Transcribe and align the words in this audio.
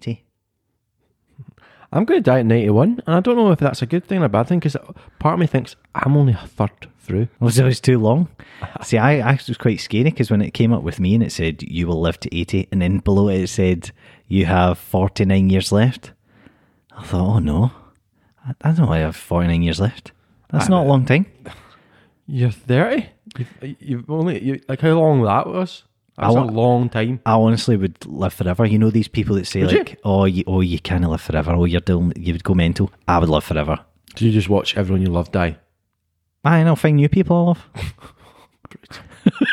to 0.00 0.10
die 0.10 0.12
at 0.12 0.18
80. 0.18 0.24
I'm 1.92 2.04
going 2.04 2.22
to 2.22 2.30
die 2.30 2.40
at 2.40 2.46
91, 2.46 3.02
and 3.04 3.16
I 3.16 3.20
don't 3.20 3.36
know 3.36 3.50
if 3.50 3.58
that's 3.58 3.82
a 3.82 3.86
good 3.86 4.04
thing 4.04 4.22
or 4.22 4.26
a 4.26 4.28
bad 4.28 4.46
thing 4.46 4.60
because 4.60 4.76
part 5.18 5.34
of 5.34 5.40
me 5.40 5.46
thinks 5.46 5.74
I'm 5.94 6.16
only 6.16 6.34
a 6.34 6.46
third 6.46 6.88
through. 7.00 7.26
Was 7.40 7.58
it 7.58 7.64
was 7.64 7.80
too 7.80 7.98
long? 7.98 8.28
See, 8.82 8.98
I 8.98 9.18
actually 9.18 9.52
was 9.52 9.58
quite 9.58 9.80
scary 9.80 10.04
because 10.04 10.30
when 10.30 10.42
it 10.42 10.52
came 10.52 10.72
up 10.72 10.84
with 10.84 11.00
me 11.00 11.14
and 11.14 11.24
it 11.24 11.32
said 11.32 11.62
you 11.62 11.88
will 11.88 12.00
live 12.00 12.20
to 12.20 12.36
80, 12.36 12.68
and 12.70 12.80
then 12.80 12.98
below 12.98 13.28
it 13.28 13.40
it 13.40 13.48
said 13.48 13.90
you 14.28 14.46
have 14.46 14.78
49 14.78 15.50
years 15.50 15.72
left. 15.72 16.12
I 16.96 17.02
thought, 17.02 17.36
oh 17.36 17.38
no, 17.40 17.72
I, 18.46 18.54
I 18.62 18.72
don't 18.72 18.88
I 18.88 18.98
have 18.98 19.16
49 19.16 19.62
years 19.62 19.80
left. 19.80 20.12
That's 20.50 20.68
not 20.68 20.84
a 20.84 20.88
long 20.88 21.04
time. 21.04 21.26
You're 22.26 22.50
30? 22.50 23.08
You've, 23.38 23.76
you've 23.80 24.10
only, 24.10 24.42
you, 24.42 24.60
like, 24.68 24.80
how 24.80 24.92
long 24.92 25.22
that 25.22 25.46
was? 25.46 25.84
That's 26.20 26.34
I 26.34 26.38
a 26.38 26.44
wa- 26.44 26.52
long 26.52 26.88
time. 26.88 27.20
I 27.26 27.32
honestly 27.32 27.76
would 27.76 28.04
live 28.06 28.32
forever. 28.34 28.64
You 28.66 28.78
know 28.78 28.90
these 28.90 29.08
people 29.08 29.34
that 29.36 29.46
say 29.46 29.62
Would 29.62 29.72
you? 29.72 29.78
like, 29.78 29.98
"Oh, 30.04 30.24
you, 30.26 30.44
oh, 30.46 30.60
you 30.60 30.78
can't 30.78 31.08
live 31.08 31.20
forever. 31.22 31.52
Oh, 31.52 31.64
you're 31.64 31.80
doing, 31.80 32.12
you 32.16 32.34
would 32.34 32.44
go 32.44 32.54
mental." 32.54 32.90
I 33.08 33.18
would 33.18 33.28
live 33.28 33.42
forever. 33.44 33.78
Do 34.16 34.26
you 34.26 34.32
just 34.32 34.48
watch 34.48 34.76
everyone 34.76 35.02
you 35.02 35.08
love 35.08 35.32
die? 35.32 35.56
I 36.44 36.62
know, 36.62 36.76
find 36.76 36.96
new 36.96 37.08
people 37.08 37.36
I 37.36 37.40
love. 37.46 37.66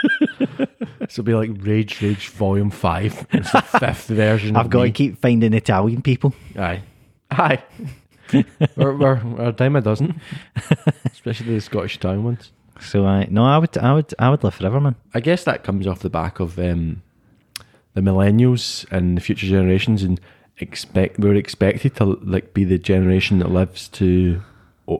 This 1.00 1.16
will 1.16 1.24
be 1.24 1.34
like 1.36 1.52
Rage 1.60 2.02
Rage 2.02 2.28
Volume 2.30 2.70
5. 2.70 3.28
It's 3.32 3.52
the 3.52 3.62
fifth 3.62 4.08
version 4.08 4.56
I've 4.58 4.70
got 4.70 4.84
me. 4.84 4.90
to 4.90 4.92
keep 4.94 5.22
finding 5.22 5.54
Italian 5.54 6.02
people. 6.02 6.34
Aye. 6.58 6.82
Aye. 7.32 7.64
we're, 8.76 8.94
we're, 8.98 9.24
we're 9.24 9.48
a 9.48 9.52
dime 9.54 9.76
a 9.78 9.82
dozen. 9.82 10.20
Especially 11.06 11.54
the 11.56 11.62
Scottish 11.62 11.98
Town 12.00 12.24
ones. 12.26 12.52
So 12.82 13.06
I 13.06 13.28
no, 13.30 13.46
I 13.46 13.58
would, 13.58 13.78
I 13.78 13.94
would, 13.94 14.14
I 14.20 14.30
would 14.30 14.44
live 14.44 14.56
forever, 14.56 14.80
man. 14.80 14.96
I 15.14 15.20
guess 15.20 15.44
that 15.44 15.64
comes 15.64 15.88
off 15.88 16.00
the 16.00 16.10
back 16.10 16.40
of 16.40 16.58
um, 16.60 17.02
the 17.94 18.02
millennials 18.02 18.86
and 18.92 19.18
the 19.18 19.22
future 19.22 19.48
generations, 19.48 20.04
and 20.04 20.20
expect 20.60 21.20
we're 21.20 21.36
expected 21.36 21.96
to 21.96 22.06
like 22.24 22.54
be 22.54 22.64
the 22.64 22.78
generation 22.78 23.40
that 23.40 23.52
lives 23.52 23.88
to 23.90 24.42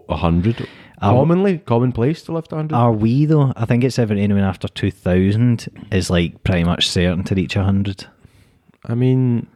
hundred. 0.10 0.68
Commonly, 1.00 1.60
commonplace 1.60 2.24
to 2.24 2.32
live 2.32 2.48
to 2.48 2.56
hundred. 2.56 2.76
Are 2.76 2.92
we 2.92 3.26
though? 3.26 3.54
I 3.56 3.66
think 3.66 3.84
it's 3.84 4.00
ever 4.00 4.14
anyone 4.14 4.44
after 4.44 4.68
two 4.68 4.92
thousand 4.92 5.68
is 5.92 6.10
like 6.10 6.44
pretty 6.44 6.64
much 6.64 6.90
certain 6.90 7.24
to 7.26 7.36
reach 7.36 7.54
hundred. 7.54 8.06
I 8.86 8.96
mean, 8.96 9.48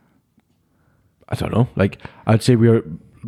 I 1.30 1.36
don't 1.36 1.54
know. 1.54 1.68
Like, 1.76 1.98
I'd 2.28 2.44
say 2.44 2.56
we're 2.56 2.84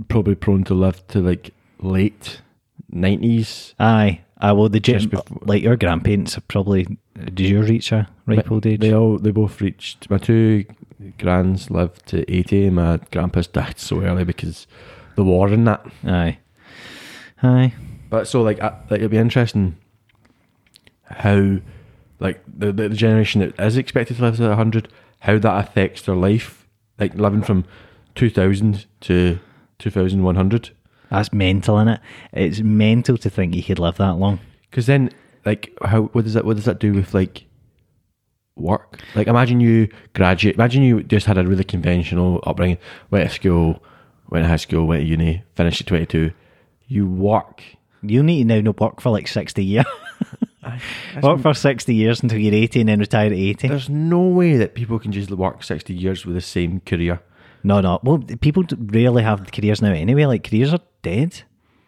probably 0.09 0.35
prone 0.35 0.63
to 0.66 0.73
live 0.73 1.07
to 1.07 1.19
like 1.22 1.53
late 1.80 2.41
nineties. 2.89 3.73
Aye, 3.80 4.22
Uh, 4.42 4.45
I 4.48 4.52
will. 4.52 4.70
The 4.70 4.80
Just 4.80 5.09
gym, 5.09 5.09
before- 5.12 5.38
like 5.44 5.64
your 5.64 5.76
grandparents 5.78 6.36
have 6.36 6.48
probably. 6.48 6.98
Did 7.16 7.39
you 7.42 7.62
reach 7.62 7.92
a 7.92 8.08
ripe 8.26 8.52
old 8.52 8.66
age? 8.66 8.80
They 8.80 8.94
all 8.94 9.17
they 9.17 9.31
both 9.31 9.62
reached. 9.62 10.09
My 10.09 10.17
two 10.17 10.66
grands 11.20 11.70
lived 11.70 12.06
to 12.08 12.30
eighty. 12.34 12.66
and 12.66 12.75
My 12.75 13.00
grandpa's 13.12 13.48
died 13.48 13.80
so 13.80 14.02
early 14.02 14.23
because 14.23 14.67
the 15.16 15.23
war 15.23 15.48
and 15.50 15.67
that. 15.67 15.86
Aye, 16.06 16.40
aye. 17.42 17.73
But 18.09 18.28
so 18.28 18.42
like, 18.42 18.62
I, 18.62 18.70
like 18.90 19.00
it'd 19.00 19.12
be 19.12 19.17
interesting 19.17 19.75
how 21.06 21.58
like 22.20 22.42
the, 22.47 22.72
the 22.72 22.90
generation 22.90 23.42
that 23.42 23.59
is 23.59 23.78
expected 23.78 24.18
to 24.18 24.23
live 24.23 24.38
to 24.38 24.56
hundred, 24.56 24.88
how 25.20 25.38
that 25.38 25.64
affects 25.68 26.02
their 26.03 26.16
life. 26.16 26.68
Like 27.00 27.16
living 27.16 27.42
from 27.44 27.66
two 28.16 28.30
thousand 28.30 28.86
to 29.02 29.40
two 29.80 29.90
thousand 29.90 30.23
one 30.23 30.36
hundred. 30.36 30.72
That's 31.14 31.31
mental, 31.31 31.80
is 31.80 31.88
it? 31.88 32.00
It's 32.33 32.59
mental 32.59 33.18
to 33.18 33.29
think 33.29 33.53
he 33.53 33.63
could 33.63 33.79
live 33.79 33.97
that 33.97 34.16
long. 34.18 34.40
Because 34.69 34.85
then, 34.88 35.09
like, 35.46 35.72
how 35.84 36.03
what 36.13 36.24
does 36.25 36.34
that 36.34 36.44
what 36.46 36.56
does 36.56 36.66
that 36.66 36.79
do 36.79 36.94
with 36.94 37.13
like 37.13 37.46
work? 38.56 39.00
Like, 39.16 39.28
imagine 39.28 39.59
you 39.59 39.90
graduate. 40.13 40.56
Imagine 40.56 40.84
you 40.84 41.03
just 41.03 41.25
had 41.25 41.38
a 41.38 41.46
really 41.47 41.63
conventional 41.63 42.41
upbringing. 42.46 42.78
Went 43.12 43.29
to 43.29 43.35
school, 43.35 43.84
went 44.29 44.44
to 44.46 44.50
high 44.50 44.56
school, 44.57 44.85
went 44.88 45.01
to 45.03 45.07
uni, 45.07 45.44
finished 45.56 45.81
at 45.81 45.88
twenty 45.88 46.06
two. 46.06 46.31
You 46.88 47.07
work. 47.07 47.63
You 48.01 48.22
need 48.24 48.40
to 48.40 48.45
now 48.45 48.62
not 48.62 48.80
work 48.80 49.00
for 49.01 49.09
like 49.09 49.28
sixty 49.28 49.63
years. 49.63 49.85
That's- 50.62 51.22
work 51.24 51.41
for 51.41 51.53
sixty 51.53 51.94
years 51.95 52.22
until 52.24 52.40
you're 52.40 52.53
eighty, 52.53 52.80
and 52.80 52.90
then 52.90 53.00
retire 53.00 53.28
at 53.28 53.34
eighty. 53.34 53.68
There's 53.68 53.90
no 53.90 54.22
way 54.22 54.57
that 54.57 54.75
people 54.75 55.00
can 55.00 55.12
just 55.12 55.30
work 55.31 55.63
sixty 55.63 55.94
years 55.94 56.25
with 56.25 56.35
the 56.35 56.41
same 56.41 56.80
career. 56.81 57.22
No, 57.63 57.81
no. 57.81 58.00
Well, 58.03 58.19
people 58.41 58.63
rarely 58.78 59.24
have 59.24 59.51
careers 59.51 59.81
now 59.81 59.91
anyway. 59.94 60.25
Like 60.25 60.44
careers 60.50 60.74
are 60.74 60.81
dead. 61.01 61.44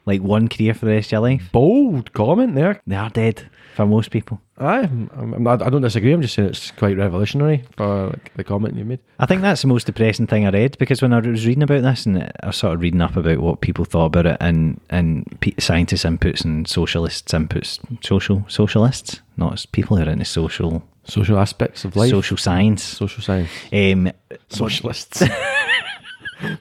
Like 0.06 0.22
one 0.22 0.47
career 0.47 0.75
for 0.75 0.86
the 0.86 0.91
rest 0.91 1.08
of 1.08 1.12
your 1.13 1.22
life. 1.22 1.50
Bold 1.52 2.13
comment 2.13 2.53
there. 2.53 2.80
They 2.86 2.96
are 2.96 3.09
dead 3.09 3.50
for 3.75 3.88
most 3.88 4.12
people. 4.12 4.40
I, 4.58 4.81
I'm, 4.81 5.46
I 5.47 5.56
don't 5.58 5.81
disagree. 5.81 6.13
I'm 6.13 6.22
just 6.22 6.36
saying 6.36 6.50
it's 6.50 6.69
quite 6.72 6.96
revolutionary 6.96 7.63
for 7.75 8.08
like, 8.12 8.31
the 8.36 8.44
comment 8.44 8.75
you 8.75 8.86
made. 8.86 9.00
I 9.19 9.25
think 9.25 9.41
that's 9.41 9.63
the 9.63 9.68
most 9.68 9.88
depressing 9.88 10.28
thing 10.28 10.46
I 10.46 10.52
read 10.52 10.78
because 10.78 11.02
when 11.02 11.12
I 11.12 11.19
was 11.19 11.46
reading 11.46 11.63
about 11.63 11.81
this 11.81 12.06
and 12.06 12.22
I 12.42 12.47
was 12.47 12.56
sort 12.56 12.75
of 12.75 12.81
reading 12.81 13.02
up 13.02 13.18
about 13.18 13.40
what 13.40 13.62
people 13.62 13.84
thought 13.84 14.06
about 14.06 14.28
it 14.28 14.38
and 14.40 14.80
and 14.92 15.25
scientists' 15.59 16.06
inputs 16.06 16.46
and 16.46 16.68
socialists' 16.68 17.34
inputs, 17.34 17.80
social 18.06 18.46
socialists, 18.47 19.22
not 19.38 19.66
people 19.72 19.97
who 19.97 20.03
are 20.03 20.09
into 20.09 20.25
social 20.25 20.84
Social 21.07 21.38
aspects 21.38 21.86
of 21.86 21.96
life. 21.96 22.09
social 22.09 22.38
science. 22.38 22.84
Social 22.84 23.22
science. 23.22 23.50
Um, 23.72 24.12
Socialists. 24.50 25.22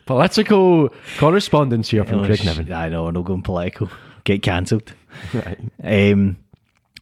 Political 0.06 0.90
correspondence 1.18 1.90
here 1.90 2.04
from 2.04 2.24
Craig 2.24 2.44
Niven. 2.44 2.72
I 2.72 2.88
know, 2.88 3.10
no 3.10 3.22
going 3.22 3.42
political. 3.42 3.88
Get 4.24 4.42
cancelled. 4.42 4.92
Right. 5.32 5.60
Um, 5.84 6.38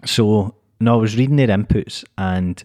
so 0.04 0.54
no, 0.78 0.94
I 0.94 0.96
was 0.96 1.16
reading 1.16 1.36
their 1.36 1.48
inputs, 1.48 2.04
and 2.18 2.62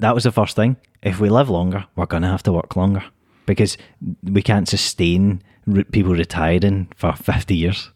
that 0.00 0.12
was 0.12 0.24
the 0.24 0.32
first 0.32 0.56
thing. 0.56 0.76
If 1.02 1.20
we 1.20 1.28
live 1.28 1.48
longer, 1.48 1.84
we're 1.94 2.06
going 2.06 2.22
to 2.24 2.28
have 2.28 2.42
to 2.44 2.52
work 2.52 2.74
longer 2.74 3.04
because 3.46 3.78
we 4.24 4.42
can't 4.42 4.68
sustain 4.68 5.40
re- 5.66 5.84
people 5.84 6.14
retiring 6.14 6.88
for 6.96 7.12
fifty 7.12 7.56
years. 7.56 7.90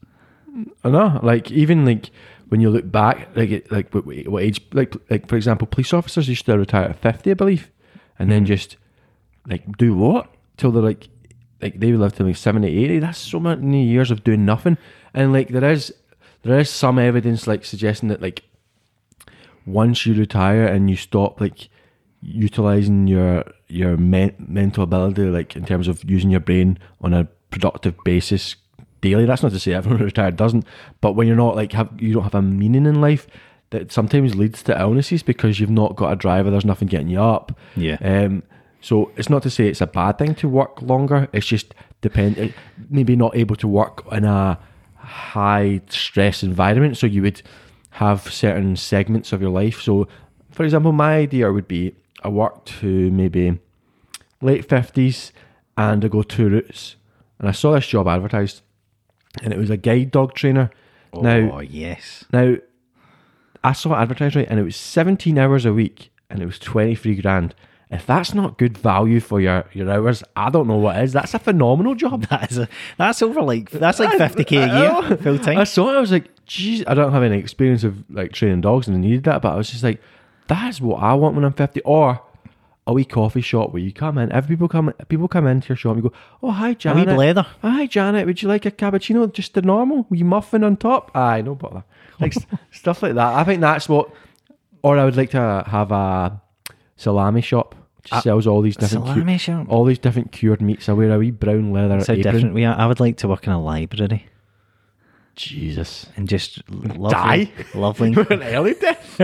I 0.84 0.90
know, 0.90 1.19
like 1.25 1.50
even 1.50 1.84
like 1.84 2.10
when 2.50 2.60
you 2.60 2.70
look 2.70 2.90
back, 2.90 3.28
like 3.34 3.66
like 3.70 3.92
what, 3.92 4.04
what 4.06 4.42
age, 4.42 4.60
like 4.72 4.94
like 5.10 5.28
for 5.28 5.36
example, 5.36 5.66
police 5.66 5.92
officers 5.92 6.28
used 6.28 6.46
to 6.46 6.58
retire 6.58 6.90
at 6.90 7.00
fifty, 7.00 7.30
I 7.30 7.34
believe, 7.34 7.70
and 8.19 8.30
then 8.30 8.44
just 8.44 8.76
like 9.48 9.76
do 9.76 9.94
what 9.96 10.30
till 10.58 10.70
they're 10.70 10.82
like 10.82 11.08
like 11.62 11.80
they 11.80 11.91
would 11.91 12.00
live 12.00 12.14
to 12.16 12.24
like 12.24 12.36
70, 12.36 12.69
80. 12.69 12.98
That's 13.00 13.19
so 13.19 13.41
many 13.41 13.84
years 13.84 14.10
of 14.10 14.22
doing 14.22 14.44
nothing, 14.44 14.76
and 15.14 15.32
like 15.32 15.48
there 15.48 15.70
is 15.70 15.92
there 16.42 16.58
is 16.60 16.69
some 16.70 16.98
evidence 16.98 17.46
like 17.46 17.64
suggesting 17.64 18.08
that 18.10 18.20
like 18.20 18.44
once 19.66 20.06
you 20.06 20.14
retire 20.14 20.66
and 20.66 20.88
you 20.88 20.96
stop 20.96 21.41
like 21.41 21.69
utilizing 22.22 23.06
your 23.06 23.44
your 23.69 23.96
men- 23.96 24.34
mental 24.38 24.82
ability 24.84 25.22
like 25.24 25.54
in 25.56 25.64
terms 25.64 25.88
of 25.88 26.02
using 26.08 26.30
your 26.30 26.41
brain 26.41 26.78
on 27.00 27.12
a 27.14 27.25
productive 27.50 27.94
basis 28.04 28.56
daily 29.00 29.25
that's 29.25 29.42
not 29.42 29.52
to 29.52 29.58
say 29.60 29.72
everyone 29.72 30.02
retired 30.12 30.36
doesn't 30.36 30.64
but 31.00 31.12
when 31.12 31.26
you're 31.26 31.36
not 31.36 31.54
like 31.54 31.72
have 31.72 31.88
you 32.00 32.14
don't 32.14 32.22
have 32.25 32.34
a 32.34 32.42
meaning 32.42 32.86
in 32.86 33.00
life 33.00 33.26
that 33.70 33.92
sometimes 33.92 34.34
leads 34.34 34.62
to 34.62 34.78
illnesses 34.80 35.22
because 35.22 35.60
you've 35.60 35.70
not 35.70 35.94
got 35.96 36.12
a 36.12 36.16
driver 36.16 36.50
there's 36.50 36.64
nothing 36.64 36.88
getting 36.88 37.08
you 37.08 37.20
up 37.20 37.56
Yeah. 37.76 37.96
um 38.00 38.42
so 38.81 39.11
it's 39.16 39.28
not 39.28 39.43
to 39.43 39.50
say 39.50 39.69
it's 39.69 39.81
a 39.81 39.87
bad 39.87 40.19
thing 40.19 40.34
to 40.34 40.49
work 40.49 40.81
longer 40.83 41.28
it's 41.33 41.47
just 41.47 41.75
depend 42.00 42.55
maybe 42.91 43.16
not 43.16 43.37
able 43.37 43.56
to 43.56 43.66
work 43.66 44.05
in 44.12 44.25
a 44.25 44.59
high 45.09 45.81
stress 45.89 46.43
environment 46.43 46.97
so 46.97 47.06
you 47.06 47.22
would 47.22 47.43
have 47.91 48.33
certain 48.33 48.77
segments 48.77 49.33
of 49.33 49.41
your 49.41 49.50
life. 49.50 49.81
So 49.81 50.06
for 50.50 50.65
example 50.65 50.93
my 50.93 51.17
idea 51.17 51.53
would 51.53 51.69
be 51.69 51.94
i 52.22 52.28
work 52.28 52.65
to 52.65 53.11
maybe 53.11 53.58
late 54.41 54.69
50s 54.69 55.32
and 55.76 56.05
I 56.05 56.08
go 56.08 56.23
two 56.23 56.49
routes. 56.49 56.97
And 57.38 57.49
I 57.49 57.52
saw 57.52 57.73
this 57.73 57.87
job 57.87 58.08
advertised 58.08 58.62
and 59.43 59.52
it 59.52 59.58
was 59.58 59.70
a 59.70 59.76
guide 59.76 60.11
dog 60.11 60.35
trainer. 60.35 60.70
Oh, 61.12 61.23
now 61.23 61.50
oh 61.55 61.61
yes, 61.61 62.25
now 62.32 62.56
I 63.64 63.73
saw 63.73 63.94
it 63.94 64.02
advertised 64.02 64.37
right 64.37 64.47
and 64.49 64.58
it 64.61 64.64
was 64.64 64.76
17 64.76 65.38
hours 65.38 65.64
a 65.64 65.73
week 65.73 66.11
and 66.29 66.43
it 66.43 66.47
was 66.47 66.58
23 66.58 67.17
grand 67.17 67.55
if 67.90 68.05
that's 68.06 68.35
not 68.35 68.58
good 68.58 68.76
value 68.76 69.19
for 69.20 69.40
your, 69.40 69.64
your 69.73 69.90
hours 69.90 70.23
I 70.37 70.50
don't 70.50 70.67
know 70.69 70.76
what 70.76 71.02
is 71.02 71.12
that's 71.12 71.32
a 71.35 71.38
phenomenal 71.38 71.94
job 71.94 72.26
that 72.31 72.50
is 72.50 72.58
a 72.58 72.69
that's 72.96 73.23
over 73.23 73.43
like 73.43 73.70
that's 73.70 73.99
like 73.99 74.19
fifty 74.19 74.44
k 74.44 74.56
a 74.58 74.67
year 74.67 75.17
full 75.17 75.38
time. 75.38 75.58
I 75.58 75.64
saw 75.64 75.93
it. 75.93 75.96
I 75.96 76.00
was 76.00 76.12
like, 76.12 76.29
geez, 76.46 76.85
I 76.87 76.94
don't 76.94 77.12
have 77.12 77.23
any 77.23 77.38
experience 77.38 77.85
of 77.85 78.05
like 78.11 78.32
training 78.32 78.61
dogs 78.61 78.88
and 78.88 78.96
I 78.96 79.00
needed 79.00 79.25
that, 79.25 79.43
but 79.43 79.52
I 79.52 79.56
was 79.56 79.70
just 79.70 79.82
like, 79.82 80.00
that's 80.46 80.81
what 80.81 81.02
I 81.02 81.14
want 81.14 81.35
when 81.35 81.44
I'm 81.44 81.52
50. 81.52 81.81
Or 81.82 82.20
a 82.87 82.93
wee 82.94 83.05
coffee 83.05 83.43
shop 83.43 83.73
where 83.73 83.82
you 83.82 83.93
come 83.93 84.17
in, 84.17 84.32
every 84.32 84.56
people 84.56 84.67
come 84.69 84.93
people 85.08 85.29
come 85.29 85.46
into 85.46 85.69
your 85.69 85.76
shop 85.76 85.94
and 85.96 86.02
you 86.05 86.11
go, 86.11 86.17
Oh 86.43 86.50
hi 86.50 86.69
A 86.69 86.70
wee 86.70 86.75
Janet. 86.76 87.08
blether. 87.08 87.46
Oh, 87.62 87.70
hi 87.70 87.87
Janet, 87.87 88.26
would 88.26 88.40
you 88.43 88.49
like 88.49 88.64
a 88.64 88.70
cappuccino? 88.70 89.31
Just 89.32 89.55
the 89.55 89.62
normal? 89.62 90.06
Wee 90.08 90.23
muffin 90.23 90.64
on 90.64 90.76
top? 90.76 91.11
Aye, 91.14 91.43
no 91.43 91.55
bother. 91.55 91.85
Like 92.20 92.35
stuff 92.70 93.02
like 93.02 93.14
that. 93.14 93.35
I 93.35 93.44
think 93.44 93.61
that's 93.61 93.88
what 93.88 94.11
or 94.82 94.96
I 94.99 95.05
would 95.05 95.17
like 95.17 95.31
to 95.32 95.64
have 95.67 95.90
a 95.93 96.40
salami 96.96 97.40
shop. 97.43 97.75
Sells 98.22 98.46
all 98.46 98.60
these 98.62 98.76
different 98.76 99.06
cu- 99.06 99.66
all 99.69 99.84
these 99.84 99.99
different 99.99 100.32
cured 100.32 100.60
meats. 100.62 100.88
I 100.88 100.93
wear 100.93 101.12
a 101.12 101.19
wee 101.19 101.31
brown 101.31 101.72
leather 101.72 101.96
That's 101.96 102.06
how 102.08 102.14
apron. 102.14 102.34
different 102.34 102.55
we 102.55 102.64
are. 102.64 102.75
I 102.78 102.87
would 102.87 103.00
like 103.00 103.16
to 103.19 103.28
work 103.28 103.46
in 103.46 103.52
a 103.52 103.60
library 103.60 104.26
Jesus. 105.37 106.06
and 106.16 106.28
just 106.28 106.62
lovely, 106.70 107.44
Die? 107.46 107.52
lovely, 107.75 108.12
An 108.31 108.43
early 108.43 108.75
death. 108.75 109.20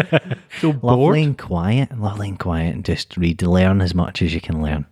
so 0.61 0.73
bored. 0.73 0.83
lovely 1.01 1.23
and 1.25 1.37
quiet, 1.39 1.99
lovely 1.99 2.29
and 2.29 2.39
quiet, 2.39 2.75
and 2.75 2.85
just 2.85 3.17
read, 3.17 3.43
learn 3.43 3.81
as 3.81 3.95
much 3.95 4.23
as 4.23 4.33
you 4.35 4.41
can 4.41 4.63
learn. 4.63 4.87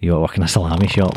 You 0.00 0.18
work 0.18 0.36
in 0.36 0.42
a 0.42 0.48
salami 0.48 0.88
shop. 0.88 1.14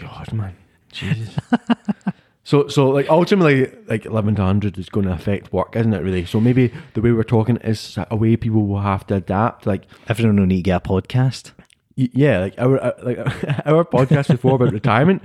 God, 0.00 0.32
man, 0.32 0.56
Jesus. 0.90 1.36
so, 2.48 2.68
so 2.68 2.88
like 2.90 3.08
ultimately, 3.10 3.72
like 3.88 4.06
eleven 4.06 4.36
to 4.36 4.42
hundred 4.42 4.78
is 4.78 4.88
going 4.88 5.06
to 5.06 5.12
affect 5.12 5.52
work, 5.52 5.74
isn't 5.74 5.92
it? 5.92 6.02
Really. 6.02 6.24
So 6.24 6.38
maybe 6.40 6.72
the 6.94 7.00
way 7.02 7.10
we're 7.10 7.24
talking 7.24 7.56
is 7.58 7.98
a 8.10 8.14
way 8.16 8.36
people 8.36 8.66
will 8.66 8.80
have 8.80 9.04
to 9.08 9.16
adapt. 9.16 9.66
Like, 9.66 9.82
Everyone 10.08 10.36
will 10.38 10.46
need 10.46 10.62
to 10.64 10.70
get 10.70 10.86
a 10.86 10.88
podcast. 10.88 11.50
y- 11.96 12.08
yeah, 12.12 12.38
like 12.38 12.54
our 12.58 12.78
uh, 12.82 12.92
like 13.02 13.18
our 13.66 13.84
podcast 13.84 14.28
before 14.28 14.54
about 14.54 14.72
retirement, 14.72 15.22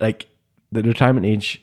like 0.00 0.26
the 0.72 0.82
retirement 0.82 1.26
age 1.26 1.62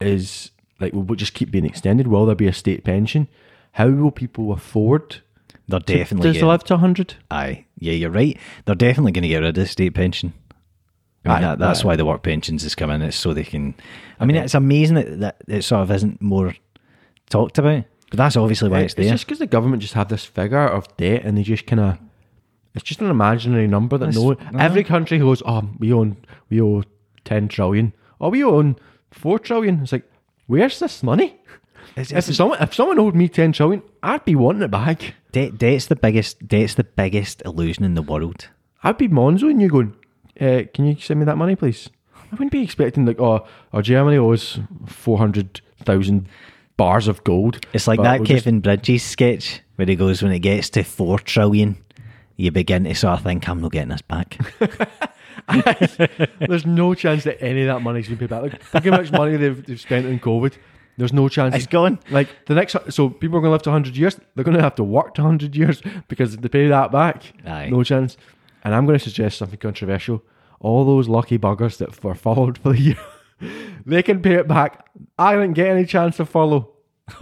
is 0.00 0.50
like 0.80 0.92
will 0.92 1.04
just 1.16 1.34
keep 1.34 1.50
being 1.50 1.66
extended. 1.66 2.06
Will 2.06 2.26
there 2.26 2.34
be 2.36 2.46
a 2.46 2.52
state 2.52 2.84
pension? 2.84 3.26
How 3.72 3.88
will 3.88 4.12
people 4.12 4.52
afford 4.52 5.16
They're 5.66 5.80
to, 5.80 5.96
definitely 5.98 6.28
to 6.28 6.32
getting- 6.34 6.48
live 6.48 6.64
to 6.64 6.76
hundred? 6.76 7.14
Aye, 7.30 7.64
yeah, 7.78 7.92
you're 7.92 8.10
right. 8.10 8.38
They're 8.66 8.74
definitely 8.76 9.12
going 9.12 9.22
to 9.22 9.28
get 9.28 9.38
rid 9.40 9.48
of 9.48 9.54
the 9.56 9.66
state 9.66 9.94
pension. 9.94 10.32
I 11.24 11.28
mean, 11.28 11.38
Aye, 11.38 11.40
that, 11.40 11.58
that's 11.58 11.84
why 11.84 11.96
the 11.96 12.04
work 12.04 12.22
pensions 12.22 12.64
is 12.64 12.74
coming. 12.74 13.00
It's 13.00 13.16
so 13.16 13.32
they 13.32 13.44
can. 13.44 13.74
I 14.20 14.26
mean, 14.26 14.36
it's 14.36 14.54
amazing 14.54 14.96
that, 14.96 15.20
that 15.20 15.36
it 15.48 15.62
sort 15.62 15.82
of 15.82 15.90
isn't 15.90 16.20
more 16.20 16.54
talked 17.30 17.58
about. 17.58 17.84
But 18.10 18.18
that's 18.18 18.36
obviously 18.36 18.68
why 18.68 18.80
it's, 18.80 18.92
It's 18.92 18.94
there. 18.94 19.04
It's 19.04 19.12
just 19.12 19.26
because 19.26 19.38
the 19.38 19.46
government 19.46 19.80
just 19.82 19.94
have 19.94 20.08
this 20.08 20.24
figure 20.24 20.66
of 20.66 20.94
debt, 20.96 21.22
and 21.24 21.36
they 21.38 21.42
just 21.42 21.66
kind 21.66 21.80
of. 21.80 21.98
It's 22.74 22.84
just 22.84 23.00
an 23.00 23.08
imaginary 23.10 23.66
number 23.68 23.96
that 23.98 24.06
That's- 24.12 24.22
no 24.52 24.58
every 24.58 24.84
country 24.84 25.18
goes. 25.18 25.42
Oh, 25.46 25.68
we 25.78 25.92
own 25.92 26.16
we 26.50 26.60
owe 26.60 26.82
ten 27.24 27.48
trillion. 27.48 27.92
Oh, 28.20 28.28
we 28.30 28.42
own 28.44 28.76
four 29.10 29.38
trillion. 29.38 29.80
It's 29.82 29.92
like, 29.92 30.10
where's 30.46 30.78
this 30.80 31.02
money? 31.02 31.36
It's- 31.96 32.10
If 32.10 32.18
it's- 32.18 32.36
someone 32.36 32.60
if 32.60 32.74
someone 32.74 32.98
owed 32.98 33.14
me 33.14 33.28
ten 33.28 33.52
trillion, 33.52 33.82
I'd 34.02 34.24
be 34.24 34.34
wanting 34.34 34.62
it 34.62 34.70
back. 34.70 35.14
Debt, 35.32 35.56
debt's 35.56 35.86
the 35.86 35.96
biggest. 35.96 36.46
Debt's 36.46 36.74
the 36.74 36.84
biggest 36.84 37.42
illusion 37.44 37.84
in 37.84 37.94
the 37.94 38.02
world. 38.02 38.48
I'd 38.82 38.98
be 38.98 39.08
Monzo 39.08 39.48
and 39.48 39.62
you 39.62 39.68
going, 39.68 39.94
uh, 40.40 40.62
can 40.72 40.86
you 40.86 40.96
send 40.98 41.20
me 41.20 41.26
that 41.26 41.36
money, 41.36 41.56
please? 41.56 41.90
I 42.16 42.20
wouldn't 42.32 42.52
be 42.52 42.62
expecting 42.62 43.06
like, 43.06 43.20
oh, 43.20 43.46
oh 43.72 43.82
Germany 43.82 44.16
owes 44.18 44.58
four 44.86 45.18
hundred 45.18 45.60
thousand 45.84 46.26
bars 46.76 47.06
of 47.08 47.22
gold. 47.24 47.64
It's 47.72 47.86
like 47.86 48.02
that 48.02 48.20
we'll 48.20 48.26
just- 48.26 48.44
Kevin 48.44 48.60
Bridges 48.60 49.02
sketch 49.02 49.60
where 49.76 49.86
he 49.86 49.96
goes, 49.96 50.22
when 50.22 50.32
it 50.32 50.40
gets 50.40 50.70
to 50.70 50.82
four 50.84 51.18
trillion, 51.18 51.76
you 52.36 52.50
begin 52.50 52.84
to 52.84 52.94
sort 52.94 53.18
of 53.18 53.24
think, 53.24 53.48
I'm 53.48 53.60
not 53.60 53.72
getting 53.72 53.88
this 53.88 54.02
back. 54.02 54.38
There's 56.38 56.66
no 56.66 56.94
chance 56.94 57.24
that 57.24 57.42
any 57.42 57.62
of 57.62 57.66
that 57.66 57.80
money's 57.80 58.08
been 58.08 58.18
paid 58.18 58.30
back. 58.30 58.42
Like, 58.42 58.62
think 58.62 58.84
how 58.84 58.92
much 58.92 59.10
money 59.12 59.36
they've, 59.36 59.64
they've 59.66 59.80
spent 59.80 60.06
on 60.06 60.18
COVID. 60.18 60.54
There's 60.96 61.12
no 61.12 61.28
chance. 61.28 61.56
it's 61.56 61.66
gone. 61.66 61.98
Like 62.10 62.28
the 62.46 62.54
next, 62.54 62.76
so 62.90 63.08
people 63.08 63.38
are 63.38 63.40
going 63.40 63.48
to 63.48 63.52
live 63.52 63.62
to 63.62 63.70
100 63.70 63.96
years. 63.96 64.16
They're 64.34 64.44
going 64.44 64.56
to 64.56 64.62
have 64.62 64.76
to 64.76 64.84
work 64.84 65.14
to 65.14 65.22
100 65.22 65.56
years 65.56 65.82
because 66.08 66.36
they 66.36 66.48
pay 66.48 66.68
that 66.68 66.92
back. 66.92 67.32
Aye. 67.44 67.68
No 67.68 67.82
chance. 67.82 68.16
And 68.64 68.74
I'm 68.74 68.86
going 68.86 68.98
to 68.98 69.04
suggest 69.04 69.38
something 69.38 69.58
controversial. 69.58 70.22
All 70.60 70.84
those 70.84 71.08
lucky 71.08 71.38
buggers 71.38 71.76
that 71.78 72.02
were 72.02 72.14
furloughed 72.14 72.58
for 72.58 72.72
the 72.72 72.80
year, 72.80 72.98
they 73.86 74.02
can 74.02 74.22
pay 74.22 74.34
it 74.34 74.48
back. 74.48 74.88
I 75.18 75.34
didn't 75.34 75.52
get 75.52 75.68
any 75.68 75.84
chance 75.84 76.16
to 76.16 76.26
follow. 76.26 76.70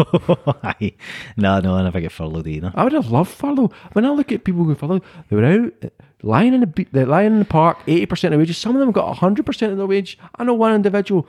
No, 1.36 1.60
no, 1.60 1.74
I 1.74 1.82
never 1.82 2.00
get 2.00 2.12
furloughed 2.12 2.46
either. 2.46 2.72
I 2.74 2.84
would 2.84 2.92
have 2.92 3.10
loved 3.10 3.30
furlough. 3.30 3.70
When 3.94 4.04
I 4.04 4.10
look 4.10 4.30
at 4.30 4.44
people 4.44 4.64
who 4.64 4.74
follow, 4.74 5.00
they 5.28 5.36
were 5.36 5.44
out 5.44 5.72
uh, 5.82 5.88
lying 6.22 6.54
in 6.54 6.60
the 6.60 6.86
they're 6.92 7.06
lying 7.06 7.32
in 7.32 7.38
the 7.40 7.44
park, 7.44 7.78
eighty 7.86 8.06
percent 8.06 8.32
of 8.34 8.38
wages. 8.38 8.58
Some 8.58 8.76
of 8.76 8.80
them 8.80 8.92
got 8.92 9.18
hundred 9.18 9.44
percent 9.46 9.72
of 9.72 9.78
their 9.78 9.86
wage. 9.86 10.18
I 10.36 10.44
know 10.44 10.54
one 10.54 10.74
individual 10.74 11.26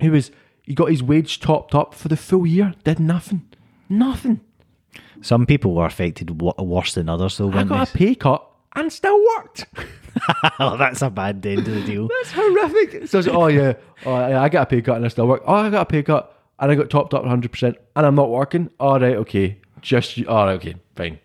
who 0.00 0.12
was 0.12 0.30
he 0.62 0.74
got 0.74 0.90
his 0.90 1.02
wage 1.02 1.40
topped 1.40 1.74
up 1.74 1.94
for 1.94 2.08
the 2.08 2.16
full 2.16 2.46
year, 2.46 2.74
did 2.84 3.00
nothing, 3.00 3.46
nothing. 3.88 4.40
Some 5.20 5.46
people 5.46 5.74
were 5.74 5.86
affected 5.86 6.40
worse 6.40 6.94
than 6.94 7.08
others, 7.08 7.38
though, 7.38 7.50
I 7.50 7.64
got 7.64 7.88
they? 7.88 7.92
a 7.92 7.98
pay 7.98 8.14
cut 8.14 8.47
and 8.78 8.92
still 8.92 9.18
worked. 9.36 9.66
oh, 10.60 10.76
that's 10.76 11.02
a 11.02 11.10
bad 11.10 11.44
end 11.44 11.64
to 11.64 11.70
the 11.70 11.82
deal. 11.84 12.08
That's 12.08 12.32
horrific. 12.32 13.08
So, 13.08 13.18
it's, 13.18 13.28
oh 13.28 13.46
yeah, 13.48 13.74
oh 14.06 14.28
yeah, 14.28 14.42
I 14.42 14.48
got 14.48 14.62
a 14.62 14.66
pay 14.66 14.82
cut 14.82 14.96
and 14.96 15.04
I 15.04 15.08
still 15.08 15.26
work. 15.28 15.42
Oh, 15.46 15.54
I 15.54 15.70
got 15.70 15.82
a 15.82 15.86
pay 15.86 16.02
cut 16.02 16.34
and 16.58 16.70
I 16.70 16.74
got 16.74 16.90
topped 16.90 17.14
up 17.14 17.24
hundred 17.24 17.52
percent 17.52 17.76
and 17.96 18.06
I'm 18.06 18.14
not 18.14 18.30
working. 18.30 18.70
All 18.80 18.98
right, 19.00 19.16
okay, 19.16 19.58
just 19.80 20.16
you- 20.16 20.26
all 20.28 20.46
right, 20.46 20.54
okay, 20.54 20.76
fine. 20.96 21.18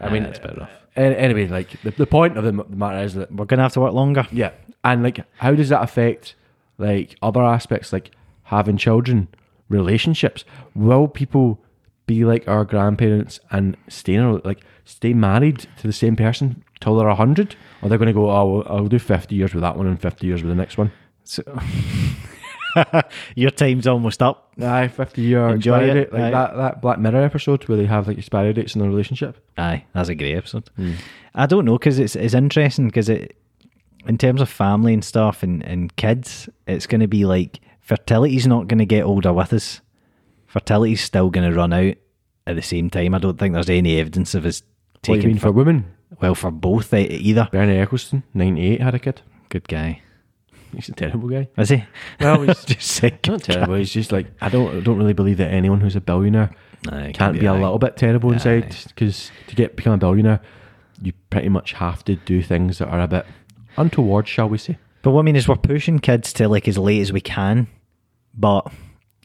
I 0.00 0.10
mean, 0.10 0.22
that's 0.22 0.38
bad 0.38 0.54
enough. 0.56 0.70
an- 0.96 1.14
Anyway, 1.14 1.46
like 1.48 1.80
the, 1.82 1.90
the 1.90 2.06
point 2.06 2.36
of 2.38 2.44
the 2.44 2.52
matter 2.52 3.02
is 3.04 3.14
that 3.14 3.30
We're 3.32 3.46
going 3.46 3.58
to 3.58 3.64
have 3.64 3.72
to 3.74 3.80
work 3.80 3.92
longer. 3.94 4.26
Yeah, 4.30 4.52
and 4.84 5.02
like, 5.02 5.24
how 5.38 5.54
does 5.54 5.68
that 5.70 5.82
affect 5.82 6.34
like 6.78 7.16
other 7.22 7.42
aspects, 7.42 7.92
like 7.92 8.12
having 8.44 8.76
children, 8.76 9.28
relationships? 9.68 10.44
Will 10.74 11.08
people 11.08 11.60
be 12.08 12.24
like 12.24 12.48
our 12.48 12.64
grandparents 12.64 13.38
and 13.52 13.76
stay 13.86 14.14
in, 14.14 14.40
like 14.44 14.62
stay 14.84 15.12
married 15.14 15.68
to 15.78 15.86
the 15.86 15.92
same 15.92 16.16
person 16.16 16.64
till 16.80 16.96
they're 16.96 17.14
hundred, 17.14 17.54
or 17.80 17.88
they're 17.88 17.98
going 17.98 18.08
to 18.08 18.12
go, 18.12 18.28
oh, 18.28 18.62
I'll 18.62 18.88
do 18.88 18.98
fifty 18.98 19.36
years 19.36 19.54
with 19.54 19.62
that 19.62 19.76
one 19.76 19.86
and 19.86 20.00
fifty 20.00 20.26
years 20.26 20.42
with 20.42 20.50
the 20.50 20.56
next 20.56 20.76
one? 20.76 20.90
So, 21.22 21.42
your 23.36 23.50
time's 23.50 23.86
almost 23.86 24.22
up. 24.22 24.52
Aye, 24.60 24.88
fifty 24.88 25.22
year 25.22 25.48
Enjoy 25.50 25.84
it, 25.84 25.94
date, 25.94 26.12
like 26.12 26.22
aye. 26.22 26.30
that 26.30 26.56
that 26.56 26.82
Black 26.82 26.98
Mirror 26.98 27.22
episode 27.22 27.68
where 27.68 27.78
they 27.78 27.86
have 27.86 28.08
like 28.08 28.18
expiry 28.18 28.52
dates 28.52 28.74
in 28.74 28.80
their 28.80 28.90
relationship. 28.90 29.36
Aye, 29.56 29.84
that's 29.92 30.08
a 30.08 30.14
great 30.16 30.34
episode. 30.34 30.68
Hmm. 30.74 30.94
I 31.34 31.46
don't 31.46 31.64
know 31.64 31.78
because 31.78 31.98
it's 32.00 32.16
it's 32.16 32.34
interesting 32.34 32.86
because 32.86 33.08
it, 33.08 33.36
in 34.06 34.18
terms 34.18 34.40
of 34.40 34.48
family 34.48 34.94
and 34.94 35.04
stuff 35.04 35.42
and, 35.42 35.62
and 35.64 35.94
kids, 35.96 36.48
it's 36.66 36.86
going 36.86 37.00
to 37.00 37.08
be 37.08 37.24
like 37.24 37.60
fertility's 37.80 38.46
not 38.46 38.68
going 38.68 38.78
to 38.78 38.86
get 38.86 39.04
older 39.04 39.32
with 39.32 39.52
us. 39.52 39.80
Fertility's 40.48 41.00
still 41.02 41.30
going 41.30 41.48
to 41.48 41.56
run 41.56 41.72
out 41.72 41.94
at 42.46 42.56
the 42.56 42.62
same 42.62 42.90
time. 42.90 43.14
I 43.14 43.18
don't 43.18 43.38
think 43.38 43.54
there's 43.54 43.70
any 43.70 44.00
evidence 44.00 44.34
of 44.34 44.44
us 44.44 44.62
What 44.62 45.02
do 45.02 45.12
you 45.12 45.16
taking 45.18 45.28
mean 45.34 45.38
for 45.38 45.52
women? 45.52 45.84
well 46.20 46.34
for 46.34 46.50
both 46.50 46.92
e- 46.94 47.04
either. 47.06 47.48
Bernie 47.52 47.74
Ecclestone, 47.76 48.22
ninety 48.34 48.66
eight, 48.72 48.80
had 48.80 48.94
a 48.94 48.98
kid. 48.98 49.20
Good 49.50 49.68
guy, 49.68 50.02
He's 50.74 50.88
a 50.88 50.92
terrible 50.92 51.28
guy. 51.28 51.48
is 51.56 51.68
he? 51.70 51.84
Well, 52.20 52.42
he's 52.42 52.64
Just 52.66 52.82
say 52.90 53.18
not 53.26 53.42
terrible. 53.42 53.74
He's 53.74 53.92
just 53.92 54.10
like 54.12 54.26
I 54.40 54.48
don't 54.48 54.76
I 54.76 54.80
don't 54.80 54.98
really 54.98 55.12
believe 55.14 55.36
that 55.38 55.52
anyone 55.52 55.80
who's 55.80 55.96
a 55.96 56.00
billionaire 56.00 56.50
Aye, 56.90 57.12
can't 57.14 57.38
be 57.38 57.46
a 57.46 57.52
aye. 57.52 57.58
little 57.60 57.78
bit 57.78 57.96
terrible 57.96 58.32
inside 58.32 58.74
because 58.88 59.30
to 59.48 59.54
get 59.56 59.76
become 59.76 59.92
a 59.94 59.98
billionaire, 59.98 60.40
you 61.02 61.12
pretty 61.30 61.48
much 61.48 61.72
have 61.74 62.04
to 62.04 62.16
do 62.16 62.42
things 62.42 62.78
that 62.78 62.88
are 62.88 63.00
a 63.00 63.08
bit 63.08 63.26
untoward, 63.76 64.26
shall 64.28 64.48
we 64.48 64.58
say? 64.58 64.78
But 65.02 65.10
what 65.12 65.20
I 65.20 65.22
mean 65.24 65.36
is, 65.36 65.46
we're 65.48 65.56
pushing 65.56 65.98
kids 66.00 66.32
to 66.34 66.48
like 66.48 66.66
as 66.68 66.76
late 66.78 67.00
as 67.00 67.12
we 67.12 67.20
can, 67.20 67.66
but 68.34 68.70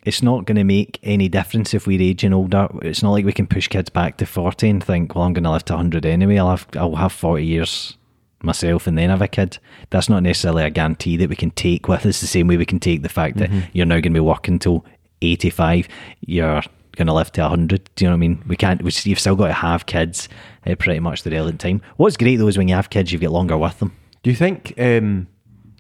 it's 0.06 0.22
not 0.22 0.46
going 0.46 0.58
to 0.58 0.64
make 0.64 1.00
any 1.04 1.30
difference 1.30 1.74
if 1.74 1.88
we're 1.88 2.02
aging 2.02 2.34
older. 2.34 2.68
It's 2.82 3.02
not 3.02 3.12
like 3.12 3.26
we 3.26 3.34
can 3.34 3.48
push 3.48 3.68
kids 3.68 3.90
back 3.90 4.18
to 4.18 4.26
forty 4.26 4.70
and 4.70 4.84
think, 4.84 5.16
"Well, 5.16 5.24
I'm 5.24 5.34
going 5.34 5.46
to 5.46 5.52
live 5.52 5.66
to 5.66 5.78
hundred 5.78 6.06
anyway. 6.06 6.38
I'll 6.38 6.50
have 6.50 6.68
I'll 6.76 6.96
have 6.96 7.14
forty 7.14 7.46
years 7.46 7.98
myself 8.42 8.88
and 8.88 8.98
then 8.98 9.10
have 9.10 9.22
a 9.22 9.28
kid." 9.28 9.60
That's 9.90 10.10
not 10.10 10.24
necessarily 10.24 10.64
a 10.64 10.70
guarantee 10.70 11.18
that 11.18 11.30
we 11.30 11.36
can 11.36 11.52
take 11.52 11.88
with 11.88 12.06
us. 12.06 12.22
The 12.22 12.28
same 12.28 12.48
way 12.48 12.58
we 12.58 12.66
can 12.66 12.80
take 12.80 13.02
the 13.02 13.10
fact 13.10 13.38
that 13.38 13.50
you're 13.74 13.86
now 13.86 13.96
going 13.96 14.04
to 14.04 14.10
be 14.12 14.20
working 14.20 14.60
till 14.60 14.86
eighty-five. 15.22 15.88
You're 16.22 16.64
going 16.96 17.08
to 17.08 17.14
live 17.14 17.32
to 17.32 17.48
hundred. 17.48 17.90
Do 17.96 18.06
you 18.06 18.10
know 18.10 18.14
what 18.14 18.18
I 18.18 18.28
mean? 18.28 18.44
We 18.48 18.56
can't. 18.58 18.82
We, 18.82 18.92
you've 19.04 19.20
still 19.20 19.36
got 19.36 19.48
to 19.48 19.54
have 19.54 19.86
kids 19.86 20.28
at 20.66 20.80
pretty 20.80 21.00
much 21.00 21.24
the 21.24 21.32
relevant 21.32 21.62
time. 21.62 21.82
What's 21.98 22.18
great 22.18 22.36
though 22.36 22.48
is 22.48 22.58
when 22.58 22.68
you 22.68 22.76
have 22.76 22.90
kids, 22.90 23.12
you 23.12 23.20
get 23.20 23.32
longer 23.32 23.58
with 23.58 23.80
them. 23.80 23.96
Do 24.22 24.30
you 24.30 24.36
think 24.36 24.74
um, 24.78 25.28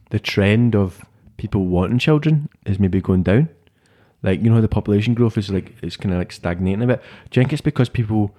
the 0.09 0.19
trend 0.19 0.75
of 0.75 1.03
people 1.37 1.65
wanting 1.65 1.99
children 1.99 2.49
is 2.65 2.79
maybe 2.79 3.01
going 3.01 3.23
down? 3.23 3.49
Like 4.23 4.41
you 4.41 4.49
know, 4.49 4.61
the 4.61 4.67
population 4.67 5.13
growth 5.13 5.37
is 5.37 5.49
like 5.51 5.75
it's 5.83 5.97
kind 5.97 6.13
of 6.13 6.19
like 6.19 6.31
stagnating 6.31 6.81
a 6.81 6.87
bit. 6.87 7.01
Do 7.29 7.39
you 7.39 7.43
think 7.43 7.53
it's 7.53 7.61
because 7.61 7.89
people 7.89 8.33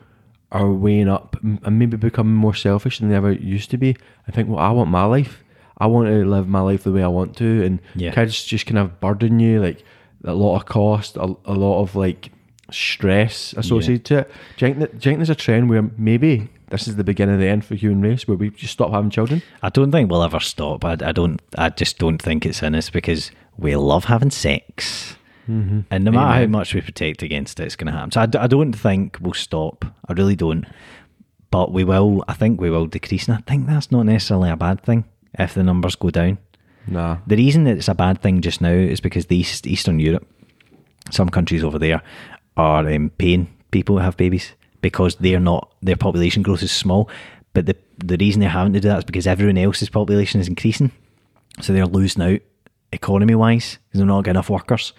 are 0.50 0.70
weighing 0.70 1.08
up 1.08 1.36
and 1.42 1.78
maybe 1.78 1.96
becoming 1.96 2.34
more 2.34 2.54
selfish 2.54 2.98
than 2.98 3.10
they 3.10 3.16
ever 3.16 3.32
used 3.32 3.70
to 3.70 3.76
be? 3.76 3.96
I 4.28 4.32
think, 4.32 4.48
well, 4.48 4.58
I 4.60 4.70
want 4.70 4.90
my 4.90 5.04
life. 5.04 5.42
I 5.78 5.86
want 5.86 6.08
to 6.08 6.24
live 6.24 6.48
my 6.48 6.60
life 6.60 6.84
the 6.84 6.92
way 6.92 7.02
I 7.02 7.08
want 7.08 7.36
to, 7.38 7.64
and 7.64 7.80
Yeah. 7.94 8.12
kids 8.12 8.44
just 8.44 8.64
kind 8.66 8.78
of 8.78 9.00
burden 9.00 9.40
you 9.40 9.60
like 9.60 9.82
a 10.24 10.32
lot 10.32 10.56
of 10.56 10.66
cost, 10.66 11.16
a, 11.16 11.34
a 11.44 11.52
lot 11.54 11.82
of 11.82 11.94
like 11.96 12.30
stress 12.70 13.52
associated 13.56 14.04
to 14.06 14.18
it. 14.18 14.30
Do 14.56 14.66
you, 14.66 14.72
think 14.74 14.78
that, 14.80 14.90
do 14.92 14.96
you 14.96 15.10
think 15.10 15.18
there's 15.18 15.30
a 15.30 15.34
trend 15.34 15.68
where 15.68 15.90
maybe 15.98 16.48
this 16.70 16.88
is 16.88 16.96
the 16.96 17.04
beginning 17.04 17.34
of 17.36 17.40
the 17.40 17.48
end 17.48 17.64
for 17.64 17.74
human 17.74 18.02
race, 18.02 18.26
where 18.26 18.36
we 18.36 18.50
just 18.50 18.72
stop 18.72 18.90
having 18.92 19.10
children? 19.10 19.42
I 19.62 19.68
don't 19.68 19.90
think 19.92 20.10
we'll 20.10 20.22
ever 20.22 20.40
stop. 20.40 20.84
I, 20.84 20.92
I 20.92 21.12
don't. 21.12 21.40
I 21.58 21.68
just 21.70 21.98
don't 21.98 22.18
think 22.22 22.46
it's 22.46 22.62
in 22.62 22.74
us 22.74 22.90
because 22.90 23.30
we 23.56 23.74
love 23.76 24.04
having 24.04 24.30
sex, 24.30 25.16
Mm-hmm. 25.48 25.80
and 25.90 26.04
no 26.04 26.10
matter 26.10 26.40
how 26.40 26.46
much 26.46 26.74
we 26.74 26.80
protect 26.80 27.22
against 27.22 27.60
it, 27.60 27.64
it's 27.64 27.76
going 27.76 27.86
to 27.86 27.92
happen. 27.92 28.10
So 28.12 28.22
I, 28.22 28.26
d- 28.26 28.38
I 28.38 28.46
don't 28.46 28.72
think 28.72 29.18
we'll 29.20 29.34
stop. 29.34 29.84
I 30.08 30.14
really 30.14 30.36
don't. 30.36 30.64
But 31.50 31.70
we 31.72 31.84
will. 31.84 32.24
I 32.26 32.32
think 32.32 32.60
we 32.60 32.70
will 32.70 32.86
decrease, 32.86 33.28
and 33.28 33.36
I 33.36 33.40
think 33.48 33.66
that's 33.66 33.92
not 33.92 34.06
necessarily 34.06 34.50
a 34.50 34.56
bad 34.56 34.82
thing 34.82 35.04
if 35.38 35.54
the 35.54 35.62
numbers 35.62 35.96
go 35.96 36.10
down. 36.10 36.38
Nah. 36.86 37.18
The 37.26 37.36
reason 37.36 37.64
that 37.64 37.76
it's 37.76 37.88
a 37.88 37.94
bad 37.94 38.20
thing 38.22 38.40
just 38.40 38.60
now 38.60 38.72
is 38.72 39.00
because 39.00 39.26
the 39.26 39.36
East, 39.36 39.66
Eastern 39.66 39.98
Europe, 40.00 40.26
some 41.10 41.28
countries 41.28 41.62
over 41.62 41.78
there, 41.78 42.02
are 42.56 42.88
um, 42.88 43.10
paying 43.18 43.54
people 43.70 43.96
to 43.96 44.02
have 44.02 44.16
babies 44.16 44.52
because 44.80 45.16
they're 45.16 45.40
not 45.40 45.72
their 45.82 45.96
population 45.96 46.42
growth 46.42 46.62
is 46.62 46.72
small. 46.72 47.08
But 47.52 47.66
the 47.66 47.76
the 47.98 48.16
reason 48.16 48.40
they're 48.40 48.48
having 48.50 48.72
to 48.72 48.80
do 48.80 48.88
that 48.88 48.98
is 48.98 49.04
because 49.04 49.26
everyone 49.26 49.58
else's 49.58 49.90
population 49.90 50.40
is 50.40 50.48
increasing, 50.48 50.90
so 51.60 51.72
they're 51.72 51.86
losing 51.86 52.22
out 52.22 52.40
economy 52.94 53.34
wise 53.34 53.78
because 53.88 53.98
they're 53.98 54.06
not 54.06 54.22
getting 54.24 54.36
enough 54.36 54.50
workers. 54.50 54.92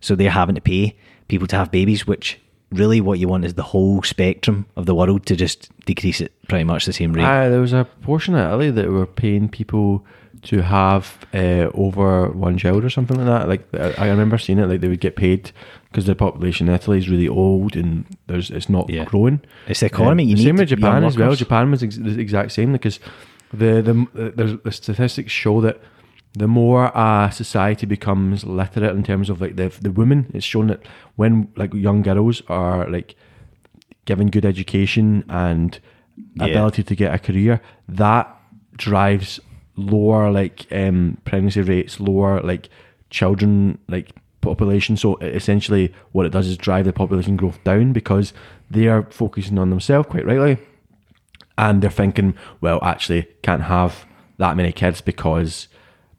So 0.00 0.14
they're 0.16 0.30
having 0.30 0.54
to 0.56 0.60
pay 0.60 0.96
people 1.28 1.46
to 1.48 1.56
have 1.56 1.70
babies, 1.70 2.06
which 2.06 2.38
really 2.70 3.00
what 3.00 3.18
you 3.18 3.28
want 3.28 3.44
is 3.44 3.54
the 3.54 3.62
whole 3.62 4.02
spectrum 4.02 4.66
of 4.76 4.86
the 4.86 4.94
world 4.94 5.26
to 5.26 5.36
just 5.36 5.70
decrease 5.84 6.20
it 6.20 6.32
pretty 6.48 6.64
much 6.64 6.86
the 6.86 6.92
same 6.92 7.12
rate. 7.12 7.24
Uh, 7.24 7.48
there 7.48 7.60
was 7.60 7.72
a 7.72 7.84
portion 8.02 8.34
of 8.34 8.40
Italy 8.48 8.70
that 8.70 8.88
were 8.90 9.06
paying 9.06 9.48
people 9.48 10.04
to 10.42 10.60
have 10.62 11.18
uh, 11.34 11.70
over 11.74 12.28
one 12.30 12.58
child 12.58 12.84
or 12.84 12.90
something 12.90 13.16
like 13.16 13.26
that. 13.26 13.48
Like 13.48 13.98
I 14.00 14.08
remember 14.08 14.38
seeing 14.38 14.58
it. 14.58 14.66
Like 14.66 14.80
they 14.80 14.88
would 14.88 15.00
get 15.00 15.14
paid 15.14 15.52
because 15.90 16.06
the 16.06 16.16
population 16.16 16.68
in 16.68 16.74
Italy 16.74 16.98
is 16.98 17.08
really 17.08 17.28
old 17.28 17.76
and 17.76 18.04
there's 18.26 18.50
it's 18.50 18.68
not 18.68 18.90
Yeah. 18.90 19.04
growing. 19.04 19.40
it's 19.68 19.80
the 19.80 19.86
economy. 19.86 20.24
Um, 20.24 20.28
you 20.30 20.36
the 20.36 20.42
same 20.42 20.56
with 20.56 20.68
Japan 20.68 21.04
as 21.04 21.16
well. 21.16 21.34
Japan 21.36 21.70
was 21.70 21.82
ex- 21.84 21.96
the 21.96 22.18
exact 22.18 22.50
same 22.52 22.72
because 22.72 22.98
the 23.52 23.82
the 23.82 24.30
the, 24.34 24.60
the 24.64 24.72
statistics 24.72 25.30
show 25.30 25.60
that 25.60 25.80
the 26.34 26.48
more 26.48 26.86
a 26.94 27.30
society 27.32 27.86
becomes 27.86 28.44
literate 28.44 28.96
in 28.96 29.02
terms 29.02 29.28
of 29.30 29.40
like 29.40 29.56
the 29.56 29.68
the 29.80 29.90
women, 29.90 30.30
it's 30.34 30.44
shown 30.46 30.68
that 30.68 30.80
when 31.16 31.48
like 31.56 31.72
young 31.74 32.02
girls 32.02 32.42
are 32.48 32.88
like 32.88 33.14
given 34.04 34.30
good 34.30 34.44
education 34.44 35.24
and 35.28 35.78
Yeah. 36.34 36.46
ability 36.46 36.82
to 36.84 36.94
get 36.94 37.14
a 37.14 37.18
career, 37.18 37.60
that 37.88 38.26
drives 38.76 39.40
lower 39.76 40.30
like 40.30 40.66
um, 40.72 41.18
pregnancy 41.24 41.60
rates, 41.62 42.00
lower 42.00 42.40
like 42.40 42.68
children 43.10 43.78
like 43.88 44.12
population. 44.40 44.96
So 44.96 45.16
essentially, 45.18 45.92
what 46.12 46.26
it 46.26 46.32
does 46.32 46.46
is 46.48 46.56
drive 46.56 46.84
the 46.86 46.92
population 46.92 47.36
growth 47.36 47.62
down 47.64 47.92
because 47.92 48.32
they 48.70 48.88
are 48.88 49.02
focusing 49.10 49.58
on 49.58 49.70
themselves 49.70 50.08
quite 50.08 50.26
rightly, 50.26 50.58
and 51.58 51.82
they're 51.82 51.90
thinking, 51.90 52.34
well, 52.60 52.78
actually, 52.82 53.26
can't 53.42 53.62
have 53.62 54.06
that 54.38 54.56
many 54.56 54.72
kids 54.72 55.00
because 55.00 55.68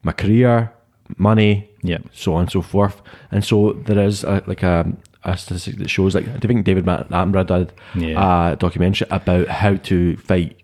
my 0.04 0.12
career, 0.12 0.70
money, 1.18 1.68
Yeah. 1.82 1.98
so 2.12 2.34
on 2.34 2.42
and 2.42 2.50
so 2.50 2.62
forth. 2.62 3.02
And 3.30 3.44
so 3.44 3.72
there 3.86 3.98
is 4.06 4.24
a, 4.24 4.42
like 4.46 4.62
a, 4.62 4.86
a 5.24 5.36
statistic 5.36 5.76
that 5.78 5.90
shows 5.90 6.14
like 6.14 6.28
I 6.28 6.38
think 6.38 6.64
David 6.64 6.84
Attenborough 6.86 7.46
did 7.46 7.72
Yeah. 7.94 8.52
a 8.52 8.56
documentary 8.56 9.08
about 9.10 9.48
how 9.48 9.76
to 9.76 10.16
fight 10.16 10.56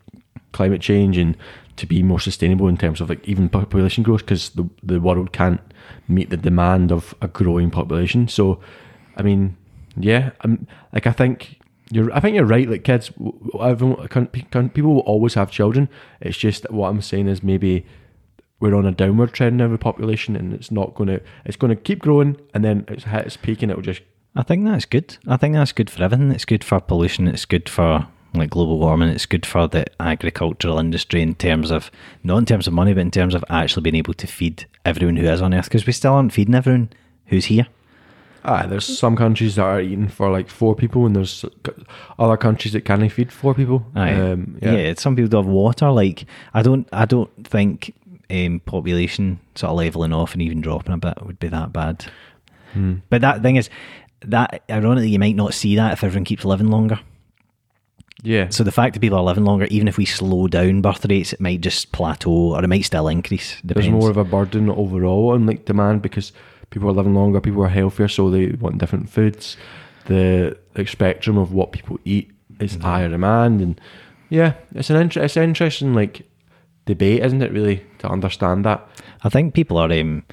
climate 0.53 0.81
change 0.81 1.17
and 1.19 1.37
to 1.77 1.87
be 1.87 2.03
more 2.03 2.21
sustainable 2.21 2.69
in 2.69 2.77
terms 2.77 3.01
of 3.01 3.09
like 3.09 3.27
even 3.29 3.49
population 3.49 4.03
growth 4.05 4.21
because 4.21 4.51
the 4.51 4.65
the 4.83 5.01
world 5.01 5.33
can't 5.33 5.61
meet 6.09 6.29
the 6.31 6.37
demand 6.37 6.93
of 6.93 7.15
a 7.23 7.29
growing 7.29 7.71
population. 7.71 8.29
So, 8.29 8.61
I 9.17 9.23
mean, 9.23 9.57
yeah, 9.97 10.31
I'm 10.43 10.67
like 10.93 11.07
I 11.07 11.13
think. 11.13 11.57
You're, 11.93 12.13
I 12.17 12.21
think 12.21 12.37
you're 12.37 12.45
right. 12.47 12.71
Like 12.71 12.85
kids, 12.85 13.11
everyone, 13.61 14.07
people 14.69 14.95
will 14.95 15.01
always 15.01 15.35
have 15.35 15.51
children. 15.51 15.89
It's 16.21 16.37
just 16.39 16.71
what 16.71 16.89
I'm 16.89 17.03
saying 17.03 17.27
is 17.27 17.43
maybe 17.43 17.85
we're 18.61 18.75
on 18.75 18.87
a 18.87 18.93
downward 18.93 19.33
trend 19.33 19.57
now 19.57 19.69
with 19.69 19.81
population, 19.81 20.37
and 20.37 20.53
it's 20.53 20.71
not 20.71 20.95
going 20.95 21.09
to. 21.09 21.21
It's 21.45 21.57
going 21.57 21.75
to 21.75 21.77
keep 21.77 22.01
growing, 22.01 22.37
and 22.55 22.63
then 22.65 22.85
it's 22.89 23.05
hit 23.05 23.27
its 23.27 23.37
peak, 23.37 23.63
and 23.63 23.71
it'll 23.71 23.83
just. 23.83 24.03
I 24.37 24.43
think 24.43 24.65
that's 24.65 24.85
good. 24.85 25.17
I 25.27 25.37
think 25.37 25.55
that's 25.55 25.73
good 25.73 25.91
for 25.91 26.05
everything. 26.05 26.31
It's 26.31 26.45
good 26.45 26.63
for 26.63 26.79
pollution. 26.79 27.27
It's 27.27 27.47
good 27.47 27.69
for 27.69 28.07
like 28.35 28.51
global 28.51 28.79
warming. 28.79 29.09
It's 29.09 29.27
good 29.27 29.45
for 29.45 29.67
the 29.67 29.87
agricultural 29.99 30.79
industry 30.79 31.23
in 31.23 31.35
terms 31.35 31.71
of 31.71 31.91
not 32.23 32.39
in 32.39 32.47
terms 32.47 32.67
of 32.67 32.73
money, 32.73 32.93
but 32.93 33.01
in 33.01 33.11
terms 33.11 33.35
of 33.35 33.45
actually 33.49 33.83
being 33.83 33.97
able 33.97 34.15
to 34.15 34.27
feed 34.27 34.67
everyone 34.85 35.17
who 35.17 35.27
is 35.27 35.43
on 35.43 35.55
Earth. 35.55 35.65
Because 35.65 35.87
we 35.87 35.93
still 35.93 36.13
aren't 36.13 36.33
feeding 36.33 36.55
everyone 36.55 36.91
who's 37.27 37.47
here. 37.47 37.67
Ah, 38.43 38.67
there's 38.67 38.99
some 38.99 39.17
countries 39.17 39.57
that 39.57 39.63
are 39.65 39.81
eating 39.81 40.09
for 40.09 40.31
like 40.31 40.49
four 40.49 40.75
people, 40.75 41.07
and 41.07 41.15
there's 41.15 41.45
other 42.19 42.37
countries 42.37 42.73
that 42.73 42.83
can't 42.83 43.11
feed 43.13 43.33
four 43.33 43.55
people. 43.55 43.85
Aye. 43.95 44.15
Um, 44.15 44.59
yeah. 44.63 44.95
some 44.97 45.17
people 45.17 45.29
don't 45.29 45.45
have 45.45 45.53
water. 45.53 45.91
Like 45.91 46.25
I 46.55 46.63
don't, 46.63 46.89
I 46.93 47.05
don't 47.05 47.31
think 47.47 47.95
um, 48.31 48.61
population 48.61 49.41
sort 49.55 49.71
of 49.71 49.77
leveling 49.77 50.13
off 50.13 50.33
and 50.33 50.43
even 50.43 50.61
dropping 50.61 50.93
a 50.95 50.99
bit 50.99 51.25
would 51.27 51.39
be 51.39 51.49
that 51.49 51.73
bad. 51.73 52.07
Hmm. 52.73 52.97
But 53.09 53.21
that 53.23 53.43
thing 53.43 53.57
is, 53.57 53.69
that 54.23 54.63
ironically, 54.71 55.11
you 55.11 55.19
might 55.19 55.37
not 55.37 55.55
see 55.55 55.77
that 55.77 55.93
if 55.95 56.05
everyone 56.05 56.25
keeps 56.25 56.45
living 56.45 56.69
longer. 56.69 57.01
yeah. 58.23 58.49
So 58.51 58.63
the 58.65 58.73
fact 58.73 58.95
that 58.95 59.01
people 59.01 59.19
are 59.19 59.25
living 59.25 59.45
longer, 59.45 59.67
even 59.71 59.89
if 59.89 59.97
we 59.97 60.05
slow 60.05 60.47
down 60.47 60.83
birth 60.83 61.05
rates, 61.07 61.33
it 61.33 61.41
might 61.41 61.61
just 61.63 61.91
plateau 61.93 62.55
or 62.55 62.63
it 62.63 62.69
might 62.69 62.85
still 62.85 63.09
increase. 63.09 63.57
there's 63.65 63.89
more 63.89 64.11
of 64.11 64.17
a 64.19 64.25
burden 64.25 64.69
overall 64.71 65.31
on 65.33 65.47
like 65.47 65.65
demand 65.65 66.03
because 66.03 66.33
people 66.71 66.89
are 66.89 66.93
living 66.93 67.15
longer, 67.15 67.41
people 67.41 67.65
are 67.65 67.69
healthier, 67.69 68.09
so 68.09 68.31
they 68.31 68.49
want 68.49 68.79
different 68.79 69.09
foods. 69.11 69.57
The 70.07 70.57
like, 70.77 70.89
spectrum 70.89 71.39
of 71.39 71.53
what 71.53 71.73
people 71.73 71.99
eat 72.05 72.31
is 72.61 72.73
Mm-hmm. 72.75 72.83
higher 72.83 73.09
demand, 73.09 73.61
and 73.63 73.81
yeah, 74.29 74.53
it's 74.75 74.91
an 74.91 74.97
inter- 74.97 75.23
it's 75.23 75.37
an 75.39 75.45
interesting 75.45 75.95
like 75.95 76.29
debate, 76.91 77.25
isn't 77.25 77.43
it? 77.43 77.53
Really 77.53 77.85
to 77.99 78.09
understand 78.09 78.65
that. 78.65 78.87
I 79.23 79.29
think 79.29 79.55
people 79.55 79.79
are. 79.79 79.93
Um, 79.93 80.25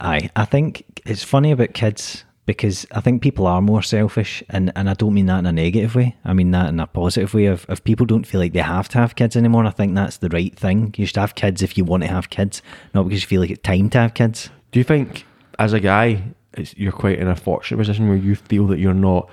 aye, 0.00 0.30
I 0.36 0.44
think 0.44 1.00
it's 1.06 1.24
funny 1.24 1.50
about 1.52 1.74
kids 1.74 2.24
because 2.46 2.86
I 2.92 3.00
think 3.00 3.22
people 3.22 3.46
are 3.46 3.60
more 3.60 3.82
selfish, 3.82 4.42
and, 4.48 4.72
and 4.74 4.88
I 4.88 4.94
don't 4.94 5.12
mean 5.12 5.26
that 5.26 5.40
in 5.40 5.46
a 5.46 5.52
negative 5.52 5.94
way. 5.94 6.16
I 6.24 6.32
mean 6.32 6.50
that 6.52 6.68
in 6.68 6.80
a 6.80 6.86
positive 6.86 7.34
way. 7.34 7.46
Of 7.46 7.66
if 7.68 7.84
people 7.84 8.06
don't 8.06 8.26
feel 8.26 8.40
like 8.40 8.52
they 8.52 8.60
have 8.60 8.88
to 8.90 8.98
have 8.98 9.16
kids 9.16 9.36
anymore, 9.36 9.66
I 9.66 9.70
think 9.70 9.94
that's 9.94 10.18
the 10.18 10.30
right 10.30 10.54
thing. 10.56 10.94
You 10.96 11.06
should 11.06 11.16
have 11.16 11.34
kids 11.34 11.62
if 11.62 11.76
you 11.76 11.84
want 11.84 12.04
to 12.04 12.08
have 12.08 12.30
kids, 12.30 12.62
not 12.94 13.04
because 13.04 13.22
you 13.22 13.26
feel 13.26 13.40
like 13.40 13.50
it's 13.50 13.62
time 13.62 13.90
to 13.90 13.98
have 13.98 14.14
kids. 14.14 14.50
Do 14.72 14.80
you 14.80 14.84
think, 14.84 15.26
as 15.58 15.72
a 15.72 15.80
guy, 15.80 16.22
it's, 16.54 16.74
you're 16.76 16.92
quite 16.92 17.18
in 17.18 17.28
a 17.28 17.36
fortunate 17.36 17.78
position 17.78 18.08
where 18.08 18.16
you 18.16 18.34
feel 18.34 18.66
that 18.68 18.78
you're 18.78 18.94
not 18.94 19.28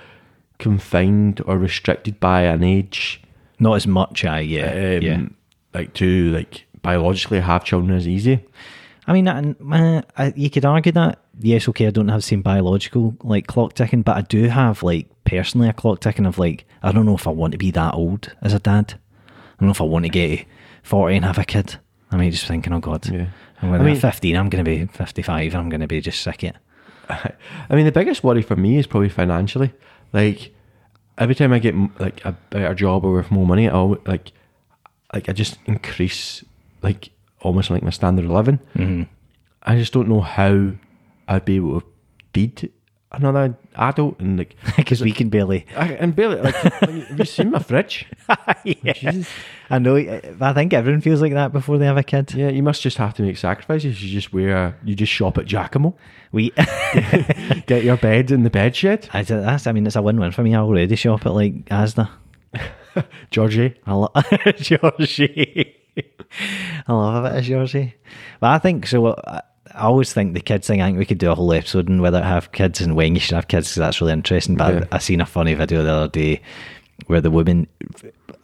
confined 0.58 1.42
or 1.46 1.58
restricted 1.58 2.20
by 2.20 2.42
an 2.42 2.62
age? 2.62 3.22
Not 3.58 3.76
as 3.76 3.86
much. 3.86 4.24
I 4.24 4.40
yeah 4.40 4.96
um, 4.96 5.02
yeah. 5.02 5.26
Like 5.76 5.92
to 5.94 6.30
like 6.32 6.66
biologically 6.82 7.40
have 7.40 7.64
children 7.64 7.96
is 7.96 8.08
easy. 8.08 8.44
I 9.06 9.12
mean, 9.12 9.28
I, 9.28 10.02
I, 10.16 10.32
you 10.34 10.50
could 10.50 10.64
argue 10.64 10.92
that. 10.92 11.20
Yes, 11.38 11.68
okay, 11.68 11.86
I 11.86 11.90
don't 11.90 12.08
have 12.08 12.18
the 12.18 12.22
same 12.26 12.42
biological 12.42 13.14
like 13.22 13.46
clock 13.46 13.74
ticking, 13.74 14.02
but 14.02 14.16
I 14.16 14.22
do 14.22 14.44
have 14.48 14.82
like 14.82 15.06
personally 15.24 15.68
a 15.68 15.72
clock 15.74 16.00
ticking 16.00 16.24
of 16.26 16.38
like 16.38 16.64
I 16.82 16.92
don't 16.92 17.04
know 17.06 17.14
if 17.14 17.26
I 17.26 17.30
want 17.30 17.52
to 17.52 17.58
be 17.58 17.70
that 17.72 17.94
old 17.94 18.34
as 18.42 18.54
a 18.54 18.58
dad. 18.58 18.94
I 19.28 19.60
don't 19.60 19.66
know 19.68 19.72
if 19.72 19.80
I 19.80 19.84
want 19.84 20.04
to 20.06 20.08
get 20.08 20.46
forty 20.82 21.14
and 21.16 21.24
have 21.24 21.38
a 21.38 21.44
kid. 21.44 21.76
I 22.10 22.16
mean, 22.16 22.30
just 22.30 22.46
thinking, 22.46 22.72
oh 22.72 22.80
god, 22.80 23.06
Yeah. 23.08 23.26
and 23.60 23.70
when 23.70 23.80
I 23.80 23.84
I'm 23.84 23.90
mean- 23.92 24.00
fifteen, 24.00 24.36
I'm 24.36 24.48
going 24.48 24.64
to 24.64 24.68
be 24.70 24.86
fifty-five. 24.86 25.54
I'm 25.54 25.68
going 25.68 25.80
to 25.82 25.86
be 25.86 26.00
just 26.00 26.22
sick 26.22 26.42
it. 26.44 26.56
I 27.10 27.30
mean, 27.76 27.84
the 27.84 27.92
biggest 27.92 28.24
worry 28.24 28.42
for 28.42 28.56
me 28.56 28.78
is 28.78 28.86
probably 28.86 29.08
financially. 29.10 29.72
Like 30.12 30.54
every 31.18 31.34
time 31.34 31.52
I 31.52 31.58
get 31.58 31.74
like 32.00 32.24
a 32.24 32.32
better 32.50 32.74
job 32.74 33.04
or 33.04 33.12
with 33.12 33.30
more 33.30 33.46
money, 33.46 33.68
I 33.68 33.72
al- 33.72 33.98
like 34.06 34.32
like 35.12 35.28
I 35.28 35.32
just 35.32 35.58
increase 35.66 36.44
like 36.82 37.10
almost 37.40 37.70
like 37.70 37.82
my 37.82 37.90
standard 37.90 38.24
of 38.24 38.30
living. 38.30 38.58
Mm-hmm. 38.74 39.02
I 39.62 39.76
just 39.76 39.92
don't 39.92 40.08
know 40.08 40.20
how 40.20 40.72
I'd 41.28 41.44
be 41.44 41.56
able 41.56 41.80
to 41.80 41.86
feed 42.32 42.70
another 43.12 43.56
adult 43.76 44.20
and 44.20 44.38
like 44.38 44.56
Because 44.76 45.00
we 45.00 45.12
can 45.12 45.28
barely. 45.28 45.66
I, 45.76 45.92
and 45.94 46.14
barely 46.14 46.40
like 46.40 46.54
have 46.54 47.18
you 47.18 47.24
seen 47.24 47.50
my 47.50 47.58
fridge? 47.58 48.06
yeah. 48.64 48.92
Jesus. 48.92 49.28
I 49.70 49.78
know. 49.78 49.96
I 49.96 50.52
think 50.52 50.72
everyone 50.72 51.00
feels 51.00 51.20
like 51.20 51.32
that 51.32 51.52
before 51.52 51.78
they 51.78 51.86
have 51.86 51.96
a 51.96 52.02
kid. 52.02 52.32
Yeah, 52.34 52.50
you 52.50 52.62
must 52.62 52.82
just 52.82 52.98
have 52.98 53.14
to 53.14 53.22
make 53.22 53.36
sacrifices. 53.36 54.02
You 54.02 54.10
just 54.10 54.32
wear 54.32 54.78
you 54.84 54.94
just 54.94 55.12
shop 55.12 55.38
at 55.38 55.46
Giacomo, 55.46 55.96
We. 56.30 56.50
get 57.66 57.82
your 57.82 57.96
bed 57.96 58.30
in 58.30 58.44
the 58.44 58.50
bed 58.50 58.76
shed. 58.76 59.08
I, 59.12 59.22
that's, 59.22 59.66
I 59.66 59.72
mean, 59.72 59.86
it's 59.86 59.96
a 59.96 60.02
win-win 60.02 60.30
for 60.30 60.42
me. 60.42 60.54
I 60.54 60.60
already 60.60 60.94
shop 60.96 61.26
at 61.26 61.34
like 61.34 61.64
Asda. 61.66 62.08
Georgie. 63.30 63.74
I 63.86 63.92
love 63.94 64.12
Georgie. 64.56 65.76
I 66.86 66.92
love 66.92 67.24
a 67.24 67.28
bit 67.30 67.38
of 67.38 67.44
Georgie. 67.44 67.94
But 68.40 68.50
I 68.50 68.58
think 68.58 68.86
so. 68.86 69.14
I, 69.26 69.42
I 69.74 69.82
always 69.82 70.12
think 70.12 70.34
the 70.34 70.40
kids 70.40 70.66
thing. 70.66 70.80
I 70.80 70.86
think 70.86 70.98
we 70.98 71.04
could 71.06 71.18
do 71.18 71.30
a 71.30 71.34
whole 71.34 71.52
episode 71.52 71.90
on 71.90 72.00
whether 72.00 72.20
to 72.20 72.26
have 72.26 72.52
kids 72.52 72.80
and 72.80 72.96
when 72.96 73.14
you 73.14 73.20
should 73.20 73.34
have 73.34 73.48
kids 73.48 73.68
because 73.68 73.80
that's 73.80 74.00
really 74.00 74.12
interesting. 74.12 74.56
But 74.56 74.74
Yeah. 74.74 74.84
I, 74.92 74.96
I 74.96 74.98
seen 74.98 75.20
a 75.20 75.26
funny 75.26 75.54
video 75.54 75.82
the 75.82 75.92
other 75.92 76.08
day 76.08 76.40
where 77.06 77.20
the 77.20 77.30
woman, 77.30 77.66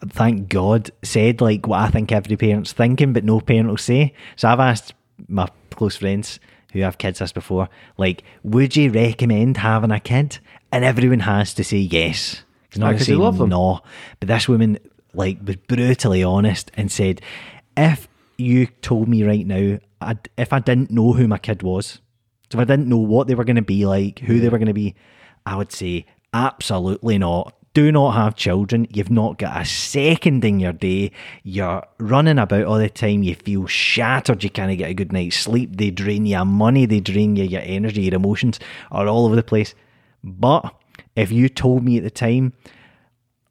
thank 0.09 0.49
God, 0.49 0.91
said 1.01 1.41
like 1.41 1.67
what 1.67 1.79
I 1.79 1.89
think 1.89 2.11
every 2.11 2.37
parent's 2.37 2.73
thinking, 2.73 3.13
but 3.13 3.23
no 3.23 3.39
parent 3.39 3.69
will 3.69 3.77
say. 3.77 4.13
So 4.35 4.47
I've 4.49 4.59
asked 4.59 4.93
my 5.27 5.47
close 5.71 5.95
friends 5.95 6.39
who 6.71 6.81
have 6.81 6.97
kids 6.97 7.19
this 7.19 7.31
before, 7.31 7.69
like, 7.97 8.23
would 8.43 8.75
you 8.75 8.91
recommend 8.91 9.57
having 9.57 9.91
a 9.91 9.99
kid? 9.99 10.39
And 10.71 10.83
everyone 10.83 11.19
has 11.21 11.53
to 11.55 11.63
say 11.63 11.77
yes. 11.77 12.43
It's 12.73 12.79
not 12.79 12.87
Aye, 12.87 12.89
going 12.91 12.97
'cause 12.97 13.05
to 13.05 13.11
they 13.11 13.17
say 13.17 13.21
love 13.23 13.37
them. 13.37 13.49
no. 13.49 13.81
But 14.19 14.27
this 14.29 14.49
woman 14.49 14.79
like 15.13 15.37
was 15.45 15.55
brutally 15.57 16.23
honest 16.23 16.71
and 16.75 16.91
said, 16.91 17.21
if 17.77 18.07
you 18.37 18.65
told 18.81 19.07
me 19.07 19.23
right 19.23 19.45
now, 19.45 19.77
I'd, 20.01 20.27
if 20.37 20.51
I 20.51 20.59
didn't 20.59 20.89
know 20.91 21.13
who 21.13 21.27
my 21.27 21.37
kid 21.37 21.61
was, 21.61 21.99
so 22.49 22.57
if 22.57 22.61
I 22.61 22.63
didn't 22.65 22.89
know 22.89 22.97
what 22.97 23.27
they 23.27 23.35
were 23.35 23.43
going 23.45 23.57
to 23.57 23.61
be 23.61 23.85
like, 23.85 24.19
who 24.19 24.39
they 24.39 24.49
were 24.49 24.57
going 24.57 24.67
to 24.67 24.73
be, 24.73 24.95
I 25.45 25.55
would 25.55 25.71
say 25.71 26.05
absolutely 26.33 27.17
not. 27.17 27.55
Do 27.75 27.91
not 27.91 28.11
have 28.11 28.35
children. 28.35 28.85
You've 28.91 29.09
not 29.09 29.39
got 29.39 29.59
a 29.59 29.65
second 29.65 30.45
in 30.45 30.59
your 30.59 30.73
day. 30.73 31.11
You're 31.41 31.83
running 31.99 32.37
about 32.37 32.65
all 32.65 32.77
the 32.77 32.89
time. 32.89 33.23
You 33.23 33.33
feel 33.33 33.65
shattered. 33.65 34.43
You 34.43 34.51
can't 34.51 34.77
get 34.77 34.91
a 34.91 34.93
good 34.93 35.11
night's 35.11 35.37
sleep. 35.37 35.77
They 35.77 35.89
drain 35.89 36.27
your 36.27 36.45
money. 36.45 36.85
They 36.85 36.99
drain 36.99 37.35
you. 37.35 37.45
Your 37.45 37.61
energy, 37.63 38.01
your 38.03 38.13
emotions 38.15 38.59
are 38.91 39.07
all 39.07 39.25
over 39.25 39.35
the 39.35 39.41
place. 39.41 39.73
But 40.23 40.71
if 41.15 41.31
you 41.31 41.49
told 41.49 41.83
me 41.83 41.97
at 41.97 42.03
the 42.03 42.11
time, 42.11 42.53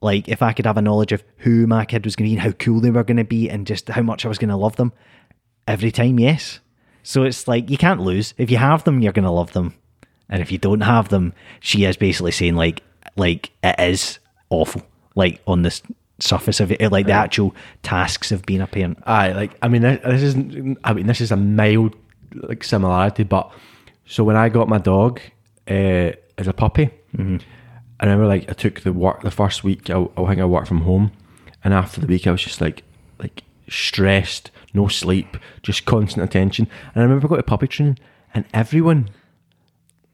like 0.01 0.29
if 0.29 0.43
I 0.43 0.53
could 0.53 0.67
have 0.67 0.77
a 0.77 0.83
knowledge 0.83 1.13
of 1.13 1.23
who 1.39 1.67
my 1.67 1.85
kid 1.85 2.05
was 2.05 2.17
going 2.17 2.27
to 2.27 2.31
be 2.31 2.35
and 2.35 2.43
how 2.43 2.53
cool 2.53 2.81
they 2.81 2.91
were 2.91 3.05
going 3.05 3.17
to 3.19 3.25
be 3.25 3.49
and 3.49 3.67
just 3.67 3.89
how 3.89 4.03
much 4.03 4.25
I 4.25 4.29
was 4.29 4.39
going 4.39 4.51
to 4.51 4.57
love 4.57 4.77
them, 4.77 4.93
every 5.67 5.91
time, 5.91 6.19
yes. 6.19 6.61
So 7.03 7.25
it's 7.25 7.49
like 7.49 7.71
you 7.71 7.79
can't 7.79 8.01
lose. 8.01 8.35
If 8.39 8.51
you 8.51 8.59
have 8.59 8.85
them, 8.85 9.01
you're 9.01 9.13
going 9.13 9.25
to 9.25 9.31
love 9.31 9.53
them. 9.53 9.75
And 10.29 10.41
if 10.41 10.51
you 10.51 10.59
don't 10.59 10.81
have 10.81 11.09
them, 11.09 11.35
she 11.61 11.85
is 11.85 11.97
basically 11.97 12.33
saying 12.33 12.57
like 12.57 12.83
like 13.17 13.51
it 13.63 13.79
is 13.79 14.19
awful. 14.51 14.83
Like 15.15 15.41
on 15.47 15.63
the 15.63 15.69
s- 15.69 15.83
surface 16.21 16.61
of 16.61 16.73
it, 16.73 16.91
like 16.91 17.07
the 17.07 17.13
actual 17.13 17.55
tasks 17.83 18.33
of 18.33 18.47
being 18.47 18.61
a 18.61 18.67
parent. 18.67 18.99
Aye, 19.05 19.33
like 19.33 19.59
I 19.61 19.69
mean, 19.69 19.83
this 19.83 20.01
this 20.05 20.23
isn't. 20.23 20.79
I 20.85 20.95
mean, 20.95 21.07
this 21.07 21.21
is 21.21 21.33
a 21.33 21.37
mild 21.37 21.95
like 22.35 22.65
similarity, 22.65 23.25
but 23.25 23.53
so 24.07 24.25
when 24.25 24.37
I 24.37 24.49
got 24.49 24.69
my 24.69 24.79
dog 24.79 25.21
uh, 25.69 26.13
as 26.39 26.47
a 26.47 26.53
puppy, 26.53 26.91
Mm-hmm. 27.17 27.37
I 28.01 28.05
remember 28.07 28.27
like 28.27 28.49
I 28.51 28.53
took 28.55 28.81
the 28.81 28.93
work 28.93 29.23
the 29.23 29.31
first 29.31 29.63
week. 29.65 29.91
I, 29.91 30.07
I 30.17 30.27
think 30.29 30.41
I 30.41 30.45
worked 30.45 30.69
from 30.69 30.83
home, 30.83 31.13
and 31.63 31.73
after 31.73 32.01
the 32.01 32.07
week, 32.07 32.27
I 32.27 32.33
was 32.33 32.43
just 32.43 32.61
like 32.61 32.83
like 33.19 33.45
stressed, 33.69 34.51
no 34.75 34.89
sleep, 34.89 35.37
just 35.63 35.85
constant 35.85 36.25
attention. 36.25 36.69
And 36.95 37.03
I 37.03 37.05
remember 37.05 37.27
I 37.27 37.31
got 37.31 37.37
to 37.37 37.43
puppy 37.45 37.69
training, 37.69 37.99
and 38.35 38.45
everyone 38.53 39.11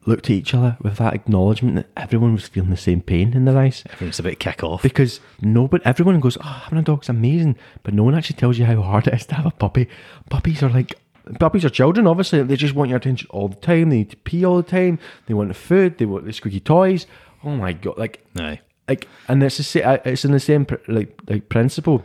looked 0.07 0.26
at 0.26 0.31
each 0.31 0.55
other 0.55 0.76
with 0.81 0.97
that 0.97 1.12
acknowledgement 1.12 1.76
that 1.76 1.87
everyone 1.97 2.33
was 2.33 2.49
feeling 2.49 2.71
the 2.71 2.76
same 2.78 3.02
pain 3.02 3.35
in 3.35 3.45
their 3.45 3.59
eyes 3.59 3.85
Everyone's 3.93 4.19
a 4.19 4.23
bit 4.23 4.38
kick 4.40 4.64
off. 4.64 4.83
because 4.83 5.21
nobody, 5.43 5.85
everyone 5.85 6.19
goes, 6.21 6.37
"Oh, 6.38 6.62
having 6.64 6.78
a 6.78 6.83
dog's 6.83 7.09
amazing," 7.09 7.57
but 7.83 7.95
no 7.95 8.02
one 8.05 8.14
actually 8.14 8.37
tells 8.37 8.59
you 8.59 8.64
how 8.64 8.81
hard 8.83 9.07
it 9.07 9.14
is 9.14 9.26
to 9.26 9.35
have 9.35 9.47
a 9.47 9.50
puppy. 9.50 9.88
Puppies 10.31 10.62
are 10.62 10.71
like 10.71 10.95
puppies 11.38 11.64
are 11.64 11.70
children. 11.70 12.06
Obviously, 12.06 12.42
they 12.42 12.56
just 12.56 12.75
want 12.75 12.90
your 12.90 12.99
attention 12.99 13.28
all 13.30 13.49
the 13.49 13.56
time. 13.56 13.90
They 13.90 13.99
need 13.99 14.11
to 14.11 14.16
pee 14.16 14.44
all 14.44 14.56
the 14.56 14.62
time. 14.62 14.99
They 15.26 15.35
want 15.35 15.49
the 15.49 15.54
food. 15.54 15.99
They 15.99 16.06
want 16.06 16.25
the 16.25 16.32
squeaky 16.32 16.61
toys. 16.61 17.06
Oh 17.44 17.50
my 17.50 17.73
god! 17.73 17.99
Like, 17.99 18.25
Aye. 18.38 18.61
like, 18.88 19.06
and 19.28 19.42
it's 19.42 19.58
the 19.58 19.62
sa- 19.62 19.80
uh, 19.80 19.99
it's 20.04 20.25
in 20.25 20.32
the 20.32 20.40
same 20.40 20.66
like 20.88 21.20
like 21.28 21.49
principle. 21.49 22.04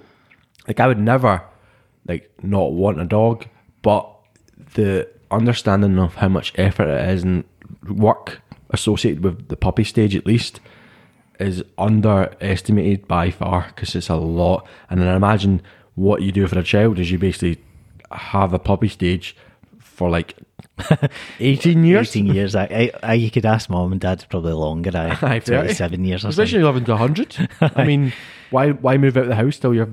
Like, 0.67 0.79
I 0.79 0.87
would 0.87 0.99
never 0.99 1.41
like 2.07 2.31
not 2.41 2.73
want 2.73 3.01
a 3.01 3.05
dog, 3.05 3.45
but 3.81 4.09
the 4.75 5.09
understanding 5.31 5.97
of 5.99 6.15
how 6.15 6.27
much 6.29 6.53
effort 6.55 6.87
it 6.87 7.09
is 7.09 7.23
and 7.23 7.43
work 7.89 8.41
associated 8.69 9.23
with 9.23 9.47
the 9.49 9.55
puppy 9.55 9.83
stage, 9.83 10.15
at 10.15 10.25
least, 10.25 10.59
is 11.39 11.63
underestimated 11.77 13.07
by 13.07 13.31
far 13.31 13.67
because 13.67 13.95
it's 13.95 14.09
a 14.09 14.15
lot. 14.15 14.67
And 14.89 15.01
then 15.01 15.07
I 15.07 15.15
imagine 15.15 15.61
what 15.95 16.21
you 16.21 16.31
do 16.31 16.47
for 16.47 16.57
a 16.57 16.63
child 16.63 16.99
is 16.99 17.11
you 17.11 17.19
basically 17.19 17.63
have 18.15 18.53
a 18.53 18.60
puppy 18.60 18.88
stage 18.88 19.36
for 19.79 20.10
like 20.10 20.36
18 21.39 21.84
years. 21.86 22.10
18 22.10 22.25
years. 22.27 22.55
I, 22.55 22.63
I, 22.63 22.91
I, 23.03 23.13
you 23.13 23.32
could 23.32 23.46
ask 23.46 23.70
mom 23.70 23.91
and 23.91 24.01
dad 24.01 24.25
probably 24.29 24.53
longer. 24.53 24.91
I, 24.96 25.17
Aye, 25.36 25.39
27 25.39 26.03
years 26.03 26.20
or 26.20 26.32
something. 26.32 26.43
Especially 26.43 26.62
11 26.62 26.86
to 26.86 26.91
100. 26.91 27.50
I 27.62 27.84
mean, 27.84 28.13
why 28.50 28.72
why 28.72 28.98
move 28.98 29.17
out 29.17 29.24
of 29.24 29.29
the 29.29 29.36
house 29.36 29.58
till 29.58 29.74
you're. 29.74 29.89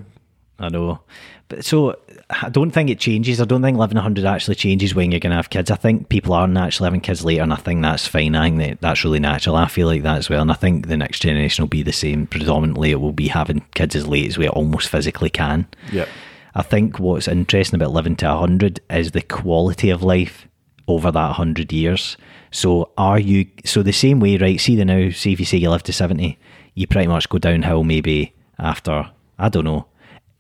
I 0.58 0.68
know. 0.68 1.00
But 1.48 1.64
so 1.64 1.98
I 2.28 2.48
don't 2.48 2.70
think 2.70 2.90
it 2.90 3.00
changes. 3.00 3.40
I 3.40 3.44
don't 3.44 3.62
think 3.62 3.78
living 3.78 3.96
100 3.96 4.24
actually 4.24 4.54
changes 4.54 4.94
when 4.94 5.10
you're 5.10 5.20
going 5.20 5.30
to 5.30 5.36
have 5.36 5.50
kids. 5.50 5.70
I 5.70 5.76
think 5.76 6.08
people 6.08 6.32
are 6.32 6.46
naturally 6.46 6.86
having 6.86 7.00
kids 7.00 7.24
later, 7.24 7.42
and 7.42 7.52
I 7.52 7.56
think 7.56 7.82
that's 7.82 8.06
fine. 8.06 8.36
I 8.36 8.46
think 8.46 8.58
that 8.58 8.80
that's 8.80 9.02
really 9.02 9.20
natural. 9.20 9.56
I 9.56 9.66
feel 9.66 9.86
like 9.88 10.02
that 10.02 10.18
as 10.18 10.30
well. 10.30 10.42
And 10.42 10.52
I 10.52 10.54
think 10.54 10.86
the 10.86 10.96
next 10.96 11.20
generation 11.20 11.62
will 11.62 11.68
be 11.68 11.82
the 11.82 11.92
same. 11.92 12.26
Predominantly, 12.26 12.90
it 12.90 13.00
will 13.00 13.12
be 13.12 13.28
having 13.28 13.64
kids 13.74 13.96
as 13.96 14.06
late 14.06 14.28
as 14.28 14.38
we 14.38 14.48
almost 14.48 14.88
physically 14.88 15.30
can. 15.30 15.66
Yeah. 15.90 16.06
I 16.54 16.62
think 16.62 16.98
what's 16.98 17.28
interesting 17.28 17.80
about 17.80 17.92
living 17.92 18.16
to 18.16 18.26
100 18.26 18.80
is 18.90 19.12
the 19.12 19.22
quality 19.22 19.90
of 19.90 20.02
life 20.02 20.48
over 20.88 21.10
that 21.10 21.26
100 21.26 21.72
years. 21.72 22.16
So, 22.50 22.90
are 22.98 23.18
you, 23.18 23.46
so 23.64 23.82
the 23.82 23.92
same 23.92 24.18
way, 24.18 24.36
right? 24.36 24.60
See 24.60 24.74
the 24.74 24.84
now, 24.84 25.10
see 25.10 25.32
if 25.32 25.38
you 25.38 25.46
say 25.46 25.58
you 25.58 25.70
live 25.70 25.84
to 25.84 25.92
70, 25.92 26.36
you 26.74 26.86
pretty 26.86 27.06
much 27.06 27.28
go 27.28 27.38
downhill 27.38 27.84
maybe 27.84 28.34
after, 28.58 29.08
I 29.38 29.48
don't 29.48 29.64
know. 29.64 29.86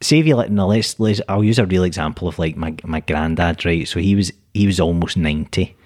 Say 0.00 0.18
if 0.18 0.26
you 0.26 0.34
let, 0.34 0.50
no, 0.50 0.66
let's, 0.66 0.98
let's, 0.98 1.20
I'll 1.28 1.44
use 1.44 1.58
a 1.58 1.66
real 1.66 1.84
example 1.84 2.26
of 2.26 2.38
like 2.38 2.56
my, 2.56 2.74
my 2.84 3.00
granddad, 3.00 3.64
right? 3.64 3.86
So 3.86 4.00
he 4.00 4.16
was, 4.16 4.32
he 4.54 4.66
was 4.66 4.80
almost 4.80 5.16
90. 5.16 5.76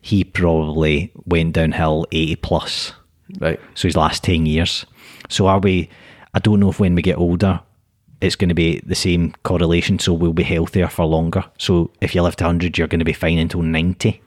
He 0.00 0.24
probably 0.24 1.12
went 1.24 1.54
downhill 1.54 2.06
80 2.12 2.36
plus 2.36 2.92
Right. 3.40 3.58
so 3.74 3.88
his 3.88 3.96
last 3.96 4.22
10 4.24 4.44
years. 4.46 4.84
So 5.30 5.46
are 5.46 5.58
we, 5.58 5.88
I 6.34 6.40
don't 6.40 6.60
know 6.60 6.70
if 6.70 6.78
when 6.78 6.94
we 6.94 7.02
get 7.02 7.16
older, 7.16 7.60
it's 8.20 8.36
going 8.36 8.48
to 8.48 8.54
be 8.54 8.80
the 8.80 8.94
same 8.94 9.34
correlation. 9.42 9.98
So 9.98 10.12
we'll 10.12 10.32
be 10.32 10.42
healthier 10.42 10.88
for 10.88 11.04
longer. 11.04 11.44
So 11.58 11.90
if 12.00 12.14
you 12.14 12.22
live 12.22 12.36
to 12.36 12.44
100, 12.44 12.78
you're 12.78 12.88
going 12.88 13.00
to 13.00 13.04
be 13.04 13.12
fine 13.12 13.38
until 13.38 13.62
90. 13.62 14.20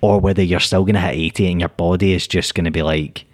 Or 0.00 0.20
whether 0.20 0.42
you're 0.42 0.60
still 0.60 0.84
going 0.84 0.94
to 0.94 1.00
hit 1.00 1.14
80 1.14 1.50
and 1.52 1.60
your 1.60 1.70
body 1.70 2.12
is 2.12 2.26
just 2.26 2.54
going 2.54 2.66
to 2.66 2.70
be 2.70 2.82
like, 2.82 3.24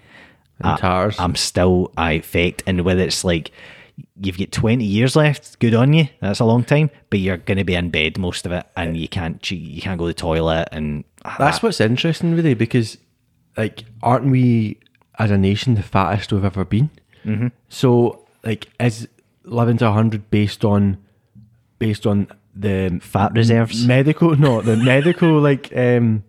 I, 0.62 0.76
I'm 1.18 1.34
still 1.34 1.92
I 1.96 2.12
affect. 2.12 2.62
And 2.66 2.82
whether 2.82 3.02
it's 3.02 3.24
like, 3.24 3.50
you've 4.20 4.38
got 4.38 4.50
20 4.50 4.84
years 4.84 5.14
left, 5.14 5.58
good 5.58 5.74
on 5.74 5.92
you. 5.92 6.08
That's 6.20 6.40
a 6.40 6.44
long 6.44 6.64
time. 6.64 6.90
But 7.10 7.20
you're 7.20 7.36
going 7.36 7.58
to 7.58 7.64
be 7.64 7.74
in 7.74 7.90
bed 7.90 8.18
most 8.18 8.46
of 8.46 8.52
it 8.52 8.66
and 8.76 8.96
you 8.96 9.08
can't, 9.08 9.50
you 9.50 9.82
can't 9.82 9.98
go 9.98 10.04
to 10.04 10.08
the 10.08 10.14
toilet. 10.14 10.68
And 10.72 11.04
That's 11.38 11.62
what's 11.62 11.80
interesting, 11.80 12.34
really, 12.34 12.54
because 12.54 12.96
like, 13.56 13.84
aren't 14.02 14.26
we 14.26 14.78
as 15.18 15.30
a 15.30 15.38
nation 15.38 15.74
the 15.74 15.82
fattest 15.82 16.32
we've 16.32 16.44
ever 16.44 16.64
been? 16.64 16.90
Mm-hmm. 17.24 17.48
So, 17.68 18.26
like, 18.42 18.68
is 18.80 19.08
living 19.44 19.76
to 19.78 19.90
hundred 19.92 20.30
based 20.30 20.64
on 20.64 20.98
based 21.78 22.06
on 22.06 22.28
the 22.54 22.98
fat 23.02 23.32
reserves. 23.34 23.86
medical? 23.86 24.36
No, 24.36 24.60
the 24.60 24.76
medical 24.92 25.40
like 25.40 25.74
um 25.76 26.24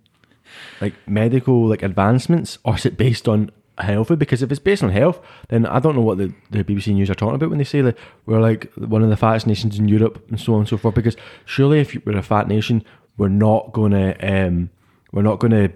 like 0.82 0.94
medical 1.08 1.68
like 1.68 1.84
advancements, 1.84 2.58
or 2.64 2.76
is 2.76 2.86
it 2.86 2.98
based 2.98 3.28
on 3.28 3.52
healthy? 3.78 4.16
Because 4.16 4.42
if 4.42 4.52
it's 4.52 4.60
based 4.60 4.84
on 4.84 4.90
health, 4.90 5.20
then 5.50 5.66
I 5.66 5.80
don't 5.80 5.96
know 5.96 6.02
what 6.02 6.18
the, 6.18 6.34
the 6.52 6.64
BBC 6.64 6.94
News 6.94 7.10
are 7.10 7.16
talking 7.16 7.36
about 7.36 7.50
when 7.50 7.58
they 7.58 7.64
say 7.66 7.82
that 7.82 7.98
we're 8.26 8.42
like 8.42 8.72
one 8.76 9.04
of 9.04 9.10
the 9.10 9.18
fattest 9.18 9.48
nations 9.48 9.78
in 9.78 9.88
Europe 9.88 10.24
and 10.30 10.40
so 10.40 10.54
on 10.54 10.60
and 10.60 10.70
so 10.70 10.78
forth. 10.78 10.96
Because 10.96 11.16
surely, 11.46 11.80
if 11.80 11.96
we're 12.06 12.18
a 12.18 12.24
fat 12.24 12.48
nation, 12.48 12.84
we're 13.18 13.30
not 13.30 13.72
gonna 13.74 14.16
um 14.22 14.70
we're 15.12 15.22
not 15.22 15.40
gonna 15.40 15.72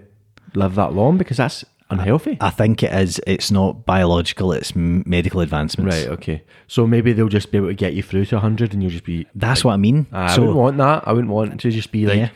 live 0.54 0.74
that 0.74 0.92
long 0.92 1.16
because 1.16 1.36
that's 1.36 1.64
unhealthy. 1.90 2.36
I 2.40 2.50
think 2.50 2.82
it 2.82 2.92
is. 2.92 3.20
It's 3.26 3.50
not 3.50 3.84
biological. 3.86 4.52
It's 4.52 4.72
m- 4.76 5.02
medical 5.06 5.40
advancements. 5.40 5.96
Right. 5.96 6.08
Okay. 6.08 6.42
So 6.66 6.86
maybe 6.86 7.12
they'll 7.12 7.28
just 7.28 7.50
be 7.50 7.58
able 7.58 7.68
to 7.68 7.74
get 7.74 7.94
you 7.94 8.02
through 8.02 8.26
to 8.26 8.38
hundred, 8.40 8.72
and 8.72 8.82
you'll 8.82 8.92
just 8.92 9.04
be. 9.04 9.26
That's 9.34 9.64
what 9.64 9.72
I 9.74 9.76
mean. 9.76 10.06
I 10.12 10.34
so 10.34 10.40
wouldn't 10.42 10.56
want 10.58 10.76
that. 10.78 11.06
I 11.06 11.12
wouldn't 11.12 11.32
want 11.32 11.60
to 11.60 11.70
just 11.70 11.92
be 11.92 12.06
like 12.06 12.16
Yeah. 12.18 12.28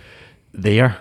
there. 0.53 0.99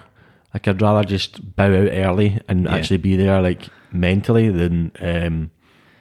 Like 0.53 0.67
I'd 0.67 0.81
rather 0.81 1.03
just 1.03 1.55
bow 1.55 1.65
out 1.65 1.89
early 1.91 2.39
and 2.47 2.65
Yeah. 2.65 2.75
actually 2.75 2.97
be 2.97 3.15
there, 3.15 3.41
like 3.41 3.67
mentally, 3.91 4.49
than 4.49 4.91
um, 5.01 5.51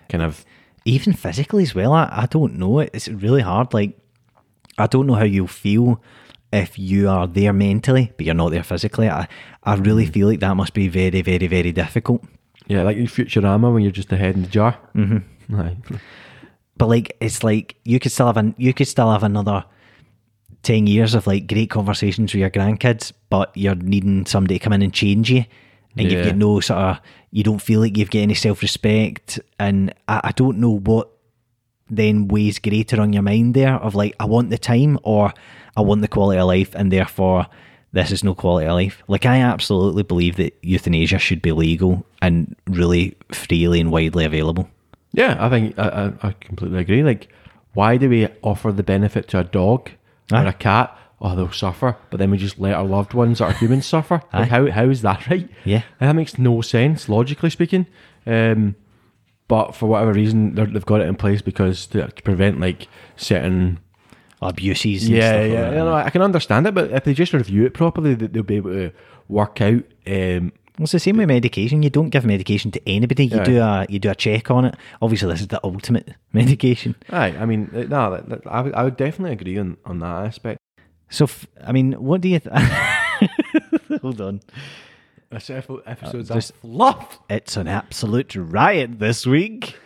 kind 0.09 0.23
of. 0.23 0.45
even 0.85 1.13
physically 1.13 1.63
as 1.63 1.75
well, 1.75 1.93
I, 1.93 2.09
I 2.13 2.27
don't 2.27 2.59
know. 2.59 2.81
It's 2.81 3.09
really 3.09 3.43
hard. 3.43 3.73
Like 3.73 3.97
I 4.79 4.87
don't 4.87 5.07
know 5.07 5.15
how 5.15 5.25
you'll 5.25 5.47
feel 5.47 6.03
if 6.53 6.79
you 6.79 7.09
are 7.09 7.27
there 7.27 7.53
mentally, 7.55 8.13
but 8.17 8.27
you're 8.27 8.35
not 8.35 8.51
there 8.51 8.63
physically. 8.65 9.09
I 9.09 9.27
I 9.63 9.75
really 9.77 10.07
Mm. 10.07 10.13
feel 10.13 10.29
like 10.29 10.41
that 10.41 10.55
must 10.57 10.75
be 10.75 10.89
very, 10.89 11.23
very, 11.23 11.47
very 11.47 11.73
difficult. 11.73 12.23
Yeah, 12.67 12.83
like 12.83 12.97
in 12.97 13.07
Futurama 13.07 13.73
when 13.73 13.83
you're 13.83 13.93
just 13.93 14.09
the 14.09 14.17
head 14.17 14.37
in 14.37 14.43
the 14.43 14.49
jar. 14.49 14.79
Mm-hmm. 14.95 15.55
Aye. 15.61 15.77
But 16.77 16.89
like 16.89 17.17
it's 17.21 17.45
like 17.45 17.77
you 17.85 18.01
could 18.01 18.13
still 18.13 18.27
have 18.27 18.37
an 18.37 18.55
you 18.59 18.73
could 18.73 18.89
still 18.89 19.11
have 19.11 19.23
another 19.23 19.65
ten 20.63 20.87
years 20.87 21.15
of 21.15 21.27
like 21.27 21.47
great 21.47 21.71
conversations 21.71 22.33
with 22.33 22.41
your 22.41 22.51
grandkids, 22.51 23.13
but 23.31 23.51
you're 23.57 23.75
needing 23.75 24.27
somebody 24.27 24.59
to 24.59 24.65
come 24.65 24.73
in 24.73 24.83
and 24.83 24.93
change 24.93 25.31
you. 25.31 25.45
And 25.97 26.11
you've 26.11 26.25
got 26.25 26.37
no 26.37 26.61
sort 26.61 26.81
of 26.81 27.01
you 27.31 27.43
don't 27.43 27.61
feel 27.61 27.81
like 27.81 27.99
you've 27.99 28.11
got 28.11 28.21
any 28.21 28.35
self 28.35 28.63
respect 28.63 29.39
and 29.59 29.93
I, 30.09 30.21
I 30.25 30.33
don't 30.33 30.59
know 30.59 30.79
what 30.79 31.11
then 31.91 32.29
weighs 32.29 32.59
greater 32.59 33.01
on 33.01 33.13
your 33.13 33.23
mind 33.23 33.55
there 33.55 33.75
of 33.75 33.95
like 33.95 34.15
I 34.19 34.25
want 34.25 34.49
the 34.49 34.57
time 34.57 34.99
or 35.03 35.35
I 35.77 35.83
want 35.83 36.01
the 36.01 36.09
quality 36.09 36.39
of 36.39 36.47
life 36.47 36.75
and 36.75 36.91
therefore 36.91 37.47
this 37.93 38.11
is 38.11 38.25
no 38.25 38.35
quality 38.35 38.67
of 38.67 38.75
life. 38.75 39.03
Like 39.09 39.27
I 39.27 39.41
absolutely 39.41 40.03
believe 40.03 40.37
that 40.37 40.57
euthanasia 40.63 41.19
should 41.19 41.43
be 41.43 41.53
legal 41.53 42.05
and 42.21 42.57
really 42.67 43.17
freely 43.33 43.81
and 43.81 43.91
widely 43.93 44.25
available. 44.25 44.69
Yeah, 45.13 45.37
I 45.39 45.49
think 45.51 45.79
I, 45.79 45.89
I, 46.23 46.29
I 46.29 46.33
completely 46.33 46.81
agree. 46.81 47.03
Like, 47.03 47.29
why 47.75 47.97
do 47.99 48.09
we 48.09 48.29
offer 48.43 48.73
the 48.73 48.83
benefit 48.83 49.29
to 49.29 49.39
a 49.41 49.45
dog 49.45 49.91
or 50.33 50.47
a 50.47 50.53
cat? 50.53 50.97
Oh, 51.21 51.37
they'll 51.37 51.53
suffer, 51.53 51.97
but 52.11 52.17
then 52.19 52.31
we 52.31 52.39
just 52.39 52.59
let 52.59 52.75
our 52.75 52.85
loved 52.85 53.15
ones 53.15 53.39
that 53.39 53.45
are 53.45 53.53
humans 53.53 53.87
suffer. 53.87 54.23
Aye. 54.33 54.41
Like, 54.41 54.49
how 54.49 54.71
how 54.71 54.89
is 54.89 55.03
that 55.03 55.27
right? 55.31 55.49
Yeah. 55.65 55.83
that 56.01 56.15
makes 56.15 56.39
no 56.39 56.63
sense 56.63 57.09
logically 57.09 57.51
speaking. 57.51 57.87
Um, 58.27 58.75
but 59.49 59.75
for 59.75 59.87
whatever 59.87 60.13
reason, 60.15 60.55
they've 60.55 60.85
got 60.87 61.01
it 61.03 61.09
in 61.09 61.15
place 61.15 61.43
because 61.43 61.87
to 61.89 62.09
prevent 62.25 62.59
like 62.59 62.89
certain. 63.17 63.81
Abuses 64.43 65.05
and 65.05 65.17
Yeah, 65.17 65.29
stuff 65.31 65.41
like 65.43 65.53
yeah, 65.53 65.61
that. 65.63 65.71
you 65.73 65.79
know, 65.79 65.93
I 65.95 66.11
can 66.11 66.23
understand 66.23 66.67
it, 66.67 66.75
but 66.75 66.91
if 66.91 67.05
they 67.05 67.15
just 67.15 67.33
review 67.33 67.65
it 67.65 67.75
properly, 67.75 68.15
they- 68.15 68.27
they'll 68.27 68.43
be 68.43 68.57
able 68.57 68.73
to 68.73 68.93
work 69.29 69.61
out. 69.61 69.83
Um, 70.07 70.53
Well, 70.79 70.85
it's 70.85 70.93
the 70.93 70.99
same 71.01 71.19
with 71.19 71.29
medication. 71.29 71.83
You 71.83 71.91
don't 71.91 72.09
give 72.09 72.25
medication 72.25 72.71
to 72.73 72.81
anybody. 72.89 73.27
You 73.27 73.37
Yeah. 73.37 73.45
do 73.45 73.61
a 73.61 73.87
you 73.91 73.99
do 73.99 74.11
a 74.11 74.15
check 74.15 74.51
on 74.51 74.65
it. 74.65 74.75
Obviously, 75.03 75.31
this 75.31 75.43
is 75.43 75.49
the 75.49 75.61
ultimate 75.63 76.15
medication. 76.33 76.95
aye, 77.11 77.35
I 77.39 77.45
mean, 77.47 77.69
uh, 77.75 77.83
no, 77.83 78.41
I 78.47 78.61
would 78.63 78.75
I 78.75 78.83
would 78.85 78.97
definitely 78.97 79.33
agree 79.33 79.59
on 79.59 79.77
on 79.85 79.99
that 80.01 80.27
aspect. 80.27 80.59
So, 81.11 81.25
f- 81.25 81.47
I 81.63 81.73
mean, 81.73 81.93
what 81.93 82.23
do 82.23 82.29
you? 82.31 82.39
Th- 82.41 82.55
Hold 84.03 84.21
on. 84.23 84.41
This 85.31 85.51
episode's 85.51 86.29
just- 86.31 86.51
a 86.51 86.55
fluff. 86.55 87.21
It's 87.29 87.57
an 87.59 87.69
absolute 87.69 88.35
riot 88.35 88.99
this 88.99 89.27
week. 89.27 89.77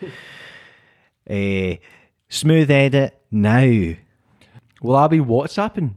Eh, 1.28 1.76
smooth 2.28 2.70
edit 2.70 3.18
now. 3.30 3.94
Will 4.86 4.94
I 4.94 5.08
be 5.08 5.18
WhatsApping 5.18 5.94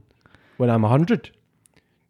when 0.56 0.68
I'm 0.68 0.82
hundred? 0.82 1.30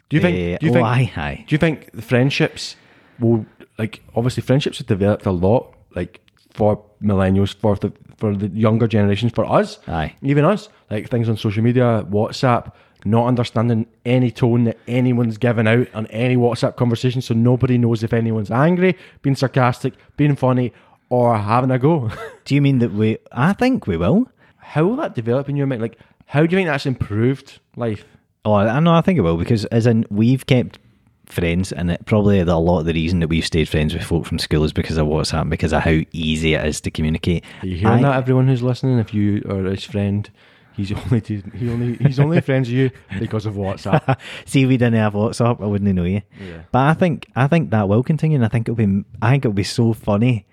Do 0.09 0.17
you 0.17 0.23
think? 0.23 0.37
Eh, 0.37 0.57
do 0.59 0.67
you 0.67 0.73
oh, 0.73 0.75
think? 0.75 0.87
aye, 0.87 1.13
aye. 1.17 1.45
Do 1.47 1.55
you 1.55 1.59
think 1.59 1.93
the 1.93 2.01
friendships 2.01 2.77
will 3.19 3.45
like? 3.79 4.03
Obviously, 4.17 4.43
friendships 4.43 4.79
have 4.79 4.87
developed 4.87 5.27
a 5.27 5.31
lot, 5.31 5.75
like 5.95 6.21
for 6.55 6.83
millennials, 7.03 7.55
for 7.55 7.77
the 7.77 7.93
for 8.17 8.35
the 8.35 8.49
younger 8.49 8.87
generations, 8.87 9.33
for 9.33 9.45
us, 9.45 9.79
Aye. 9.89 10.15
even 10.23 10.45
us, 10.45 10.69
like 10.91 11.09
things 11.09 11.29
on 11.29 11.37
social 11.37 11.63
media, 11.63 12.07
WhatsApp, 12.11 12.73
not 13.05 13.27
understanding 13.27 13.87
any 14.05 14.31
tone 14.31 14.65
that 14.65 14.79
anyone's 14.87 15.39
giving 15.39 15.67
out 15.67 15.87
on 15.95 16.07
any 16.07 16.37
WhatsApp 16.37 16.77
conversation, 16.77 17.23
so 17.23 17.35
nobody 17.35 17.79
knows 17.79 18.03
if 18.03 18.13
anyone's 18.13 18.51
angry, 18.51 18.97
being 19.23 19.37
sarcastic, 19.37 19.95
being 20.17 20.37
funny, 20.37 20.73
or 21.09 21.37
having 21.37 21.71
a 21.71 21.79
go. 21.79 22.11
Do 22.45 22.55
you 22.55 22.63
mean 22.63 22.79
that 22.79 22.93
we? 22.93 23.19
I 23.33 23.53
think 23.53 23.87
we 23.87 23.97
will. 23.97 24.31
how 24.59 24.85
will 24.85 24.97
that 24.97 25.15
develop 25.15 25.49
in 25.49 25.57
your 25.57 25.67
mind? 25.67 25.83
Like, 25.83 25.99
how 26.31 26.47
do 26.47 26.55
you 26.55 26.59
think 26.59 26.69
that's 26.69 26.87
improved 26.87 27.59
life? 27.75 28.05
Oh, 28.45 28.55
I 28.55 28.79
know. 28.79 28.95
I 28.95 29.01
think 29.01 29.19
it 29.19 29.23
will 29.23 29.37
because 29.37 29.65
as 29.67 29.85
in 29.85 30.07
we've 30.11 30.47
kept 30.47 30.79
friends, 31.27 31.73
and 31.73 31.91
it 31.91 32.07
probably 32.07 32.41
the, 32.45 32.55
a 32.55 32.55
lot 32.55 32.79
of 32.79 32.87
the 32.87 32.93
reason 32.93 33.19
that 33.19 33.27
we've 33.27 33.45
stayed 33.45 33.69
friends 33.69 33.93
with 33.93 34.05
folk 34.05 34.27
from 34.27 34.39
school 34.39 34.63
is 34.63 34.73
because 34.73 34.97
of 34.97 35.09
WhatsApp, 35.09 35.51
because 35.51 35.73
of 35.73 35.83
how 35.83 35.99
easy 36.13 36.55
it 36.55 36.65
is 36.65 36.81
to 36.83 36.91
communicate. 36.93 37.45
Are 37.63 37.67
you 37.67 37.79
hearing 37.79 38.05
I- 38.05 38.11
that, 38.11 38.17
everyone 38.19 38.47
who's 38.47 38.63
listening? 38.63 39.01
If 39.01 39.13
you 39.13 39.43
are 39.51 39.65
his 39.65 39.83
friend, 39.83 40.31
he's 40.77 40.93
only 41.05 41.21
to, 41.23 41.43
he 41.57 41.69
only 41.69 41.95
he's 41.97 42.21
only 42.21 42.41
friends 42.41 42.69
with 42.69 42.79
you 42.79 42.91
because 43.19 43.45
of 43.45 43.55
WhatsApp. 43.55 44.17
See, 44.45 44.63
if 44.63 44.69
we 44.69 44.77
didn't 44.77 45.01
have 45.01 45.15
WhatsApp, 45.15 45.61
I 45.61 45.67
wouldn't 45.67 45.93
know 45.93 46.05
you. 46.05 46.23
Yeah. 46.41 46.63
But 46.71 46.79
I 46.79 46.95
think 46.95 47.27
I 47.35 47.49
think 47.49 47.71
that 47.71 47.89
will 47.89 48.05
continue, 48.05 48.37
and 48.37 48.45
I 48.45 48.49
think 48.49 48.69
it'll 48.69 48.77
be 48.77 49.05
I 49.21 49.33
think 49.33 49.45
it'll 49.45 49.53
be 49.53 49.65
so 49.65 49.93
funny 49.95 50.47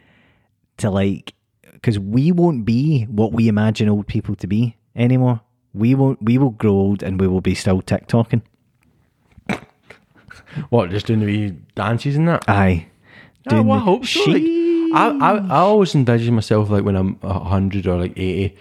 to 0.77 0.89
like 0.89 1.35
because 1.73 1.99
we 1.99 2.31
won't 2.31 2.65
be 2.65 3.03
what 3.03 3.31
we 3.31 3.47
imagine 3.47 3.89
old 3.89 4.07
people 4.07 4.35
to 4.37 4.47
be 4.47 4.75
anymore. 4.95 5.41
We 5.73 5.95
won't. 5.95 6.21
We 6.21 6.38
will 6.38 6.51
grow 6.51 6.71
old, 6.71 7.03
and 7.03 7.19
we 7.19 7.27
will 7.27 7.41
be 7.41 7.56
still 7.56 7.82
TikToking. 7.82 8.41
What, 10.69 10.89
just 10.89 11.06
doing 11.06 11.19
the 11.19 11.25
wee 11.25 11.56
dances 11.75 12.15
and 12.15 12.27
that? 12.27 12.43
Aye. 12.47 12.88
Oh, 13.49 13.62
well, 13.62 13.77
I 13.77 13.82
hope 13.82 14.06
so. 14.06 14.23
Like, 14.23 14.41
I, 14.41 15.17
I, 15.21 15.38
I 15.38 15.60
always 15.60 15.93
envision 15.93 16.34
myself 16.34 16.69
like 16.69 16.84
when 16.84 16.95
I'm 16.95 17.19
a 17.21 17.39
hundred 17.39 17.86
or 17.86 17.99
like 17.99 18.17
eighty, 18.17 18.58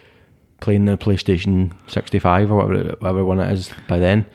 playing 0.61 0.85
the 0.85 0.99
PlayStation 0.99 1.73
sixty 1.89 2.19
five 2.19 2.51
or 2.51 2.67
whatever, 2.67 2.97
whatever 2.99 3.25
one 3.25 3.41
it 3.41 3.51
is 3.51 3.71
by 3.89 3.99
then, 3.99 4.27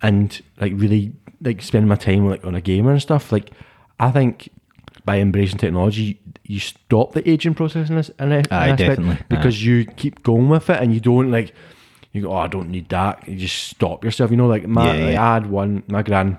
and 0.00 0.40
like 0.60 0.72
really 0.76 1.12
like 1.42 1.60
spending 1.60 1.88
my 1.88 1.96
time 1.96 2.28
like 2.28 2.44
on 2.44 2.54
a 2.54 2.60
gamer 2.60 2.92
and 2.92 3.02
stuff. 3.02 3.32
Like, 3.32 3.50
I 3.98 4.10
think 4.10 4.48
by 5.04 5.18
embracing 5.18 5.58
technology, 5.58 6.20
you 6.44 6.60
stop 6.60 7.12
the 7.12 7.28
aging 7.28 7.54
process 7.54 7.90
in 7.90 7.96
this, 7.96 8.08
in 8.18 8.30
this 8.30 8.46
Aye, 8.50 8.70
aspect 8.70 9.00
definitely. 9.00 9.26
because 9.28 9.64
you 9.64 9.84
keep 9.84 10.22
going 10.22 10.48
with 10.48 10.70
it 10.70 10.80
and 10.80 10.94
you 10.94 11.00
don't 11.00 11.30
like. 11.30 11.52
You 12.12 12.22
go, 12.22 12.32
oh, 12.32 12.38
I 12.38 12.48
don't 12.48 12.70
need 12.70 12.88
that. 12.88 13.26
You 13.28 13.36
just 13.36 13.68
stop 13.68 14.04
yourself. 14.04 14.30
You 14.30 14.36
know, 14.36 14.48
like 14.48 14.66
my, 14.66 14.86
Yeah, 14.86 15.04
like, 15.04 15.14
yeah. 15.14 15.30
I 15.30 15.34
had 15.34 15.46
one, 15.46 15.82
my 15.88 16.02
gran, 16.02 16.38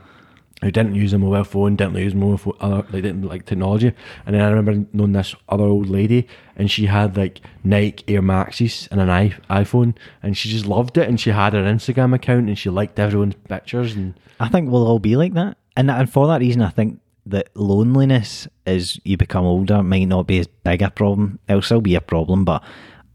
who 0.61 0.69
didn't 0.69 0.95
use 0.95 1.11
a 1.13 1.17
mobile 1.17 1.43
phone, 1.43 1.75
didn't 1.75 1.95
use 1.95 2.13
mobile 2.13 2.37
phone, 2.37 2.53
other, 2.59 2.83
they 2.83 3.01
didn't 3.01 3.23
like 3.23 3.45
technology. 3.45 3.93
And 4.25 4.35
then 4.35 4.41
I 4.41 4.49
remember 4.49 4.85
knowing 4.93 5.13
this 5.13 5.35
other 5.49 5.63
old 5.63 5.89
lady, 5.89 6.27
and 6.55 6.69
she 6.69 6.85
had 6.85 7.17
like 7.17 7.41
Nike 7.63 8.03
Air 8.13 8.21
Maxes 8.21 8.87
and 8.91 9.01
an 9.01 9.09
i 9.09 9.29
iPhone, 9.49 9.95
and 10.21 10.37
she 10.37 10.49
just 10.49 10.65
loved 10.65 10.97
it. 10.97 11.09
And 11.09 11.19
she 11.19 11.31
had 11.31 11.53
her 11.53 11.63
Instagram 11.63 12.13
account, 12.13 12.47
and 12.47 12.57
she 12.57 12.69
liked 12.69 12.99
everyone's 12.99 13.35
pictures. 13.47 13.95
And 13.95 14.13
I 14.39 14.49
think 14.49 14.69
we'll 14.69 14.85
all 14.85 14.99
be 14.99 15.15
like 15.15 15.33
that, 15.33 15.57
and 15.75 15.89
and 15.89 16.11
for 16.11 16.27
that 16.27 16.41
reason, 16.41 16.61
I 16.61 16.69
think 16.69 16.99
that 17.25 17.49
loneliness 17.55 18.47
as 18.65 18.99
you 19.03 19.17
become 19.17 19.45
older 19.45 19.81
might 19.81 20.05
not 20.05 20.27
be 20.27 20.39
as 20.39 20.47
big 20.47 20.81
a 20.83 20.91
problem. 20.91 21.39
It'll 21.47 21.61
still 21.61 21.81
be 21.81 21.95
a 21.95 22.01
problem, 22.01 22.45
but 22.45 22.63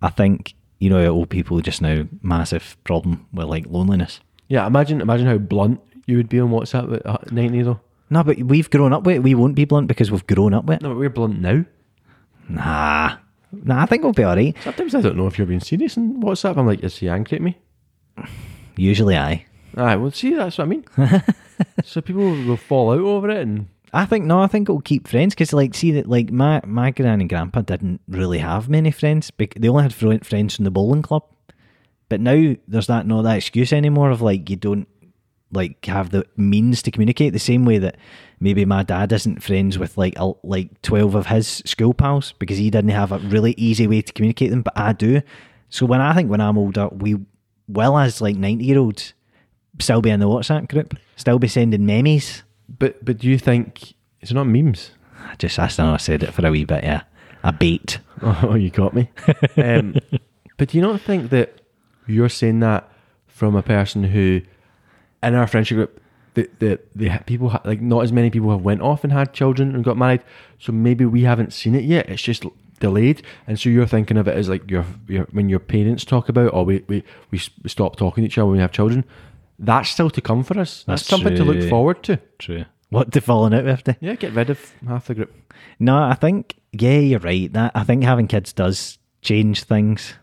I 0.03 0.11
think 0.11 0.55
you 0.79 0.91
know 0.91 1.05
old 1.07 1.31
people 1.31 1.61
just 1.61 1.81
now 1.83 2.07
massive 2.23 2.77
problem 2.85 3.27
with 3.33 3.47
like 3.47 3.67
loneliness. 3.69 4.21
yeah, 4.49 4.67
imagine 4.67 5.01
imagine 5.01 5.27
how 5.27 5.39
blunt 5.39 5.81
you 6.07 6.17
would 6.17 6.29
be 6.29 6.41
on 6.41 6.51
WhatsApp 6.51 6.95
at 6.97 7.07
uh, 7.07 7.19
ninety 7.31 7.63
though. 7.63 7.81
No, 8.09 8.23
but 8.23 8.39
we've 8.39 8.71
grown 8.71 8.93
up 8.93 9.03
with 9.03 9.17
it. 9.17 9.23
We 9.23 9.35
won't 9.35 9.57
be 9.57 9.65
blunt 9.65 9.89
because 9.89 10.11
we've 10.13 10.27
grown 10.27 10.55
up 10.55 10.65
with 10.65 10.77
it. 10.77 10.83
No, 10.83 10.91
but 10.91 10.99
we're 10.99 11.11
blunt 11.11 11.41
now. 11.41 11.65
Nah, 12.49 13.17
nah. 13.51 13.83
I 13.83 13.87
think 13.87 14.05
we'll 14.05 14.13
be 14.13 14.25
alright. 14.25 14.55
Sometimes 14.63 14.95
I 14.95 15.01
don't 15.01 15.17
know 15.17 15.27
if 15.27 15.39
you're 15.39 15.47
being 15.47 15.59
serious 15.61 15.99
on 15.99 16.23
WhatsApp. 16.23 16.57
I'm 16.57 16.67
like, 16.67 16.85
is 16.85 16.97
he 16.99 17.09
angry 17.09 17.37
at 17.37 17.43
me? 17.43 17.59
Usually, 18.77 19.17
I. 19.17 19.45
Aye, 19.77 19.97
well, 19.97 20.11
see, 20.13 20.35
that's 20.35 20.57
what 20.59 20.65
I 20.65 20.69
mean. 20.69 20.85
so 21.85 22.01
people 22.01 22.23
will 22.23 22.57
fall 22.57 22.93
out 22.93 23.01
over 23.01 23.29
it, 23.29 23.39
and 23.39 23.67
I 23.97 24.05
think 24.05 24.27
no. 24.27 24.41
I 24.41 24.47
think 24.47 24.69
it'll 24.69 24.83
keep 24.83 25.09
friends 25.09 25.35
because, 25.35 25.55
like, 25.55 25.75
see 25.75 25.91
that 25.93 26.07
like 26.07 26.31
my 26.31 26.61
my 26.67 26.91
gran 26.91 27.21
and 27.23 27.31
grandpa 27.31 27.63
didn't 27.63 28.03
really 28.07 28.39
have 28.39 28.69
many 28.69 28.91
friends. 28.91 29.33
They 29.39 29.69
only 29.69 29.85
had 29.85 29.95
friends 29.95 30.57
from 30.57 30.65
the 30.67 30.71
bowling 30.71 31.01
club. 31.01 31.25
But 32.11 32.21
now 32.21 32.57
there's 32.69 32.89
that 32.89 33.07
not 33.07 33.23
that 33.23 33.39
excuse 33.39 33.73
anymore 33.73 34.11
of 34.11 34.21
like 34.21 34.51
you 34.51 34.57
don't 34.57 34.87
like 35.51 35.83
have 35.87 36.11
the 36.11 36.27
means 36.37 36.83
to 36.83 36.91
communicate 36.91 37.33
the 37.33 37.39
same 37.39 37.65
way 37.65 37.79
that 37.79 37.97
maybe 38.39 38.67
my 38.67 38.83
dad 38.83 39.13
isn't 39.13 39.43
friends 39.43 39.79
with 39.79 39.97
like 39.97 40.13
a, 40.19 40.33
like 40.43 40.83
twelve 40.83 41.15
of 41.15 41.29
his 41.29 41.63
school 41.65 41.95
pals 41.95 42.35
because 42.39 42.59
he 42.59 42.69
didn't 42.69 42.91
have 42.91 43.13
a 43.13 43.19
really 43.19 43.55
easy 43.57 43.87
way 43.87 44.03
to 44.03 44.13
communicate 44.13 44.51
them. 44.51 44.61
But 44.61 44.77
I 44.77 44.93
do. 44.93 45.23
So 45.71 45.87
when 45.87 46.03
I 46.03 46.13
think 46.13 46.31
when 46.31 46.43
I'm 46.43 46.59
older, 46.59 46.89
we 46.89 47.17
will 47.67 47.97
as 47.97 48.21
like 48.21 48.37
ninety 48.37 48.67
year 48.67 48.79
olds 48.79 49.15
still 49.81 50.03
be 50.03 50.11
in 50.11 50.21
the 50.21 50.29
WhatsApp 50.29 50.69
group, 50.69 50.99
still 51.17 51.39
be 51.39 51.49
sending 51.49 51.87
memes. 51.87 52.43
But 52.69 53.05
but 53.05 53.19
do 53.19 53.29
you 53.29 53.39
think 53.39 53.95
it's 54.21 54.33
not 54.33 54.45
memes? 54.47 54.91
I 55.19 55.35
just 55.37 55.59
I 55.59 55.69
know, 55.79 55.95
I 55.95 55.97
said 55.97 56.23
it 56.23 56.33
for 56.33 56.47
a 56.47 56.51
wee 56.51 56.65
bit, 56.65 56.85
yeah. 56.85 57.03
A 57.43 57.53
bait. 57.53 57.99
Oh, 58.23 58.55
you 58.55 58.71
got 58.71 58.95
me. 58.95 59.11
um, 59.59 59.95
but 60.57 60.69
do 60.71 60.79
you 60.79 60.83
not 60.83 61.03
think 61.03 61.29
that 61.31 61.61
you're 62.07 62.31
saying 62.31 62.61
that 62.61 62.91
from 63.27 63.55
a 63.55 63.63
person 63.63 64.05
who, 64.05 64.41
in 65.23 65.35
our 65.35 65.47
friendship 65.47 65.77
group, 65.77 66.01
the 66.33 66.49
the, 66.61 66.81
the 66.95 67.21
people 67.27 67.51
ha- 67.51 67.61
like 67.65 67.83
not 67.83 68.03
as 68.05 68.11
many 68.11 68.31
people 68.31 68.51
have 68.51 68.63
went 68.63 68.81
off 68.81 69.05
and 69.05 69.13
had 69.13 69.35
children 69.35 69.75
and 69.75 69.85
got 69.85 69.99
married, 69.99 70.23
so 70.59 70.73
maybe 70.73 71.05
we 71.05 71.23
haven't 71.25 71.53
seen 71.53 71.75
it 71.75 71.85
yet. 71.85 72.09
It's 72.09 72.23
just 72.23 72.45
delayed, 72.81 73.23
and 73.47 73.61
so 73.61 73.69
you're 73.69 73.87
thinking 73.87 74.17
of 74.17 74.29
it 74.29 74.35
as 74.37 74.49
like 74.49 74.71
your 74.71 74.87
your 75.07 75.25
when 75.33 75.51
your 75.51 75.59
parents 75.61 76.05
talk 76.07 76.31
about, 76.31 76.51
oh, 76.55 76.63
we 76.63 76.85
we 76.89 77.05
we 77.31 77.41
we 77.63 77.69
stop 77.69 77.97
talking 77.97 78.23
to 78.23 78.27
each 78.27 78.39
other 78.39 78.47
when 78.47 78.57
we 78.57 78.63
have 78.63 78.73
children. 78.73 79.05
That's 79.59 79.89
still 79.89 80.11
to 80.11 80.21
come 80.21 80.43
for 80.45 80.59
us. 80.59 80.85
That's, 80.87 81.03
That's 81.03 81.07
something 81.07 81.35
to 81.37 81.45
look 81.45 81.69
forward 81.69 82.03
to. 82.05 82.19
True. 82.39 82.65
What 82.91 83.13
to 83.13 83.21
falling 83.21 83.55
out 83.55 83.65
with 83.65 83.85
the 83.85 83.97
Yeah, 84.01 84.15
get 84.15 84.33
rid 84.33 84.51
of 84.51 84.73
half 84.87 85.07
the 85.07 85.15
group. 85.15 85.35
No, 85.79 85.97
I 86.03 86.15
think 86.15 86.55
yeah, 86.73 86.99
you're 86.99 87.19
right. 87.21 87.53
That 87.53 87.73
I 87.75 87.83
think 87.85 88.05
having 88.05 88.29
kids 88.29 88.53
does 88.53 88.99
change 89.23 89.65
things 89.65 90.15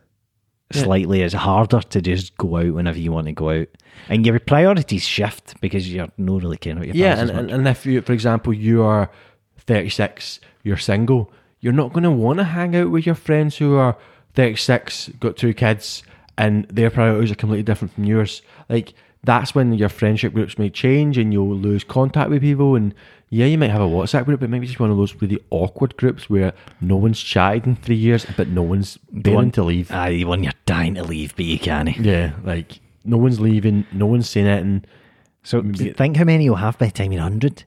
Yeah. 0.73 0.83
slightly. 0.83 1.21
It's 1.21 1.33
harder 1.33 1.81
to 1.81 2.01
just 2.01 2.37
go 2.37 2.57
out 2.57 2.73
whenever 2.73 2.97
you 2.99 3.11
want 3.11 3.27
to 3.27 3.33
go 3.33 3.49
out. 3.49 3.67
And 4.07 4.25
your 4.25 4.39
priorities 4.39 5.03
shift 5.05 5.59
because 5.61 5.91
you're 5.91 6.07
not 6.17 6.41
really 6.43 6.57
caring 6.57 6.77
about 6.77 6.87
your 6.87 6.95
Yeah, 6.95 7.19
and, 7.19 7.29
and, 7.29 7.51
and 7.51 7.67
if 7.67 7.85
you, 7.85 8.01
for 8.01 8.13
example, 8.13 8.53
you 8.53 8.81
are 8.83 9.09
36, 9.57 10.39
you're 10.63 10.77
single, 10.77 11.31
you're 11.59 11.73
not 11.73 11.93
going 11.93 12.03
to 12.03 12.11
want 12.11 12.37
to 12.39 12.43
hang 12.45 12.75
out 12.75 12.91
with 12.91 13.05
your 13.05 13.15
friends 13.15 13.57
who 13.57 13.75
are 13.75 13.97
36, 14.35 15.09
got 15.19 15.37
two 15.37 15.53
kids, 15.53 16.03
and 16.37 16.65
their 16.65 16.89
priorities 16.89 17.31
are 17.31 17.35
completely 17.35 17.63
different 17.63 17.93
from 17.93 18.05
yours. 18.05 18.41
Like, 18.69 18.93
that's 19.23 19.55
when 19.55 19.73
your 19.73 19.89
friendship 19.89 20.33
groups 20.33 20.57
may 20.57 20.69
change 20.69 21.17
and 21.17 21.31
you'll 21.31 21.55
lose 21.55 21.83
contact 21.83 22.29
with 22.29 22.41
people. 22.41 22.75
And 22.75 22.93
yeah, 23.29 23.45
you 23.45 23.57
might 23.57 23.71
have 23.71 23.81
a 23.81 23.87
WhatsApp 23.87 24.25
group, 24.25 24.41
but 24.41 24.49
maybe 24.49 24.67
just 24.67 24.79
one 24.79 24.91
of 24.91 24.97
those 24.97 25.15
really 25.15 25.39
awkward 25.49 25.95
groups 25.97 26.29
where 26.29 26.53
no 26.81 26.97
one's 26.97 27.21
chatted 27.21 27.65
in 27.65 27.75
three 27.77 27.95
years, 27.95 28.25
but 28.37 28.49
no 28.49 28.61
one's 28.61 28.99
willing 29.11 29.51
to 29.51 29.63
leave. 29.63 29.91
Aye, 29.91 30.11
the 30.11 30.25
one 30.25 30.43
you're 30.43 30.53
dying 30.65 30.95
to 30.95 31.03
leave, 31.03 31.35
but 31.35 31.45
you 31.45 31.57
can't. 31.57 31.97
Yeah, 31.97 32.33
like, 32.43 32.79
no 33.05 33.17
one's 33.17 33.39
leaving, 33.39 33.85
no 33.91 34.05
one's 34.05 34.29
saying 34.29 34.47
And 34.47 34.87
So 35.43 35.63
think 35.63 36.17
how 36.17 36.25
many 36.25 36.43
you'll 36.43 36.55
have 36.57 36.77
by 36.77 36.87
the 36.87 36.91
time 36.91 37.11
you're 37.11 37.21
100. 37.21 37.63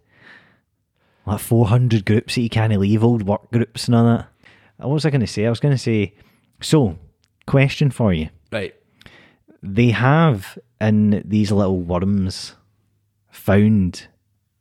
Like 1.26 1.40
400 1.40 2.04
groups 2.04 2.36
that 2.36 2.42
you 2.42 2.48
can't 2.48 2.76
leave, 2.78 3.02
old 3.02 3.24
work 3.24 3.50
groups 3.50 3.88
and 3.88 3.96
all 3.96 4.04
that. 4.04 4.28
What 4.76 4.90
was 4.90 5.06
I 5.06 5.10
going 5.10 5.22
to 5.22 5.26
say? 5.26 5.46
I 5.46 5.50
was 5.50 5.58
going 5.58 5.74
to 5.74 5.78
say, 5.78 6.14
so, 6.60 6.98
question 7.46 7.90
for 7.90 8.12
you. 8.12 8.28
Right. 8.52 8.74
They 9.62 9.90
have 9.90 10.58
in 10.80 11.22
these 11.24 11.50
little 11.50 11.78
worms 11.80 12.54
found 13.30 14.08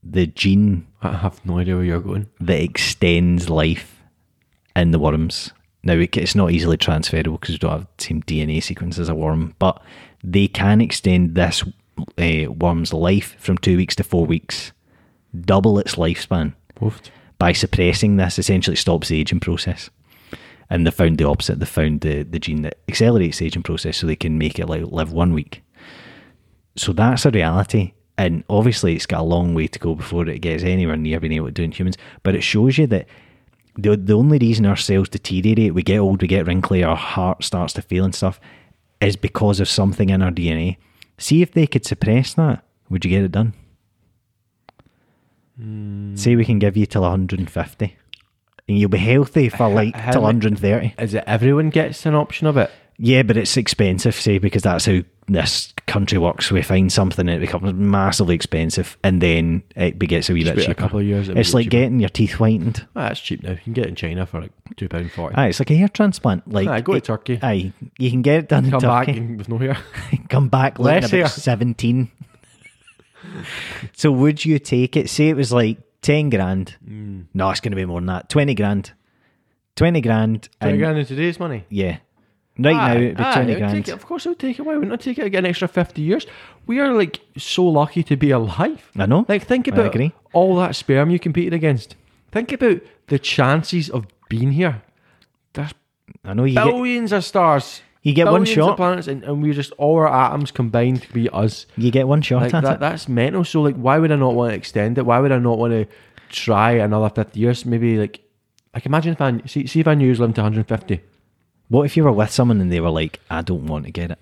the 0.04 0.28
gene 0.28 0.86
I 1.02 1.18
have 1.18 1.44
no 1.46 1.60
idea 1.60 1.76
where 1.76 1.86
you're 1.86 2.00
going. 2.00 2.28
that 2.40 2.62
extends 2.62 3.50
life 3.50 4.02
in 4.76 4.92
the 4.92 5.00
worms. 5.00 5.52
Now, 5.84 5.94
it's 5.94 6.36
not 6.36 6.52
easily 6.52 6.78
transferable 6.78 7.38
because 7.38 7.54
you 7.54 7.60
don't 7.60 7.72
have 7.72 7.88
the 7.98 8.04
same 8.04 8.24
DNA 8.24 8.62
sequence 8.62 8.98
as 8.98 9.08
a 9.08 9.16
worm, 9.16 9.56
but 9.60 9.82
they 10.24 10.48
can 10.48 10.82
extend 10.82 11.36
this 11.36 11.64
uh, 12.18 12.52
worm's 12.52 12.92
life 12.92 13.36
from 13.40 13.58
two 13.60 13.78
weeks 13.78 13.96
to 13.98 14.04
four 14.04 14.26
weeks, 14.26 14.72
double 15.40 15.78
its 15.78 15.96
lifespan 15.96 16.54
by 17.38 17.52
suppressing 17.52 18.18
this. 18.18 18.40
Essentially, 18.40 18.76
stops 18.76 19.10
the 19.10 19.20
aging 19.20 19.40
process. 19.40 19.92
And 20.70 20.86
they 20.86 20.92
found 20.92 21.18
the 21.18 21.28
opposite. 21.28 21.60
They 21.60 21.66
found 21.66 22.02
the, 22.02 22.24
the 22.24 22.40
gene 22.40 22.64
that 22.64 22.80
accelerates 22.88 23.40
the 23.40 23.46
aging 23.46 23.64
process 23.64 23.98
so 23.98 24.08
they 24.08 24.16
can 24.16 24.38
make 24.38 24.60
it 24.60 24.68
like 24.68 24.84
live 24.86 25.12
one 25.12 25.34
week. 25.34 25.64
So 26.76 26.92
that's 26.92 27.26
a 27.26 27.32
reality. 27.32 27.94
And 28.18 28.44
obviously, 28.50 28.96
it's 28.96 29.06
got 29.06 29.22
a 29.22 29.24
long 29.24 29.54
way 29.54 29.68
to 29.68 29.80
go 29.80 29.94
before 29.94 30.28
it 30.28 30.40
gets 30.40 30.64
anywhere 30.64 30.96
near 30.96 31.20
being 31.20 31.34
able 31.34 31.48
to 31.48 31.52
do 31.52 31.64
in 31.64 31.72
humans. 31.72 31.98
But 32.24 32.36
it 32.36 32.42
shows 32.42 32.78
you 32.78 32.88
that 32.88 33.08
the, 33.78 33.98
the 33.98 34.14
only 34.14 34.38
reason 34.38 34.66
our 34.66 34.78
cells 34.78 35.10
deteriorate, 35.10 35.74
we 35.74 35.84
get 35.84 36.00
old, 36.00 36.22
we 36.22 36.28
get 36.28 36.48
wrinkly, 36.48 36.84
our 36.84 36.96
heart 36.96 37.44
starts 37.44 37.74
to 37.74 37.82
fail 37.82 38.06
and 38.06 38.16
stuff, 38.16 38.40
is 39.02 39.16
because 39.16 39.60
of 39.60 39.70
something 39.70 40.10
in 40.10 40.22
our 40.22 40.32
DNA. 40.32 40.78
See 41.18 41.42
if 41.42 41.52
they 41.52 41.68
could 41.68 41.86
suppress 41.86 42.34
that. 42.36 42.64
Would 42.90 43.04
you 43.04 43.12
get 43.12 43.24
it 43.24 43.32
done? 43.32 43.54
Hmm. 45.60 46.16
Say 46.16 46.36
we 46.36 46.46
can 46.46 46.60
give 46.60 46.78
you 46.78 46.86
till 46.86 47.02
150. 47.02 47.98
And 48.68 48.78
you'll 48.78 48.90
be 48.90 48.98
healthy 48.98 49.50
for 49.50 49.70
like 49.70 49.96
how 49.96 50.12
till 50.12 50.22
130. 50.24 50.96
Is 51.00 51.14
it 51.14 51.24
everyone 51.28 51.70
gets 51.70 52.06
an 52.06 52.16
option 52.16 52.48
of 52.48 52.58
it? 52.58 52.72
Yeah, 52.98 53.24
but 53.24 53.36
it's 53.36 53.58
expensive, 53.58 54.16
say, 54.16 54.38
because 54.38 54.64
that's 54.64 54.86
how 54.86 55.00
this 55.28 55.74
country 55.86 56.18
works. 56.18 56.50
We 56.50 56.62
find 56.62 56.90
something 56.90 57.28
and 57.28 57.36
it 57.44 57.46
becomes 57.46 57.74
massively 57.74 58.36
expensive, 58.36 58.98
and 59.04 59.22
then 59.22 59.64
it 59.76 60.00
gets 60.00 60.30
a 60.30 60.34
wee 60.34 60.46
bit 60.46 60.56
wait 60.56 60.70
a 60.70 60.74
couple 60.76 61.00
of 61.00 61.06
years, 61.06 61.28
It's 61.28 61.54
like 61.54 61.66
cheaper. 61.66 61.72
getting 61.72 62.00
your 62.00 62.08
teeth 62.08 62.36
whitened. 62.36 62.88
Ah, 62.96 63.10
that's 63.10 63.20
cheap 63.20 63.44
now. 63.44 63.52
You 63.52 63.58
can 63.58 63.74
get 63.74 63.86
it 63.88 63.90
in 63.90 63.96
China 63.96 64.26
for 64.26 64.40
like 64.40 64.52
two 64.78 64.88
pound 64.88 65.12
forty. 65.12 65.36
Aye, 65.36 65.48
it's 65.48 65.60
like 65.60 65.72
a 65.72 65.76
hair 65.76 65.90
transplant. 65.90 66.50
Like 66.50 66.70
Aye, 66.70 66.80
go 66.82 66.94
to 66.94 66.98
it- 67.00 67.04
Turkey. 67.04 67.40
Aye, 67.42 67.74
you 68.00 68.10
can 68.10 68.22
get 68.22 68.36
it 68.40 68.48
done 68.48 68.70
Come 68.72 68.82
in 68.82 68.88
back 68.90 69.08
with 69.40 69.50
no 69.50 69.58
hair. 69.58 69.78
come 70.30 70.48
back 70.48 70.80
Less 70.80 71.12
hair. 71.12 71.28
17. 71.28 72.10
so 73.94 74.10
would 74.12 74.46
you 74.46 74.58
take 74.60 74.96
it? 74.96 75.10
Say 75.10 75.28
it 75.28 75.36
was 75.36 75.52
like 75.52 75.80
10 76.06 76.30
grand. 76.30 76.76
Mm. 76.88 77.26
No, 77.34 77.50
it's 77.50 77.60
going 77.60 77.72
to 77.72 77.76
be 77.76 77.86
more 77.86 78.00
than 78.00 78.08
that. 78.08 78.30
20 78.30 78.54
grand. 78.54 78.92
20 79.76 80.02
grand. 80.02 80.50
Twenty 80.60 80.74
and- 80.74 80.80
grand 80.80 80.98
in 81.00 81.06
today's 81.06 81.40
money. 81.40 81.66
Yeah. 81.70 81.98
Right 82.58 82.72
now, 82.74 82.94
it'd 82.96 83.18
be 83.18 83.24
Aye, 83.24 83.34
20 83.34 83.52
I 83.54 83.58
grand. 83.58 83.74
Take 83.74 83.88
it. 83.90 83.92
Of 83.92 84.06
course, 84.06 84.26
it 84.26 84.30
would 84.30 84.40
take 84.40 84.60
it. 84.60 84.62
Why 84.62 84.76
wouldn't 84.76 84.94
I 84.94 84.96
take 84.96 85.18
it? 85.20 85.30
Get 85.30 85.40
an 85.40 85.46
extra 85.46 85.68
fifty 85.68 86.02
years. 86.02 86.26
We 86.68 86.80
are 86.80 86.94
like 86.94 87.20
so 87.38 87.66
lucky 87.66 88.02
to 88.04 88.16
be 88.16 88.32
alive. 88.32 88.90
I 88.96 89.06
know. 89.08 89.26
Like, 89.28 89.44
think 89.44 89.68
about 89.68 89.94
all 90.32 90.56
that 90.56 90.74
sperm 90.78 91.10
you 91.10 91.20
competed 91.20 91.54
against. 91.54 91.98
Think 92.32 92.54
about 92.54 92.80
the 93.08 93.20
chances 93.20 93.90
of 93.90 94.06
being 94.30 94.54
here. 94.54 94.84
There's 95.52 95.74
I 96.24 96.34
know 96.34 96.46
you 96.46 96.54
get, 96.56 96.64
billions 96.66 97.12
of 97.12 97.26
stars. 97.26 97.82
You 98.06 98.14
get 98.14 98.26
one 98.28 98.44
billions 98.44 98.50
of 98.52 98.64
shot. 98.64 98.78
planets, 98.78 99.08
and, 99.08 99.24
and 99.24 99.42
we're 99.42 99.54
just 99.54 99.72
all 99.74 99.96
our 99.98 100.08
atoms 100.08 100.52
combined 100.52 101.02
to 101.02 101.12
be 101.12 101.28
us. 101.30 101.66
You 101.76 101.90
get 101.90 102.08
one 102.08 102.22
shot 102.22 102.44
Like 102.44 102.54
at 102.54 102.64
that, 102.64 102.74
it. 102.76 102.80
that's 102.80 103.10
mental. 103.10 103.44
So, 103.44 103.62
like, 103.64 103.76
why 103.76 103.98
would 103.98 104.12
I 104.12 104.16
not 104.16 104.36
want 104.36 104.52
to 104.52 104.56
extend 104.56 104.98
it? 105.00 105.06
Why 105.08 105.20
would 105.20 105.32
I 105.32 105.40
not 105.40 105.58
want 105.58 105.74
to 105.74 105.88
try 106.30 106.74
another 106.74 107.10
fifty 107.10 107.40
years? 107.40 107.66
Maybe 107.66 107.98
like, 107.98 108.22
like 108.76 108.86
imagine 108.86 109.14
if 109.14 109.22
I 109.22 109.42
see, 109.48 109.66
see 109.66 109.80
if 109.80 109.88
I 109.88 109.96
knew 109.96 110.06
you 110.06 110.12
was 110.12 110.20
living 110.20 110.36
to 110.36 110.42
one 110.42 110.54
hundred 110.54 110.70
and 110.72 110.80
fifty. 110.80 111.02
What 111.68 111.84
if 111.84 111.98
you 111.98 112.04
were 112.04 112.12
with 112.12 112.30
someone 112.30 112.62
and 112.62 112.72
they 112.72 112.80
were 112.80 112.92
like, 112.92 113.20
I 113.30 113.42
don't 113.42 113.66
want 113.66 113.86
to 113.86 113.92
get 113.92 114.12
it? 114.12 114.20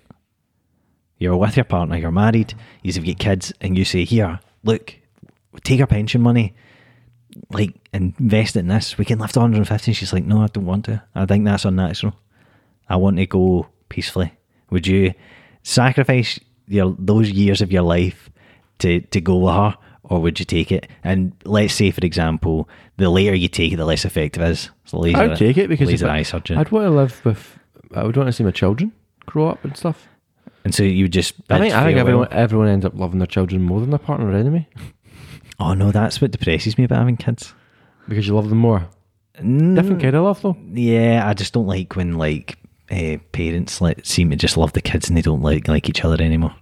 You're 1.18 1.36
with 1.36 1.56
your 1.56 1.64
partner, 1.64 1.96
you're 1.98 2.10
married, 2.10 2.54
you've 2.82 3.04
got 3.04 3.18
kids, 3.18 3.52
and 3.60 3.76
you 3.78 3.84
say, 3.84 4.04
Here, 4.04 4.40
look, 4.64 4.94
take 5.62 5.80
our 5.80 5.86
pension 5.86 6.22
money, 6.22 6.54
like 7.50 7.74
invest 7.92 8.56
it 8.56 8.60
in 8.60 8.68
this. 8.68 8.96
We 8.96 9.04
can 9.04 9.18
live 9.18 9.32
to 9.32 9.40
150. 9.40 9.92
She's 9.92 10.12
like, 10.14 10.24
No, 10.24 10.40
I 10.42 10.46
don't 10.46 10.64
want 10.64 10.86
to. 10.86 11.02
I 11.14 11.26
think 11.26 11.44
that's 11.44 11.66
unnatural. 11.66 12.14
I 12.88 12.96
want 12.96 13.16
to 13.18 13.26
go 13.26 13.66
peacefully. 13.94 14.32
Would 14.70 14.86
you 14.86 15.14
sacrifice 15.62 16.38
your 16.68 16.94
those 16.98 17.30
years 17.30 17.60
of 17.62 17.72
your 17.72 17.82
life 17.82 18.30
to, 18.80 19.00
to 19.00 19.20
go 19.20 19.36
with 19.38 19.54
her? 19.54 19.76
Or 20.06 20.20
would 20.20 20.38
you 20.38 20.44
take 20.44 20.70
it? 20.70 20.86
And 21.02 21.32
let's 21.46 21.72
say, 21.72 21.90
for 21.90 22.04
example, 22.04 22.68
the 22.98 23.08
later 23.08 23.34
you 23.34 23.48
take 23.48 23.72
it, 23.72 23.76
the 23.76 23.86
less 23.86 24.04
effective 24.04 24.42
it 24.42 24.50
is. 24.50 24.70
So 24.84 24.98
laser, 24.98 25.16
I'd 25.18 25.36
take 25.38 25.56
it 25.56 25.68
because 25.68 25.88
laser 25.88 26.08
I- 26.08 26.18
eye 26.18 26.22
surgery. 26.24 26.58
I'd 26.58 26.70
want 26.70 26.84
to 26.86 26.90
live 26.90 27.24
with. 27.24 27.58
I 27.94 28.04
would 28.04 28.16
want 28.16 28.26
to 28.28 28.32
see 28.32 28.44
my 28.44 28.50
children 28.50 28.92
grow 29.24 29.48
up 29.48 29.64
and 29.64 29.74
stuff. 29.76 30.06
And 30.64 30.74
so 30.74 30.82
you 30.82 31.08
just. 31.08 31.34
I 31.48 31.58
think 31.58 31.74
I 31.74 31.84
think 31.84 31.98
everyone 31.98 32.28
everyone 32.32 32.68
ends 32.68 32.84
up 32.84 32.94
loving 32.94 33.18
their 33.18 33.26
children 33.26 33.62
more 33.62 33.80
than 33.80 33.90
their 33.90 33.98
partner 33.98 34.28
or 34.28 34.34
enemy 34.34 34.68
Oh 35.60 35.72
no, 35.74 35.90
that's 35.92 36.20
what 36.20 36.32
depresses 36.32 36.76
me 36.76 36.84
about 36.84 36.98
having 36.98 37.16
kids. 37.16 37.54
because 38.08 38.26
you 38.26 38.34
love 38.34 38.48
them 38.50 38.58
more. 38.58 38.86
Mm, 39.40 39.74
Different 39.74 40.02
kind 40.02 40.14
of 40.16 40.24
love 40.24 40.42
though. 40.42 40.56
Yeah, 40.72 41.26
I 41.26 41.32
just 41.34 41.52
don't 41.54 41.66
like 41.66 41.96
when 41.96 42.18
like 42.18 42.58
uh, 42.90 43.16
parents 43.32 43.80
like 43.80 44.04
seem 44.04 44.30
to 44.30 44.36
just 44.36 44.56
love 44.56 44.72
the 44.72 44.82
kids 44.82 45.08
and 45.08 45.16
they 45.16 45.22
don't 45.22 45.42
like 45.42 45.68
like 45.68 45.88
each 45.88 46.04
other 46.04 46.22
anymore. 46.22 46.54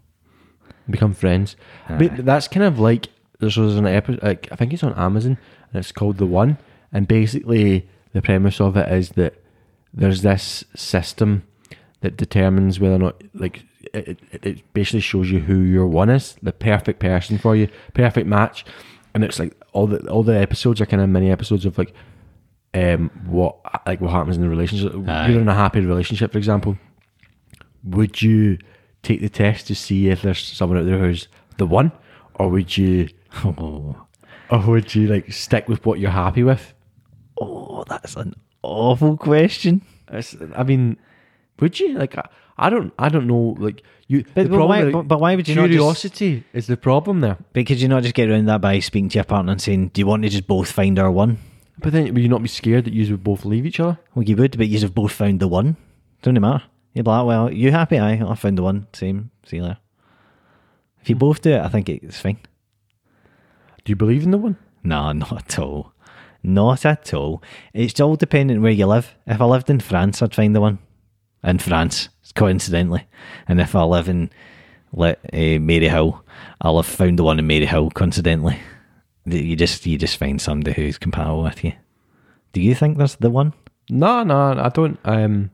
Become 0.88 1.14
friends. 1.14 1.56
But 1.88 2.24
that's 2.24 2.48
kind 2.48 2.64
of 2.64 2.78
like 2.78 3.08
there's 3.38 3.56
was 3.56 3.76
an 3.76 3.86
episode. 3.86 4.22
Like 4.22 4.48
I 4.50 4.56
think 4.56 4.72
it's 4.72 4.82
on 4.82 4.94
Amazon 4.94 5.38
and 5.72 5.80
it's 5.80 5.92
called 5.92 6.18
The 6.18 6.26
One. 6.26 6.58
And 6.92 7.08
basically 7.08 7.88
the 8.12 8.22
premise 8.22 8.60
of 8.60 8.76
it 8.76 8.90
is 8.92 9.10
that 9.10 9.34
there's 9.94 10.22
this 10.22 10.64
system 10.74 11.44
that 12.00 12.16
determines 12.16 12.80
whether 12.80 12.96
or 12.96 12.98
not 12.98 13.22
like 13.34 13.64
it, 13.94 14.18
it, 14.32 14.46
it 14.46 14.72
basically 14.74 15.00
shows 15.00 15.30
you 15.30 15.40
who 15.40 15.60
your 15.60 15.86
one 15.86 16.10
is, 16.10 16.36
the 16.42 16.52
perfect 16.52 17.00
person 17.00 17.38
for 17.38 17.56
you, 17.56 17.68
perfect 17.94 18.26
match, 18.26 18.64
and 19.14 19.24
it's 19.24 19.38
like 19.38 19.56
all 19.72 19.86
the 19.86 20.08
all 20.08 20.22
the 20.22 20.38
episodes 20.38 20.80
are 20.80 20.86
kind 20.86 21.02
of 21.02 21.08
mini 21.08 21.30
episodes 21.30 21.64
of 21.64 21.78
like 21.78 21.94
um 22.74 23.10
what 23.26 23.56
like 23.86 24.00
what 24.00 24.10
happens 24.12 24.36
in 24.36 24.42
the 24.42 24.48
relationship. 24.48 24.92
Aye. 25.06 25.28
You're 25.28 25.40
in 25.40 25.48
a 25.48 25.54
happy 25.54 25.80
relationship, 25.80 26.32
for 26.32 26.38
example. 26.38 26.78
Would 27.84 28.22
you 28.22 28.58
take 29.02 29.20
the 29.20 29.28
test 29.28 29.66
to 29.66 29.74
see 29.74 30.08
if 30.08 30.22
there's 30.22 30.38
someone 30.44 30.78
out 30.78 30.86
there 30.86 30.98
who's 30.98 31.28
the 31.58 31.66
one, 31.66 31.90
or 32.36 32.48
would 32.48 32.76
you, 32.76 33.08
Oh, 33.44 34.06
or 34.50 34.58
would 34.66 34.94
you 34.94 35.08
like 35.08 35.32
stick 35.32 35.68
with 35.68 35.84
what 35.84 35.98
you're 35.98 36.10
happy 36.10 36.42
with? 36.42 36.72
oh, 37.40 37.82
that's 37.88 38.14
an 38.16 38.34
awful 38.62 39.16
question. 39.16 39.82
It's, 40.08 40.36
I 40.54 40.62
mean, 40.62 40.96
would 41.58 41.80
you 41.80 41.94
like? 41.98 42.16
I, 42.16 42.28
I 42.58 42.70
don't. 42.70 42.92
I 42.98 43.08
don't 43.08 43.26
know. 43.26 43.56
Like 43.58 43.82
you. 44.06 44.24
But- 44.34 44.48
but 44.50 44.66
why- 44.68 44.90
but- 44.90 45.18
why 45.18 45.34
would 45.34 45.48
you 45.48 45.54
not 45.56 45.66
just- 45.68 45.72
Curiosity 45.78 46.44
is 46.52 46.66
the 46.68 46.76
problem 46.76 47.20
there. 47.20 47.38
Because 47.52 47.82
you 47.82 47.88
not 47.88 48.02
just 48.04 48.14
get 48.14 48.30
around 48.30 48.44
that 48.46 48.60
by 48.60 48.78
speaking 48.78 49.08
to 49.10 49.18
your 49.18 49.24
partner 49.24 49.52
and 49.52 49.60
saying, 49.60 49.88
"Do 49.88 50.00
you 50.00 50.06
want 50.06 50.22
to 50.22 50.28
just 50.28 50.46
both 50.46 50.70
find 50.70 50.98
our 50.98 51.10
one?" 51.10 51.38
But 51.78 51.92
then, 51.92 52.12
would 52.12 52.22
you 52.22 52.28
not 52.28 52.42
be 52.42 52.48
scared 52.48 52.84
that 52.84 52.92
you 52.92 53.10
would 53.10 53.24
both 53.24 53.44
leave 53.44 53.66
each 53.66 53.80
other? 53.80 53.98
Well, 54.14 54.24
you 54.24 54.36
would, 54.36 54.56
but 54.56 54.68
you 54.68 54.78
have 54.80 54.94
both 54.94 55.12
found 55.12 55.40
the 55.40 55.48
one. 55.48 55.76
Don't 56.22 56.36
it 56.36 56.40
matter? 56.40 56.64
You'd 56.92 57.04
be 57.04 57.10
like, 57.10 57.26
"Well, 57.26 57.52
you 57.52 57.72
happy? 57.72 57.98
I 57.98 58.12
I 58.12 58.34
found 58.34 58.58
the 58.58 58.62
one. 58.62 58.86
Same. 58.92 59.30
See 59.46 59.56
you 59.56 59.62
later." 59.62 59.78
If 61.00 61.08
you 61.08 61.16
both 61.16 61.42
do 61.42 61.52
it, 61.52 61.60
I 61.60 61.68
think 61.68 61.88
it's 61.88 62.20
fine. 62.20 62.38
Do 63.84 63.90
you 63.90 63.96
believe 63.96 64.22
in 64.22 64.30
the 64.30 64.38
one? 64.38 64.56
No, 64.84 65.12
not 65.12 65.32
at 65.32 65.58
all. 65.58 65.92
Not 66.42 66.84
at 66.84 67.12
all. 67.14 67.42
It's 67.72 68.00
all 68.00 68.16
dependent 68.16 68.62
where 68.62 68.70
you 68.70 68.86
live. 68.86 69.14
If 69.26 69.40
I 69.40 69.44
lived 69.44 69.70
in 69.70 69.80
France, 69.80 70.22
I'd 70.22 70.34
find 70.34 70.54
the 70.54 70.60
one. 70.60 70.78
In 71.42 71.58
France, 71.58 72.08
coincidentally. 72.34 73.06
And 73.48 73.60
if 73.60 73.74
I 73.74 73.82
live 73.82 74.08
in 74.08 74.30
let 74.92 75.18
uh, 75.32 75.58
Maryhill, 75.58 76.20
I'll 76.60 76.76
have 76.76 76.86
found 76.86 77.18
the 77.18 77.24
one 77.24 77.38
in 77.38 77.48
Maryhill, 77.48 77.94
coincidentally. 77.94 78.58
You 79.24 79.56
just 79.56 79.86
you 79.86 79.98
just 79.98 80.16
find 80.16 80.40
somebody 80.40 80.72
who's 80.74 80.98
compatible 80.98 81.42
with 81.42 81.62
you. 81.64 81.72
Do 82.52 82.60
you 82.60 82.74
think 82.74 82.98
there's 82.98 83.16
the 83.16 83.30
one? 83.30 83.54
No, 83.88 84.22
no, 84.22 84.58
I 84.58 84.68
don't. 84.68 84.98
Um, 85.04 85.50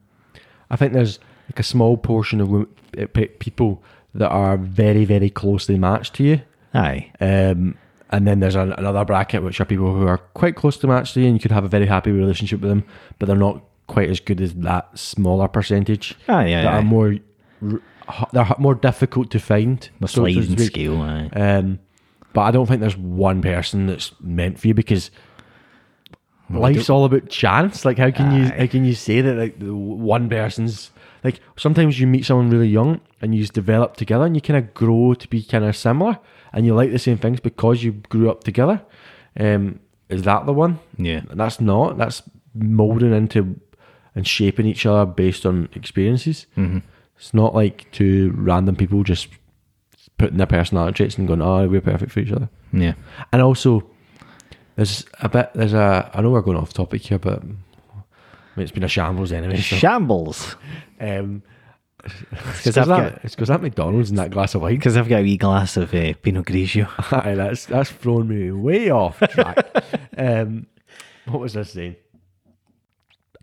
I 0.70 0.76
think 0.76 0.92
there's 0.92 1.18
like 1.48 1.60
a 1.60 1.62
small 1.62 1.96
portion 1.96 2.40
of 2.40 2.66
eh, 2.96 3.06
pe- 3.06 3.28
people 3.28 3.82
that 4.14 4.28
are 4.30 4.56
very, 4.56 5.04
very 5.04 5.30
closely 5.30 5.78
matched 5.78 6.14
to 6.14 6.24
you. 6.24 6.42
Aye. 6.74 7.10
Um, 7.20 7.76
and 8.10 8.26
then 8.26 8.40
there's 8.40 8.54
an, 8.54 8.72
another 8.72 9.04
bracket 9.04 9.42
which 9.42 9.60
are 9.60 9.64
people 9.64 9.94
who 9.94 10.06
are 10.06 10.18
quite 10.18 10.56
close 10.56 10.76
to 10.78 10.86
match 10.86 11.14
to 11.14 11.20
you, 11.20 11.26
and 11.26 11.36
you 11.36 11.40
could 11.40 11.52
have 11.52 11.64
a 11.64 11.68
very 11.68 11.86
happy 11.86 12.10
relationship 12.10 12.60
with 12.60 12.70
them, 12.70 12.84
but 13.18 13.26
they're 13.26 13.36
not 13.36 13.62
quite 13.86 14.10
as 14.10 14.20
good 14.20 14.40
as 14.40 14.54
that 14.54 14.98
smaller 14.98 15.48
percentage. 15.48 16.14
Aye, 16.28 16.54
aye, 16.54 16.62
that 16.62 16.66
aye. 16.66 16.78
are 16.78 16.82
more, 16.82 17.16
they're 18.32 18.54
more 18.58 18.74
difficult 18.74 19.30
to 19.30 19.40
find. 19.40 19.88
The 20.00 20.08
sliding 20.08 20.58
scale, 20.58 21.00
aye. 21.02 21.28
Um, 21.32 21.80
but 22.32 22.42
I 22.42 22.50
don't 22.50 22.66
think 22.66 22.80
there's 22.80 22.96
one 22.96 23.42
person 23.42 23.86
that's 23.86 24.12
meant 24.20 24.58
for 24.58 24.68
you 24.68 24.74
because 24.74 25.10
life's 26.50 26.90
all 26.90 27.04
about 27.04 27.28
chance. 27.28 27.84
Like, 27.84 27.98
how 27.98 28.10
can 28.10 28.32
you 28.32 28.44
how 28.44 28.66
can 28.66 28.84
you 28.84 28.94
say 28.94 29.20
that 29.20 29.36
like 29.36 29.58
the 29.58 29.74
one 29.74 30.28
person's 30.28 30.90
like 31.24 31.40
sometimes 31.56 31.98
you 31.98 32.06
meet 32.06 32.24
someone 32.24 32.50
really 32.50 32.68
young 32.68 33.00
and 33.20 33.34
you 33.34 33.40
just 33.40 33.52
develop 33.52 33.96
together 33.96 34.24
and 34.24 34.34
you 34.34 34.40
kind 34.40 34.58
of 34.58 34.72
grow 34.74 35.14
to 35.14 35.28
be 35.28 35.42
kind 35.42 35.64
of 35.64 35.76
similar 35.76 36.18
and 36.52 36.64
you 36.64 36.74
like 36.74 36.90
the 36.90 36.98
same 36.98 37.18
things 37.18 37.40
because 37.40 37.82
you 37.82 37.92
grew 37.92 38.30
up 38.30 38.44
together. 38.44 38.82
Um, 39.38 39.80
is 40.08 40.22
that 40.22 40.46
the 40.46 40.52
one? 40.52 40.78
Yeah. 40.96 41.22
And 41.30 41.38
that's 41.38 41.60
not. 41.60 41.98
That's 41.98 42.22
molding 42.54 43.12
into 43.12 43.60
and 44.14 44.26
shaping 44.26 44.66
each 44.66 44.86
other 44.86 45.06
based 45.06 45.44
on 45.44 45.68
experiences. 45.74 46.46
Mm-hmm. 46.56 46.78
It's 47.16 47.34
not 47.34 47.54
like 47.54 47.90
two 47.92 48.32
random 48.36 48.76
people 48.76 49.02
just 49.02 49.28
putting 50.18 50.36
their 50.36 50.46
personality 50.46 50.96
traits 50.96 51.16
and 51.18 51.26
going, 51.28 51.40
"Oh, 51.42 51.66
we're 51.68 51.80
perfect 51.80 52.12
for 52.12 52.20
each 52.20 52.32
other." 52.32 52.48
Yeah. 52.72 52.94
And 53.32 53.40
also, 53.42 53.88
there's 54.76 55.04
a 55.20 55.28
bit. 55.28 55.50
There's 55.54 55.72
a. 55.72 56.10
I 56.14 56.20
know 56.20 56.30
we're 56.30 56.42
going 56.42 56.56
off 56.58 56.72
topic 56.72 57.02
here, 57.02 57.18
but 57.18 57.40
I 57.40 57.44
mean, 57.44 57.58
it's 58.56 58.72
been 58.72 58.82
a 58.84 58.88
shambles 58.88 59.32
anyway. 59.32 59.56
So, 59.56 59.76
Shambles. 59.76 60.56
um, 61.00 61.42
Because 62.02 62.76
I've, 62.78 62.86
that, 62.88 63.22
got- 63.36 63.46
that 63.46 63.62
McDonald's 63.62 64.10
and 64.10 64.18
that 64.18 64.30
glass 64.30 64.54
of 64.54 64.62
wine. 64.62 64.74
Because 64.76 64.96
I've 64.96 65.08
got 65.08 65.20
a 65.20 65.22
wee 65.22 65.36
glass 65.36 65.76
of 65.76 65.94
uh, 65.94 66.12
Pinot 66.22 66.46
Grigio. 66.46 66.88
Aye, 67.26 67.34
that's 67.34 67.66
that's 67.66 67.90
thrown 67.90 68.28
me 68.28 68.50
way 68.50 68.90
off 68.90 69.20
track. 69.30 69.66
um, 70.18 70.66
what 71.26 71.40
was 71.40 71.56
I 71.56 71.62
saying? 71.62 71.96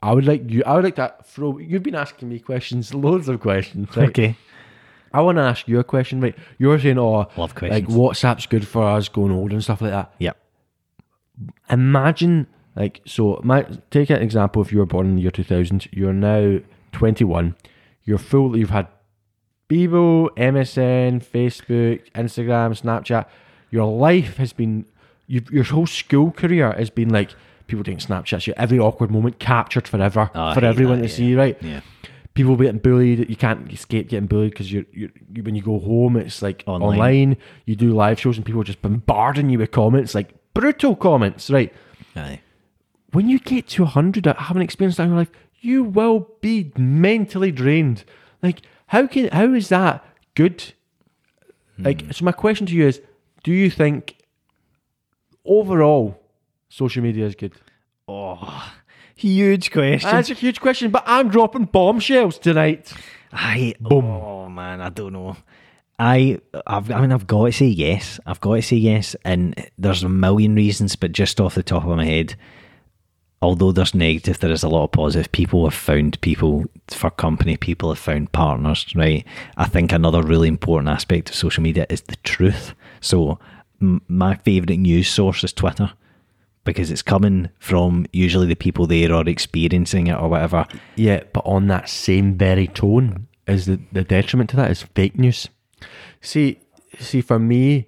I 0.01 0.13
would 0.13 0.25
like 0.25 0.49
you. 0.49 0.63
I 0.65 0.75
would 0.75 0.83
like 0.83 0.95
to 0.97 1.13
throw. 1.23 1.57
You've 1.57 1.83
been 1.83 1.95
asking 1.95 2.29
me 2.29 2.39
questions, 2.39 2.93
loads 2.93 3.27
of 3.27 3.39
questions. 3.39 3.95
Right? 3.95 4.09
Okay. 4.09 4.35
I 5.15 5.21
want 5.21 5.37
to 5.37 5.43
ask 5.43 5.67
you 5.67 5.79
a 5.79 5.83
question. 5.83 6.21
Right, 6.21 6.35
you're 6.57 6.79
saying, 6.79 6.97
"Oh, 6.99 7.27
Love 7.37 7.53
like 7.61 7.85
questions. 7.85 7.87
WhatsApp's 7.95 8.45
good 8.47 8.67
for 8.67 8.83
us 8.83 9.07
going 9.09 9.31
old 9.31 9.51
and 9.51 9.63
stuff 9.63 9.81
like 9.81 9.91
that." 9.91 10.13
Yep. 10.19 10.37
Imagine, 11.69 12.47
like, 12.75 13.01
so 13.05 13.39
my 13.43 13.65
take 13.91 14.09
an 14.09 14.21
example. 14.21 14.61
If 14.61 14.71
you 14.71 14.79
were 14.79 14.85
born 14.85 15.07
in 15.07 15.15
the 15.15 15.21
year 15.23 15.31
2000, 15.31 15.87
you're 15.91 16.13
now 16.13 16.59
21. 16.91 17.55
You're 18.03 18.17
full. 18.17 18.57
You've 18.57 18.69
had 18.69 18.87
Bebo, 19.69 20.29
MSN, 20.37 21.23
Facebook, 21.25 22.01
Instagram, 22.13 22.79
Snapchat. 22.79 23.25
Your 23.71 23.91
life 23.91 24.37
has 24.37 24.53
been, 24.53 24.85
you, 25.27 25.41
your 25.51 25.63
whole 25.63 25.87
school 25.87 26.31
career 26.31 26.71
has 26.73 26.89
been 26.89 27.09
like 27.09 27.35
people 27.67 27.83
doing 27.83 27.97
Snapchats, 27.97 28.47
every 28.55 28.77
awkward 28.79 29.09
moment 29.09 29.39
captured 29.39 29.87
forever 29.87 30.29
Oh, 30.35 30.53
for 30.53 30.63
everyone 30.63 31.01
that, 31.01 31.07
to 31.07 31.13
see, 31.13 31.35
right? 31.35 31.57
Yeah. 31.61 31.81
People 32.35 32.55
getting 32.57 32.79
bullied. 32.79 33.29
You 33.29 33.35
can't 33.35 33.71
escape 33.71 34.09
getting 34.09 34.27
bullied 34.27 34.51
because 34.51 34.71
you're, 34.71 34.85
you're 34.91 35.09
you, 35.33 35.41
when 35.41 35.55
you 35.55 35.61
go 35.61 35.79
home, 35.79 36.17
it's 36.17 36.41
like 36.41 36.63
Online. 36.67 36.89
online. 36.89 37.37
You 37.65 37.75
do 37.75 37.93
live 37.93 38.19
shows 38.19 38.37
and 38.37 38.45
people 38.45 38.61
are 38.61 38.65
just 38.65 38.81
bombarding 38.81 39.49
you 39.49 39.57
with 39.57 39.71
comments, 39.71 40.13
like 40.13 40.33
brutal 40.53 40.95
comments, 40.95 41.49
right? 41.49 41.73
Aye. 42.15 42.41
When 43.11 43.29
you 43.29 43.39
get 43.39 43.67
to 43.69 43.85
hundred, 43.85 44.25
haven't 44.25 44.61
experienced 44.61 44.97
that 44.97 45.05
in 45.05 45.09
your 45.09 45.19
life, 45.19 45.31
you 45.61 45.83
will 45.83 46.29
be 46.41 46.71
mentally 46.77 47.51
drained. 47.51 48.03
Like 48.43 48.61
how 48.87 49.07
can 49.07 49.29
how 49.29 49.53
is 49.53 49.69
that 49.69 50.05
good? 50.35 50.73
Like 51.77 52.01
hmm. 52.01 52.11
so, 52.11 52.25
my 52.25 52.31
question 52.31 52.67
to 52.67 52.73
you 52.73 52.87
is: 52.87 53.01
Do 53.43 53.51
you 53.51 53.69
think 53.69 54.17
overall 55.43 56.19
social 56.69 57.03
media 57.03 57.25
is 57.25 57.35
good? 57.35 57.53
Oh, 58.07 58.71
huge 59.15 59.71
question. 59.71 60.09
That's 60.09 60.29
a 60.29 60.33
huge 60.33 60.61
question, 60.61 60.91
but 60.91 61.03
I'm 61.05 61.29
dropping 61.29 61.65
bombshells 61.65 62.37
tonight. 62.37 62.93
I 63.31 63.73
oh 63.89 64.47
man, 64.49 64.81
I 64.81 64.89
don't 64.89 65.13
know. 65.13 65.37
I 65.97 66.39
I've, 66.67 66.91
I 66.91 67.01
mean 67.01 67.11
I've 67.11 67.27
got 67.27 67.45
to 67.45 67.51
say 67.51 67.65
yes. 67.67 68.19
I've 68.25 68.41
got 68.41 68.55
to 68.55 68.61
say 68.61 68.75
yes, 68.77 69.15
and 69.25 69.55
there's 69.77 70.03
a 70.03 70.09
million 70.09 70.55
reasons, 70.55 70.95
but 70.95 71.11
just 71.11 71.39
off 71.39 71.55
the 71.55 71.63
top 71.63 71.83
of 71.83 71.95
my 71.95 72.05
head, 72.05 72.35
although 73.41 73.71
there's 73.71 73.95
negative, 73.95 74.39
there 74.39 74.51
is 74.51 74.63
a 74.63 74.69
lot 74.69 74.85
of 74.85 74.91
positive. 74.91 75.31
People 75.31 75.63
have 75.65 75.73
found 75.73 76.19
people 76.21 76.65
for 76.89 77.09
company. 77.11 77.57
People 77.57 77.89
have 77.89 77.99
found 77.99 78.31
partners. 78.31 78.85
Right. 78.95 79.25
I 79.57 79.65
think 79.65 79.91
another 79.91 80.21
really 80.21 80.47
important 80.47 80.89
aspect 80.89 81.29
of 81.29 81.35
social 81.35 81.63
media 81.63 81.85
is 81.89 82.01
the 82.01 82.17
truth. 82.17 82.73
So 83.01 83.39
m- 83.81 84.01
my 84.07 84.35
favorite 84.35 84.77
news 84.77 85.07
source 85.09 85.43
is 85.43 85.53
Twitter. 85.53 85.91
Because 86.65 86.91
it's 86.91 87.01
coming 87.03 87.49
from 87.59 88.05
usually 88.11 88.47
the 88.47 88.55
people 88.55 88.85
there 88.87 89.13
or 89.13 89.27
experiencing 89.29 90.07
it 90.07 90.17
or 90.17 90.27
whatever. 90.27 90.65
Yeah, 90.97 91.23
but 91.31 91.45
on 91.45 91.67
that 91.67 91.87
same 91.87 92.35
very 92.37 92.67
tone, 92.67 93.27
is 93.47 93.67
the, 93.67 93.79
the 93.91 94.03
detriment 94.03 94.49
to 94.49 94.55
that 94.57 94.71
is 94.71 94.81
fake 94.81 95.17
news. 95.17 95.47
See, 96.21 96.59
see, 96.99 97.21
for 97.21 97.37
me, 97.39 97.87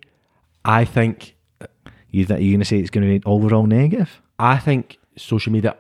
I 0.64 0.86
think 0.86 1.36
You 2.12 2.26
that 2.26 2.42
you're 2.42 2.54
gonna 2.54 2.66
say 2.66 2.78
it's 2.80 2.90
gonna 2.92 3.08
be 3.08 3.22
overall 3.26 3.66
negative? 3.66 4.22
I 4.40 4.58
think 4.60 5.00
social 5.18 5.52
media, 5.52 5.76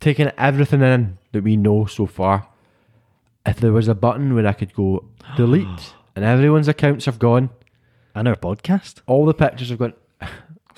taking 0.00 0.30
everything 0.38 0.80
in 0.82 1.18
that 1.32 1.42
we 1.42 1.56
know 1.56 1.86
so 1.86 2.06
far, 2.06 2.46
if 3.44 3.58
there 3.60 3.72
was 3.72 3.88
a 3.88 3.94
button 3.94 4.34
where 4.34 4.46
I 4.46 4.52
could 4.52 4.72
go 4.74 5.04
delete 5.36 5.92
and 6.14 6.24
everyone's 6.24 6.68
accounts 6.68 7.06
have 7.06 7.18
gone, 7.18 7.50
And 8.14 8.28
our 8.28 8.36
podcast. 8.36 9.00
all 9.06 9.26
the 9.26 9.34
pictures 9.34 9.70
have 9.70 9.78
gone, 9.80 9.94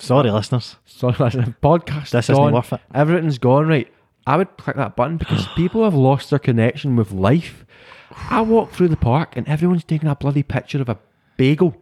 Sorry, 0.00 0.30
listeners. 0.30 0.76
sorry, 0.86 1.14
listen, 1.18 1.54
podcast 1.62 2.10
This 2.10 2.28
gone, 2.28 2.36
isn't 2.46 2.52
worth 2.54 2.72
it. 2.72 2.80
everything's 2.94 3.38
gone, 3.38 3.68
right? 3.68 3.92
I 4.26 4.36
would 4.36 4.56
click 4.56 4.76
that 4.76 4.96
button 4.96 5.16
because 5.18 5.46
people 5.56 5.84
have 5.84 5.94
lost 5.94 6.30
their 6.30 6.38
connection 6.38 6.96
with 6.96 7.12
life. 7.12 7.64
I 8.30 8.40
walk 8.42 8.72
through 8.72 8.88
the 8.88 8.96
park 8.96 9.36
and 9.36 9.46
everyone's 9.48 9.84
taking 9.84 10.08
a 10.08 10.16
bloody 10.16 10.42
picture 10.42 10.80
of 10.80 10.88
a 10.88 10.98
bagel. 11.36 11.76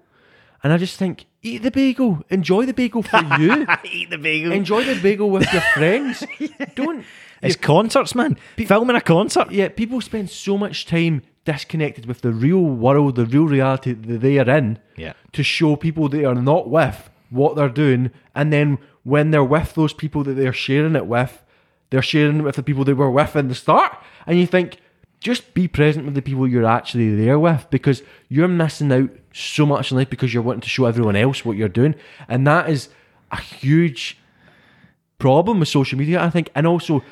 And 0.62 0.72
I 0.72 0.76
just 0.76 0.96
think, 0.98 1.26
eat 1.42 1.62
the 1.62 1.70
bagel, 1.70 2.22
enjoy 2.31 2.66
the 2.66 2.74
bagel 2.74 3.02
for 3.02 3.18
you. 3.40 3.66
Eat 3.85 4.11
the 4.11 4.18
bagel. 4.18 4.52
enjoy 4.52 4.85
the 4.85 5.00
bagel 5.00 5.31
with 5.31 5.50
your 5.52 5.62
friends. 5.74 6.24
Don't 6.74 7.04
It's 7.40 7.54
concerts, 7.54 8.16
man. 8.16 8.37
Filming 8.57 8.96
a 8.96 9.00
concert. 9.00 9.52
yeah, 9.52 9.68
people 9.68 10.00
spend 10.00 10.28
so 10.28 10.59
much 10.59 10.87
time 10.87 11.22
disconnected 11.44 12.04
with 12.07 12.20
the 12.22 12.33
real 12.33 12.61
world, 12.64 13.14
the 13.14 13.26
real 13.26 13.44
reality 13.46 13.92
that 13.92 14.20
they 14.20 14.38
are 14.40 14.50
in, 14.50 14.81
Yeah. 14.96 15.12
to 15.35 15.44
show 15.44 15.76
people 15.76 16.09
they 16.09 16.24
are 16.24 16.35
not 16.35 16.68
with 16.68 17.09
what 17.31 17.57
they're 17.57 17.69
doing, 17.69 18.11
and 18.35 18.53
then 18.53 18.79
when 19.05 19.31
they're 19.31 19.45
with 19.45 19.75
those 19.75 19.93
people 19.93 20.25
that 20.25 20.35
they're 20.35 20.53
sharing 20.53 20.97
it 20.97 21.07
with, 21.07 21.45
they're 21.91 22.03
sharing 22.03 22.38
it 22.41 22.43
with 22.43 22.57
the 22.57 22.62
people 22.62 22.85
they 22.85 22.93
were 22.93 23.11
with 23.11 23.37
in 23.37 23.49
the 23.49 23.55
start, 23.55 23.97
and 24.27 24.38
you 24.38 24.47
think. 24.47 24.79
Just 25.21 25.53
be 25.53 25.67
present 25.67 26.05
with 26.05 26.14
the 26.14 26.23
people 26.23 26.47
you're 26.47 26.64
actually 26.64 27.12
there 27.17 27.41
with 27.41 27.67
because 27.71 28.05
you're 28.29 28.47
missing 28.47 28.93
out 28.93 29.11
so 29.33 29.67
much 29.67 29.91
in 29.91 29.99
life 29.99 30.09
because 30.09 30.33
you're 30.33 30.45
wanting 30.45 30.61
to 30.61 30.69
show 30.69 30.85
everyone 30.85 31.17
else 31.17 31.45
what 31.45 31.57
you're 31.57 31.69
doing. 31.69 31.97
And 32.29 32.47
that 32.47 32.71
is 32.71 32.88
a 33.33 33.41
huge 33.41 34.17
problem 35.19 35.59
with 35.59 35.69
social 35.69 35.99
media, 35.99 36.23
I 36.23 36.31
think. 36.31 36.51
And 36.55 36.69
also, 36.69 37.03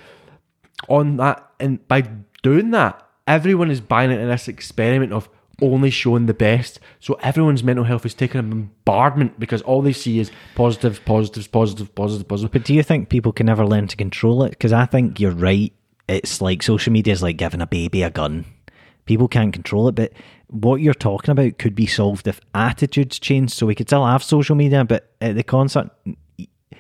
on 0.89 1.17
that 1.17 1.51
and 1.59 1.87
by 1.89 2.03
doing 2.45 2.71
that, 2.71 3.05
everyone 3.27 3.73
is 3.73 3.81
buying 3.81 4.13
into 4.13 4.27
this 4.27 4.47
experiment 4.47 5.13
of 5.13 5.29
only 5.63 5.91
showing 5.91 6.27
the 6.27 6.35
best. 6.35 6.81
So 7.01 7.15
everyone's 7.23 7.63
mental 7.63 7.85
health 7.85 8.05
is 8.05 8.15
taking 8.15 8.41
a 8.41 8.43
bombardment 8.43 9.39
because 9.41 9.63
all 9.63 9.83
they 9.83 9.93
see 9.93 10.19
is 10.19 10.31
positives, 10.55 10.99
positives, 10.99 11.47
positive, 11.47 11.95
positive, 11.95 12.29
positive. 12.29 12.53
But 12.53 12.65
do 12.65 12.75
you 12.75 12.83
think 12.83 13.09
people 13.09 13.33
can 13.33 13.49
ever 13.49 13.67
learn 13.67 13.89
to 13.89 13.97
control 13.97 14.43
it? 14.45 14.51
Because 14.51 14.73
I 14.73 14.87
think 14.87 15.19
you're 15.19 15.33
right. 15.33 15.73
It's 16.09 16.41
like 16.41 16.63
social 16.63 16.93
media 16.93 17.13
is 17.13 17.23
like 17.23 17.37
giving 17.37 17.61
a 17.61 17.67
baby 17.67 18.03
a 18.03 18.11
gun. 18.11 18.45
People 19.07 19.29
can't 19.29 19.53
control 19.53 19.89
it, 19.89 19.95
but 19.95 20.13
what 20.49 20.81
you're 20.81 20.95
talking 20.95 21.33
about 21.33 21.59
could 21.59 21.75
be 21.75 21.87
solved 21.87 22.27
if 22.27 22.41
attitudes 22.55 23.19
change. 23.19 23.53
So 23.53 23.67
we 23.67 23.75
could 23.75 23.89
still 23.89 24.05
have 24.05 24.23
social 24.23 24.57
media, 24.57 24.85
but 24.85 25.13
at 25.21 25.37
the 25.37 25.45
concert, 25.45 25.91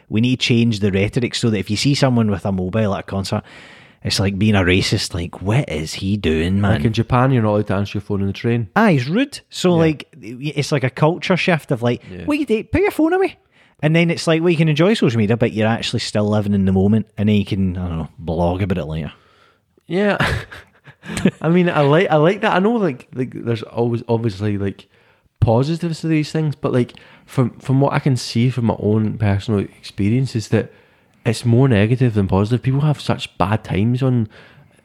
we 0.08 0.20
need 0.20 0.40
to 0.40 0.46
change 0.46 0.80
the 0.80 0.90
rhetoric 0.92 1.34
so 1.34 1.50
that 1.50 1.58
if 1.58 1.70
you 1.70 1.76
see 1.76 1.94
someone 1.94 2.30
with 2.30 2.44
a 2.44 2.52
mobile 2.52 2.94
at 2.94 3.00
a 3.00 3.02
concert, 3.04 3.42
it's 4.06 4.20
like 4.20 4.38
being 4.38 4.54
a 4.54 4.60
racist. 4.60 5.14
Like, 5.14 5.42
what 5.42 5.68
is 5.68 5.94
he 5.94 6.16
doing, 6.16 6.60
man? 6.60 6.76
Like 6.76 6.84
in 6.84 6.92
Japan, 6.92 7.32
you're 7.32 7.42
not 7.42 7.50
allowed 7.50 7.66
to 7.66 7.74
answer 7.74 7.98
your 7.98 8.02
phone 8.02 8.20
in 8.20 8.28
the 8.28 8.32
train. 8.32 8.68
Ah, 8.76 8.88
he's 8.88 9.08
rude. 9.08 9.40
So 9.50 9.74
like, 9.74 10.08
it's 10.20 10.70
like 10.70 10.84
a 10.84 10.90
culture 10.90 11.36
shift 11.36 11.70
of 11.72 11.82
like, 11.82 12.02
what 12.24 12.38
you 12.38 12.46
do? 12.46 12.62
Put 12.64 12.82
your 12.82 12.92
phone 12.92 13.12
away. 13.12 13.36
And 13.80 13.94
then 13.94 14.10
it's 14.10 14.26
like, 14.26 14.40
well, 14.40 14.50
you 14.50 14.56
can 14.56 14.68
enjoy 14.68 14.94
social 14.94 15.18
media, 15.18 15.36
but 15.36 15.52
you're 15.52 15.68
actually 15.68 16.00
still 16.00 16.28
living 16.28 16.54
in 16.54 16.64
the 16.64 16.72
moment, 16.72 17.08
and 17.18 17.28
then 17.28 17.36
you 17.36 17.44
can, 17.44 17.76
I 17.76 17.88
don't 17.88 17.98
know, 17.98 18.08
blog 18.18 18.62
about 18.62 18.78
it 18.78 18.84
later. 18.86 19.12
Yeah. 19.86 20.16
I 21.40 21.48
mean, 21.48 21.68
I 21.68 21.80
like 21.80 22.08
I 22.10 22.16
like 22.16 22.40
that. 22.40 22.54
I 22.54 22.58
know 22.58 22.72
like 22.72 23.08
like 23.14 23.32
there's 23.34 23.62
always 23.62 24.02
obviously 24.08 24.58
like 24.58 24.88
positives 25.40 26.00
to 26.00 26.08
these 26.08 26.32
things, 26.32 26.54
but 26.56 26.72
like 26.72 26.94
from 27.26 27.50
from 27.58 27.80
what 27.80 27.92
I 27.92 27.98
can 27.98 28.16
see 28.16 28.50
from 28.50 28.66
my 28.66 28.76
own 28.78 29.18
personal 29.18 29.60
experience 29.60 30.34
is 30.34 30.48
that 30.48 30.72
it's 31.26 31.44
more 31.44 31.68
negative 31.68 32.14
than 32.14 32.28
positive. 32.28 32.62
People 32.62 32.82
have 32.82 33.00
such 33.00 33.36
bad 33.36 33.64
times 33.64 34.02
on 34.02 34.28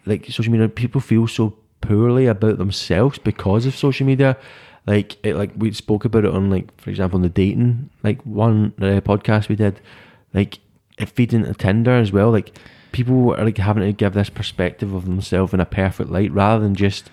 like 0.06 0.26
social 0.26 0.52
media. 0.52 0.68
People 0.68 1.00
feel 1.00 1.28
so 1.28 1.56
poorly 1.82 2.26
about 2.26 2.58
themselves 2.58 3.20
because 3.20 3.66
of 3.66 3.76
social 3.76 4.08
media. 4.08 4.36
Like 4.88 5.24
it, 5.24 5.36
like 5.36 5.52
we 5.56 5.72
spoke 5.72 6.04
about 6.04 6.26
it 6.26 6.34
on 6.34 6.50
like 6.50 6.76
for 6.82 6.90
example 6.90 7.18
on 7.18 7.22
the 7.22 7.30
dating 7.30 7.92
like 8.04 8.20
one 8.24 8.74
uh, 8.80 9.02
podcast 9.02 9.50
we 9.50 9.56
did. 9.56 9.80
Like 10.34 10.60
it 10.98 11.10
feeds 11.10 11.34
into 11.34 11.54
Tinder 11.54 11.92
as 11.92 12.12
well. 12.12 12.32
Like 12.32 12.58
people 12.92 13.36
are 13.36 13.46
like 13.46 13.60
having 13.60 13.84
to 13.84 13.94
give 13.94 14.14
this 14.14 14.32
perspective 14.32 14.94
of 14.94 15.06
themselves 15.06 15.54
in 15.54 15.60
a 15.60 15.66
perfect 15.66 16.10
light 16.10 16.32
rather 16.32 16.64
than 16.64 16.74
just 16.74 17.12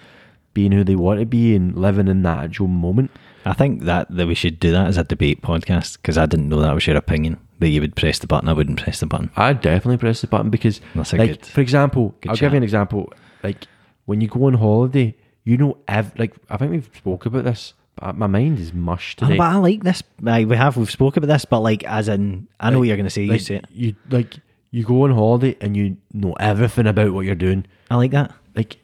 being 0.55 0.73
who 0.73 0.83
they 0.83 0.97
want 0.97 1.21
to 1.21 1.27
be 1.27 1.55
and 1.55 1.77
living 1.77 2.09
in 2.09 2.23
that 2.23 2.45
actual 2.45 2.67
moment. 2.67 3.11
I 3.45 3.53
think 3.53 3.83
that, 3.83 4.11
that 4.11 4.27
we 4.27 4.35
should 4.35 4.59
do 4.59 4.73
that 4.73 4.89
as 4.89 4.97
a 4.97 5.05
debate 5.05 5.43
podcast 5.43 5.99
because 5.99 6.17
I 6.17 6.27
didn't 6.27 6.49
know 6.49 6.61
that 6.61 6.75
was 6.75 6.87
your 6.87 6.97
opinion 6.97 7.39
that 7.59 7.69
you 7.69 7.81
would 7.81 7.97
press 7.97 8.19
the 8.19 8.27
button, 8.27 8.49
I 8.49 8.53
wouldn't 8.53 8.81
press 8.81 9.01
the 9.01 9.07
button. 9.07 9.31
I 9.37 9.53
definitely 9.53 9.97
press 9.99 10.21
the 10.21 10.27
button 10.27 10.51
because, 10.51 10.81
That's 10.95 11.13
a 11.13 11.17
like, 11.17 11.31
good- 11.31 11.47
for 11.47 11.61
example, 11.61 12.15
good 12.21 12.31
I'll 12.31 12.37
give 12.37 12.53
you 12.53 12.57
an 12.59 12.63
example. 12.63 13.13
Like 13.43 13.67
when 14.07 14.21
you 14.21 14.29
go 14.29 14.45
on 14.45 14.55
holiday, 14.55 15.17
you 15.45 15.57
know, 15.57 15.77
ev- 15.89 16.13
like 16.19 16.35
I 16.51 16.57
think 16.57 16.71
we've 16.73 16.91
spoke 16.97 17.27
about 17.27 17.45
this, 17.45 17.75
but 17.97 18.17
my 18.17 18.27
mind 18.27 18.59
is 18.59 18.73
mush 18.73 19.17
Oh, 19.21 19.25
ah, 19.25 19.27
today. 19.29 19.39
but 19.39 19.45
I 19.51 19.57
like 19.57 19.83
this. 19.83 20.03
Like, 20.21 20.47
we 20.47 20.57
have, 20.57 20.77
we've 20.77 20.91
spoke 20.91 21.17
about 21.17 21.27
this, 21.27 21.45
but 21.45 21.61
like, 21.61 21.83
as 21.85 22.09
in, 22.09 22.47
I 22.61 22.71
know 22.71 22.79
what 22.79 22.87
you're 22.89 22.97
going 22.97 23.07
to 23.07 23.11
say. 23.11 23.23
You 23.25 23.33
like, 23.33 23.41
say 23.41 23.57
it. 23.57 23.65
you 23.73 23.95
like 24.11 24.35
you 24.71 24.85
go 24.85 25.03
on 25.05 25.11
holiday 25.13 25.57
and 25.61 25.77
you 25.77 25.97
know 26.13 26.35
everything 26.39 26.87
about 26.87 27.13
what 27.13 27.25
you're 27.27 27.35
doing. 27.35 27.65
I 27.91 27.97
like 27.97 28.11
that. 28.13 28.33
Like, 28.55 28.77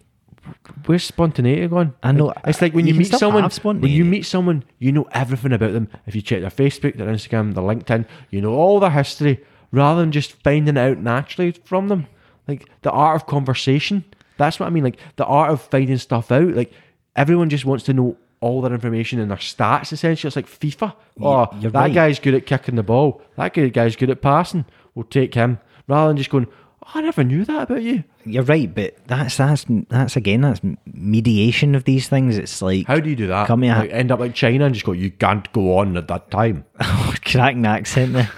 where's 0.86 1.04
spontaneity 1.04 1.66
gone? 1.68 1.94
I 2.02 2.12
know. 2.12 2.32
It's 2.44 2.60
like 2.62 2.74
when 2.74 2.86
You 2.86 2.94
you, 2.94 3.00
meet 3.00 3.12
someone. 3.12 3.50
When 3.62 3.90
you 3.90 4.04
meet 4.04 4.26
someone, 4.26 4.64
you 4.78 4.92
know 4.92 5.06
everything 5.12 5.52
about 5.52 5.72
them. 5.72 5.88
If 6.06 6.14
you 6.14 6.22
check 6.22 6.40
their 6.40 6.50
Facebook, 6.50 6.96
their 6.96 7.08
Instagram, 7.08 7.54
their 7.54 7.64
LinkedIn, 7.64 8.06
you 8.30 8.40
know 8.40 8.54
all 8.54 8.80
their 8.80 8.90
history, 8.90 9.44
rather 9.72 10.00
than 10.00 10.12
just 10.12 10.32
finding 10.42 10.78
out 10.78 10.98
naturally 10.98 11.52
from 11.52 11.88
them. 11.88 12.06
Like 12.46 12.68
the 12.82 12.90
art 12.90 13.16
of 13.16 13.26
conversation. 13.26 14.04
That's 14.36 14.58
what 14.60 14.66
I 14.66 14.70
mean. 14.70 14.84
Like 14.84 14.98
the 15.16 15.24
art 15.24 15.50
of 15.50 15.62
finding 15.62 15.98
stuff 15.98 16.30
out. 16.32 16.54
Like 16.54 16.72
everyone 17.16 17.48
just 17.50 17.64
wants 17.64 17.84
to 17.84 17.92
know 17.94 18.16
all 18.40 18.60
their 18.60 18.74
information 18.74 19.18
and 19.20 19.30
their 19.30 19.38
stats. 19.38 19.92
Essentially, 19.92 20.28
it's 20.28 20.36
like 20.36 20.46
FIFA. 20.46 20.94
Oh, 21.20 21.48
you're 21.60 21.70
that 21.70 21.78
right. 21.78 21.94
guy's 21.94 22.18
good 22.18 22.34
at 22.34 22.44
kicking 22.46 22.76
the 22.76 22.82
ball. 22.82 23.22
That 23.36 23.54
guy's 23.54 23.96
good 23.96 24.10
at 24.10 24.20
passing. 24.20 24.66
We'll 24.94 25.04
take 25.04 25.34
him 25.34 25.58
rather 25.88 26.08
than 26.08 26.16
just 26.18 26.30
going. 26.30 26.46
Oh, 26.86 26.90
I 26.94 27.00
never 27.00 27.24
knew 27.24 27.44
that 27.46 27.62
about 27.62 27.82
you. 27.82 28.04
You're 28.26 28.42
right, 28.44 28.72
but 28.72 28.96
that's 29.06 29.36
that's 29.38 29.64
that's 29.88 30.16
again 30.16 30.42
that's 30.42 30.60
mediation 30.86 31.74
of 31.74 31.84
these 31.84 32.08
things. 32.08 32.36
It's 32.38 32.60
like 32.62 32.86
How 32.86 33.00
do 33.00 33.08
you 33.10 33.16
do 33.16 33.26
that? 33.28 33.46
Come 33.46 33.62
here. 33.62 33.74
Like, 33.74 33.90
end 33.90 34.12
up 34.12 34.20
like 34.20 34.34
China 34.34 34.66
and 34.66 34.74
just 34.74 34.84
go, 34.86 34.92
you 34.92 35.10
can't 35.10 35.50
go 35.52 35.78
on 35.78 35.96
at 35.96 36.08
that 36.08 36.30
time. 36.30 36.64
cracking 37.24 37.66
accent 37.66 38.12
there. 38.12 38.30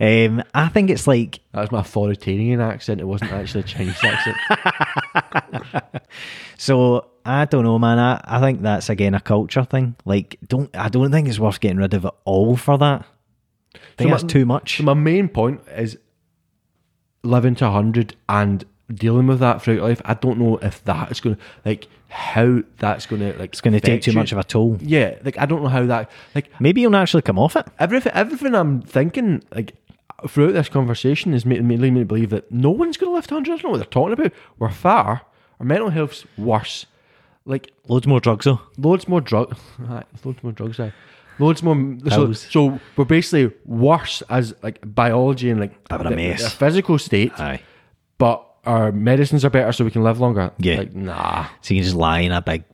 Um, 0.00 0.42
I 0.54 0.68
think 0.68 0.90
it's 0.90 1.06
like 1.06 1.40
That's 1.52 1.70
my 1.70 1.80
authoritarian 1.80 2.60
accent. 2.60 3.00
It 3.00 3.04
wasn't 3.04 3.32
actually 3.32 3.60
a 3.60 3.64
Chinese 3.64 3.98
accent. 4.02 4.36
so. 6.58 7.10
I 7.26 7.46
don't 7.46 7.64
know, 7.64 7.78
man. 7.78 7.98
I, 7.98 8.20
I 8.22 8.38
think 8.38 8.60
that's 8.60 8.90
again 8.90 9.14
a 9.14 9.20
culture 9.20 9.64
thing. 9.64 9.96
Like, 10.04 10.36
don't 10.46 10.68
I 10.76 10.90
don't 10.90 11.10
think 11.10 11.26
it's 11.26 11.38
worth 11.38 11.58
getting 11.58 11.78
rid 11.78 11.94
of 11.94 12.04
it 12.04 12.12
all 12.26 12.54
for 12.54 12.76
that. 12.76 13.06
I 13.74 13.78
think 13.96 14.08
So 14.08 14.10
that's 14.10 14.22
my- 14.24 14.28
too 14.28 14.44
much. 14.44 14.76
So 14.76 14.82
my 14.82 14.92
main 14.92 15.28
point 15.30 15.62
is, 15.74 15.96
living 17.24 17.54
to 17.56 17.64
100 17.64 18.14
and 18.28 18.64
dealing 18.92 19.26
with 19.26 19.40
that 19.40 19.62
throughout 19.62 19.82
life, 19.82 20.02
I 20.04 20.14
don't 20.14 20.38
know 20.38 20.58
if 20.58 20.84
that 20.84 21.10
is 21.10 21.20
going 21.20 21.36
to, 21.36 21.42
like, 21.64 21.88
how 22.08 22.62
that's 22.78 23.06
going 23.06 23.20
to, 23.22 23.38
like, 23.38 23.50
It's 23.50 23.60
going 23.60 23.72
to 23.74 23.80
take 23.80 24.02
too 24.02 24.12
much 24.12 24.30
of 24.32 24.38
a 24.38 24.44
toll. 24.44 24.78
Yeah, 24.80 25.16
like, 25.24 25.38
I 25.38 25.46
don't 25.46 25.62
know 25.62 25.68
how 25.68 25.86
that, 25.86 26.10
like, 26.34 26.48
Maybe 26.60 26.80
you'll 26.82 26.90
naturally 26.90 27.22
come 27.22 27.38
off 27.38 27.56
it. 27.56 27.66
everything, 27.78 28.12
everything 28.14 28.54
I'm 28.54 28.82
thinking, 28.82 29.42
like, 29.54 29.74
throughout 30.28 30.52
this 30.52 30.68
conversation 30.68 31.34
is 31.34 31.44
making 31.44 31.66
me, 31.66 32.04
believe 32.04 32.30
that 32.30 32.50
no 32.52 32.70
one's 32.70 32.96
going 32.96 33.10
to 33.10 33.14
live 33.14 33.26
to 33.28 33.34
100. 33.34 33.52
I 33.52 33.56
don't 33.56 33.64
know 33.64 33.70
what 33.70 33.76
they're 33.78 33.84
talking 33.86 34.12
about. 34.12 34.32
We're 34.58 34.70
far. 34.70 35.22
Our 35.60 35.66
mental 35.66 35.90
health's 35.90 36.24
worse. 36.36 36.86
Like, 37.46 37.72
Loads 37.88 38.06
more 38.06 38.20
drugs 38.20 38.46
though. 38.46 38.60
loads 38.78 39.06
more 39.06 39.20
drug, 39.20 39.54
loads 40.24 40.42
more 40.42 40.52
drugs. 40.52 40.80
Aye. 40.80 40.92
Loads 41.38 41.62
more. 41.62 41.96
So, 42.08 42.32
so 42.32 42.80
we're 42.96 43.04
basically 43.04 43.54
worse 43.64 44.22
as 44.30 44.54
like 44.62 44.78
biology 44.84 45.50
and 45.50 45.60
like 45.60 45.72
a 45.90 46.10
mess. 46.10 46.42
the 46.44 46.50
physical 46.50 46.98
state, 46.98 47.32
Aye. 47.40 47.60
but 48.18 48.46
our 48.64 48.92
medicines 48.92 49.44
are 49.44 49.50
better, 49.50 49.72
so 49.72 49.84
we 49.84 49.90
can 49.90 50.02
live 50.04 50.20
longer. 50.20 50.52
Yeah. 50.58 50.78
like 50.78 50.94
nah, 50.94 51.46
So 51.60 51.74
you 51.74 51.80
can 51.80 51.84
just 51.84 51.96
lie 51.96 52.20
in 52.20 52.32
a 52.32 52.40
big, 52.40 52.64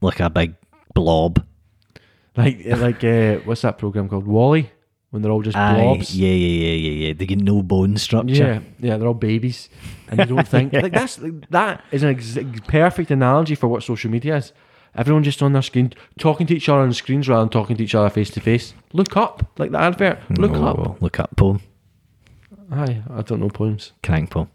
like 0.00 0.20
a 0.20 0.30
big 0.30 0.54
blob. 0.94 1.44
like 2.36 2.64
like 2.66 3.04
uh, 3.04 3.36
what's 3.44 3.62
that 3.62 3.78
program 3.78 4.08
called? 4.08 4.26
WALL-E, 4.26 4.70
when 5.10 5.22
they're 5.22 5.32
all 5.32 5.42
just 5.42 5.56
Aye. 5.56 5.74
blobs. 5.74 6.16
Yeah, 6.16 6.28
yeah, 6.28 6.66
yeah, 6.66 6.72
yeah, 6.90 7.06
yeah. 7.08 7.12
They 7.14 7.26
get 7.26 7.40
no 7.40 7.62
bone 7.62 7.96
structure. 7.98 8.32
Yeah, 8.32 8.60
yeah, 8.80 8.96
they're 8.96 9.08
all 9.08 9.14
babies, 9.14 9.68
and 10.08 10.18
you 10.20 10.26
don't 10.26 10.48
think 10.54 10.72
like 10.72 10.92
that's 10.92 11.18
like, 11.18 11.48
that 11.50 11.84
is 11.92 12.02
an 12.02 12.10
ex- 12.10 12.38
perfect 12.66 13.10
analogy 13.10 13.54
for 13.54 13.68
what 13.68 13.82
social 13.82 14.10
media 14.10 14.36
is. 14.36 14.52
Everyone 14.98 15.22
just 15.22 15.42
on 15.42 15.52
their 15.52 15.62
screen, 15.62 15.92
talking 16.18 16.46
to 16.48 16.56
each 16.56 16.68
other 16.68 16.80
on 16.82 16.92
screens 16.92 17.28
rather 17.28 17.42
than 17.42 17.50
talking 17.50 17.76
to 17.76 17.84
each 17.84 17.94
other 17.94 18.10
face 18.10 18.30
to 18.30 18.40
face. 18.40 18.74
Look 18.92 19.16
up, 19.16 19.44
like 19.56 19.70
the 19.70 19.78
advert. 19.78 20.18
Look 20.38 20.50
Oh, 20.52 20.64
up. 20.66 21.00
look 21.00 21.20
up 21.20 21.36
poem. 21.36 21.60
Aye, 22.72 23.02
I 23.14 23.22
don't 23.22 23.38
know 23.40 23.48
poems. 23.48 23.92
Crank 24.02 24.30
poem. 24.30 24.50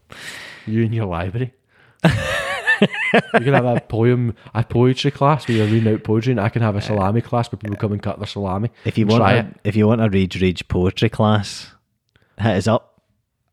You 0.67 0.83
in 0.83 0.91
your 0.93 1.05
library. 1.05 1.53
you 2.03 2.11
can 3.31 3.53
have 3.53 3.65
a 3.65 3.79
poem, 3.79 4.35
a 4.53 4.63
poetry 4.65 5.11
class 5.11 5.47
where 5.47 5.55
you're 5.57 5.67
reading 5.67 5.93
out 5.93 6.03
poetry, 6.03 6.31
and 6.31 6.41
I 6.41 6.49
can 6.49 6.61
have 6.61 6.75
a 6.75 6.81
salami 6.81 7.21
class 7.21 7.49
where 7.49 7.57
people 7.57 7.77
come 7.77 7.93
and 7.93 8.03
cut 8.03 8.19
their 8.19 8.27
salami. 8.27 8.69
If 8.83 8.97
you 8.97 9.07
want, 9.07 9.23
a, 9.23 9.37
it. 9.39 9.45
if 9.63 9.75
you 9.77 9.87
want 9.87 10.01
a 10.01 10.09
rage 10.09 10.41
rage 10.41 10.67
poetry 10.67 11.07
class, 11.09 11.71
hit 12.37 12.57
us 12.57 12.67
up. 12.67 13.01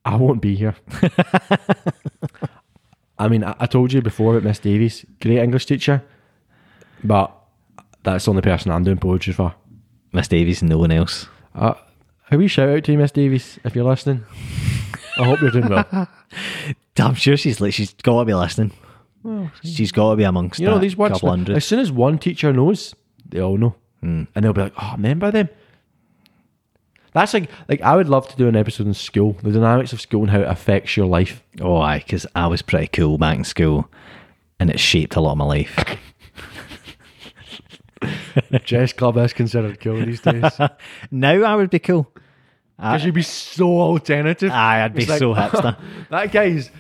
I 0.05 0.17
won't 0.17 0.43
be 0.43 0.57
here. 0.57 0.75
I 3.19 3.29
mean, 3.29 3.45
I, 3.45 3.55
I 3.61 3.67
told 3.67 3.93
you 3.93 4.03
before 4.03 4.33
about 4.35 4.43
Miss 4.49 4.59
Davies, 4.59 5.05
great 5.21 5.39
English 5.39 5.67
teacher, 5.67 6.03
but 7.05 7.35
that's 8.03 8.25
the 8.25 8.31
only 8.31 8.43
person 8.43 8.71
I'm 8.71 8.85
doing 8.85 8.99
poetry 8.99 9.33
for. 9.33 9.55
Miss 10.13 10.29
Davies 10.29 10.61
and 10.63 10.69
no 10.71 10.79
one 10.79 10.91
else. 10.93 11.27
Uh, 11.55 11.75
a 12.31 12.37
wee 12.37 12.49
shout 12.49 12.69
out 12.69 12.85
to 12.85 12.93
you, 12.93 12.99
Miss 12.99 13.11
Davies, 13.13 13.59
if 13.65 13.75
you're 13.75 13.85
listening. 13.85 14.25
I 15.19 15.25
hope 15.25 15.41
you're 15.41 15.51
doing 15.51 15.69
well. 15.69 16.09
I'm 16.99 17.15
sure 17.15 17.37
she's 17.37 17.61
like 17.61 17.73
she's 17.75 17.93
got 17.95 18.21
to 18.21 18.25
be 18.25 18.35
listening. 18.35 18.73
she's 19.63 19.93
got 19.93 20.11
to 20.11 20.17
be 20.17 20.25
amongst 20.25 20.61
You 20.61 20.67
know, 20.67 20.79
these 20.79 20.97
words, 20.97 21.15
couple 21.15 21.31
hundred. 21.31 21.57
as 21.57 21.65
soon 21.65 21.79
as 21.79 21.91
one 21.93 22.19
teacher 22.19 22.53
knows, 22.53 22.95
they 23.29 23.41
all 23.41 23.57
know. 23.57 23.75
And 24.03 24.27
they'll 24.35 24.53
be 24.55 24.63
like, 24.63 24.73
oh, 24.81 24.93
remember 24.93 25.31
them? 25.31 25.49
That's 27.13 27.35
like, 27.35 27.51
like 27.69 27.83
I 27.83 27.97
would 27.97 28.09
love 28.09 28.29
to 28.29 28.37
do 28.37 28.49
an 28.49 28.57
episode 28.57 28.87
on 28.87 28.95
school, 28.95 29.37
the 29.43 29.51
dynamics 29.51 29.93
of 29.93 30.01
school 30.01 30.23
and 30.23 30.31
how 30.31 30.41
it 30.41 30.49
affects 30.49 30.97
your 30.97 31.07
life. 31.07 31.43
Oh, 31.61 31.77
aye, 31.77 31.99
because 31.99 32.27
I 32.35 32.47
was 32.47 32.63
pretty 32.63 32.87
cool 32.87 33.19
back 33.19 33.37
in 33.37 33.45
school, 33.45 33.91
and 34.61 34.71
it 34.71 34.79
shaped 34.81 35.17
a 35.17 35.21
lot 35.21 35.33
of 35.33 35.39
my 35.39 35.45
life. 35.45 35.77
Chess 38.65 38.93
club 38.93 39.17
is 39.19 39.33
considered 39.33 39.81
cool 39.81 40.05
these 40.05 40.21
days. 40.21 40.59
now 41.11 41.43
I 41.43 41.55
would 41.57 41.71
be 41.71 41.79
cool. 41.79 42.11
Uh, 42.79 42.93
because 42.93 43.05
you'd 43.05 43.15
be 43.15 43.23
so 43.23 43.67
alternative. 43.81 44.51
Aye, 44.51 44.85
I'd 44.85 44.95
be 44.95 45.03
It's 45.03 45.11
like, 45.11 45.19
so 45.19 45.35
hipster. 45.35 45.79
that 46.11 46.33
guy's 46.33 46.71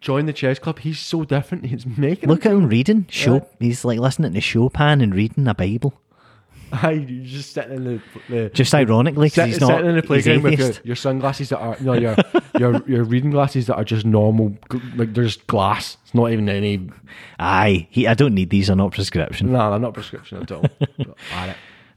joined 0.00 0.28
the 0.28 0.32
chess 0.32 0.58
club. 0.58 0.78
He's 0.78 1.00
so 1.00 1.24
different. 1.24 1.66
He's 1.66 1.84
making 1.84 2.28
Look 2.28 2.46
at 2.46 2.52
him 2.52 2.68
reading. 2.68 3.06
Show. 3.10 3.46
He's 3.58 3.84
like 3.84 3.98
listening 3.98 4.34
to 4.34 4.40
Chopin 4.40 5.00
and 5.00 5.14
reading 5.14 5.48
a 5.48 5.54
Bible. 5.54 6.00
Aye, 6.72 7.06
you're 7.08 7.24
just 7.24 7.52
sitting 7.54 7.76
in 7.76 7.84
the, 7.84 8.02
the 8.28 8.48
Just 8.50 8.74
ironically, 8.74 9.28
because 9.28 9.34
sit, 9.34 9.48
he's 9.48 9.60
not. 9.60 9.68
sitting 9.68 9.86
in 9.86 9.94
the 9.96 10.00
he's 10.02 10.06
playground 10.06 10.42
with 10.42 10.58
your, 10.58 10.68
atheist. 10.68 10.86
your 10.86 10.96
sunglasses 10.96 11.48
that 11.48 11.58
are 11.58 11.76
no 11.80 11.94
your 11.94 12.14
your 12.58 12.82
your 12.88 13.04
reading 13.04 13.30
glasses 13.30 13.66
that 13.66 13.76
are 13.76 13.84
just 13.84 14.04
normal, 14.04 14.56
like 14.96 15.14
they're 15.14 15.24
just 15.24 15.46
glass. 15.46 15.96
It's 16.04 16.14
not 16.14 16.30
even 16.32 16.48
any. 16.48 16.90
Aye, 17.38 17.88
he, 17.90 18.06
I 18.06 18.14
don't 18.14 18.34
need 18.34 18.50
these. 18.50 18.70
Are 18.70 18.76
not 18.76 18.92
prescription. 18.92 19.52
No, 19.52 19.70
they're 19.70 19.78
not 19.78 19.94
prescription 19.94 20.42
at 20.42 20.52
all. 20.52 20.64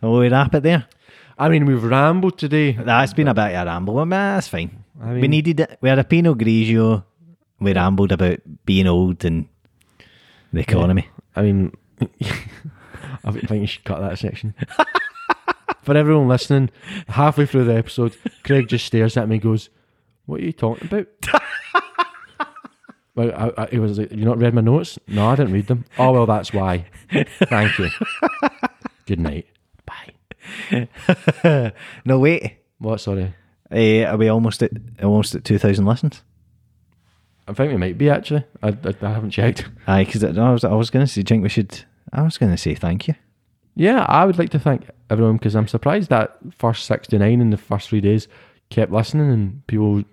Oh, 0.04 0.20
we 0.20 0.30
wrap 0.30 0.56
it 0.56 0.64
there. 0.64 0.88
I 1.38 1.48
mean, 1.50 1.66
we've 1.66 1.84
rambled 1.84 2.40
today. 2.40 2.72
That's 2.72 3.14
been 3.14 3.28
a 3.28 3.36
bit 3.36 3.54
of 3.54 3.62
a 3.62 3.66
ramble. 3.66 3.94
Well, 3.94 4.06
man, 4.06 4.38
that's 4.38 4.48
fine. 4.48 4.84
I 5.00 5.14
we 5.14 5.28
needed 5.28 5.60
it. 5.60 5.78
We 5.80 5.90
had 5.90 6.00
a 6.00 6.04
Pinot 6.04 6.40
Grigio. 6.40 7.04
We 7.60 7.74
rambled 7.74 8.12
about 8.12 8.40
being 8.66 8.88
old 8.88 9.24
and 9.26 9.48
the 10.52 10.62
economy. 10.62 11.08
I 11.36 11.44
mean, 11.44 11.74
I 13.24 13.32
think 13.32 13.62
you 13.62 13.68
should 13.68 13.84
cut 13.84 14.00
that 14.02 14.18
section. 14.20 14.56
For 15.84 15.98
everyone 15.98 16.28
listening, 16.28 16.70
halfway 17.08 17.46
through 17.46 17.66
the 17.66 17.76
episode, 17.76 18.16
Craig 18.44 18.68
just 18.68 18.86
stares 18.86 19.18
at 19.18 19.28
me 19.28 19.36
and 19.36 19.44
goes, 19.44 19.70
What 20.32 20.40
are 20.40 20.46
you 20.46 20.54
talking 20.54 20.88
about? 20.88 21.08
well, 23.16 23.34
I, 23.36 23.64
I, 23.64 23.68
he 23.70 23.80
was 23.80 24.00
like, 24.00 24.14
You 24.14 24.24
not 24.24 24.38
read 24.38 24.54
my 24.54 24.62
notes? 24.62 24.98
No, 25.10 25.28
I 25.28 25.36
didn't 25.36 25.52
read 25.52 25.68
them. 25.68 25.84
Oh, 26.00 26.14
well, 26.14 26.26
that's 26.26 26.54
why. 26.54 26.86
Thank 27.12 27.78
you. 27.78 27.90
Good 29.06 29.20
night. 29.20 29.48
Bye. 29.86 30.88
No, 32.06 32.18
wait. 32.20 32.60
What? 32.78 33.02
Sorry. 33.02 33.34
Uh, 33.70 34.06
are 34.06 34.16
we 34.16 34.30
almost 34.30 34.64
at 34.64 34.72
almost 35.04 35.36
at 35.36 35.44
two 35.44 35.58
thousand 35.58 35.86
listens? 35.86 36.22
I 37.46 37.52
think 37.52 37.74
we 37.74 37.78
might 37.78 37.98
be 37.98 38.10
actually. 38.10 38.46
I, 38.64 38.70
I, 38.70 38.96
I 39.02 39.10
haven't 39.10 39.32
checked. 39.32 39.66
Aye, 39.86 40.06
because 40.06 40.24
I 40.24 40.50
was 40.50 40.64
I 40.64 40.74
was 40.74 40.90
going 40.90 41.06
to 41.06 41.12
say, 41.12 41.24
do 41.24 41.34
you 41.34 41.36
think 41.36 41.44
we 41.44 41.50
should? 41.50 41.84
I 42.14 42.22
was 42.22 42.38
going 42.38 42.54
to 42.54 42.58
say 42.58 42.74
thank 42.74 43.10
you. 43.10 43.16
Yeah, 43.76 44.06
I 44.08 44.24
would 44.24 44.40
like 44.40 44.52
to 44.52 44.60
thank 44.60 44.90
everyone 45.10 45.36
because 45.36 45.56
I'm 45.56 45.68
surprised 45.68 46.10
that 46.10 46.38
first 46.58 46.86
69 46.86 47.42
in 47.42 47.50
the 47.50 47.58
first 47.58 47.90
three 47.90 48.00
days 48.00 48.30
kept 48.72 48.92
listening 48.92 49.30
and 49.30 49.68
people, 49.68 50.04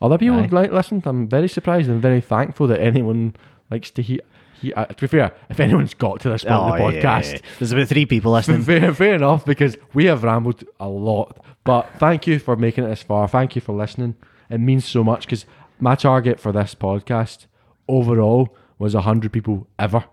other 0.00 0.18
people 0.18 0.38
Aye. 0.40 0.48
like 0.50 0.72
listened. 0.72 1.06
I'm 1.06 1.28
very 1.28 1.48
surprised 1.48 1.88
and 1.90 2.00
very 2.00 2.20
thankful 2.20 2.66
that 2.68 2.80
anyone 2.80 3.34
likes 3.70 3.90
to 3.92 4.02
hear. 4.02 4.20
hear 4.60 4.72
uh, 4.76 4.86
to 4.86 4.94
be 5.00 5.06
fair, 5.06 5.32
if 5.48 5.60
anyone's 5.60 5.94
got 5.94 6.20
to 6.20 6.28
this 6.30 6.44
point 6.44 6.54
of 6.54 6.76
the 6.78 6.82
Oh, 6.84 6.90
podcast, 6.90 7.24
yeah, 7.26 7.32
yeah. 7.32 7.38
There's 7.58 7.72
about 7.72 7.88
three 7.88 8.06
people 8.06 8.32
listening. 8.32 8.62
fair, 8.70 8.92
fair 8.94 9.14
enough 9.14 9.44
because 9.44 9.76
we 9.94 10.06
have 10.06 10.22
rambled 10.24 10.64
a 10.78 10.88
lot. 10.88 11.44
But 11.64 11.88
thank 11.98 12.26
you 12.26 12.38
for 12.38 12.56
making 12.56 12.84
it 12.84 12.88
this 12.88 13.02
far. 13.02 13.28
Thank 13.28 13.54
you 13.54 13.60
for 13.60 13.74
listening. 13.74 14.16
It 14.48 14.58
means 14.58 14.84
so 14.84 15.04
much 15.04 15.26
because 15.26 15.44
my 15.78 15.94
target 15.94 16.40
for 16.40 16.52
this 16.52 16.74
podcast 16.74 17.46
overall 17.88 18.54
was 18.78 18.94
100 18.94 19.32
people 19.32 19.66
ever. 19.78 20.04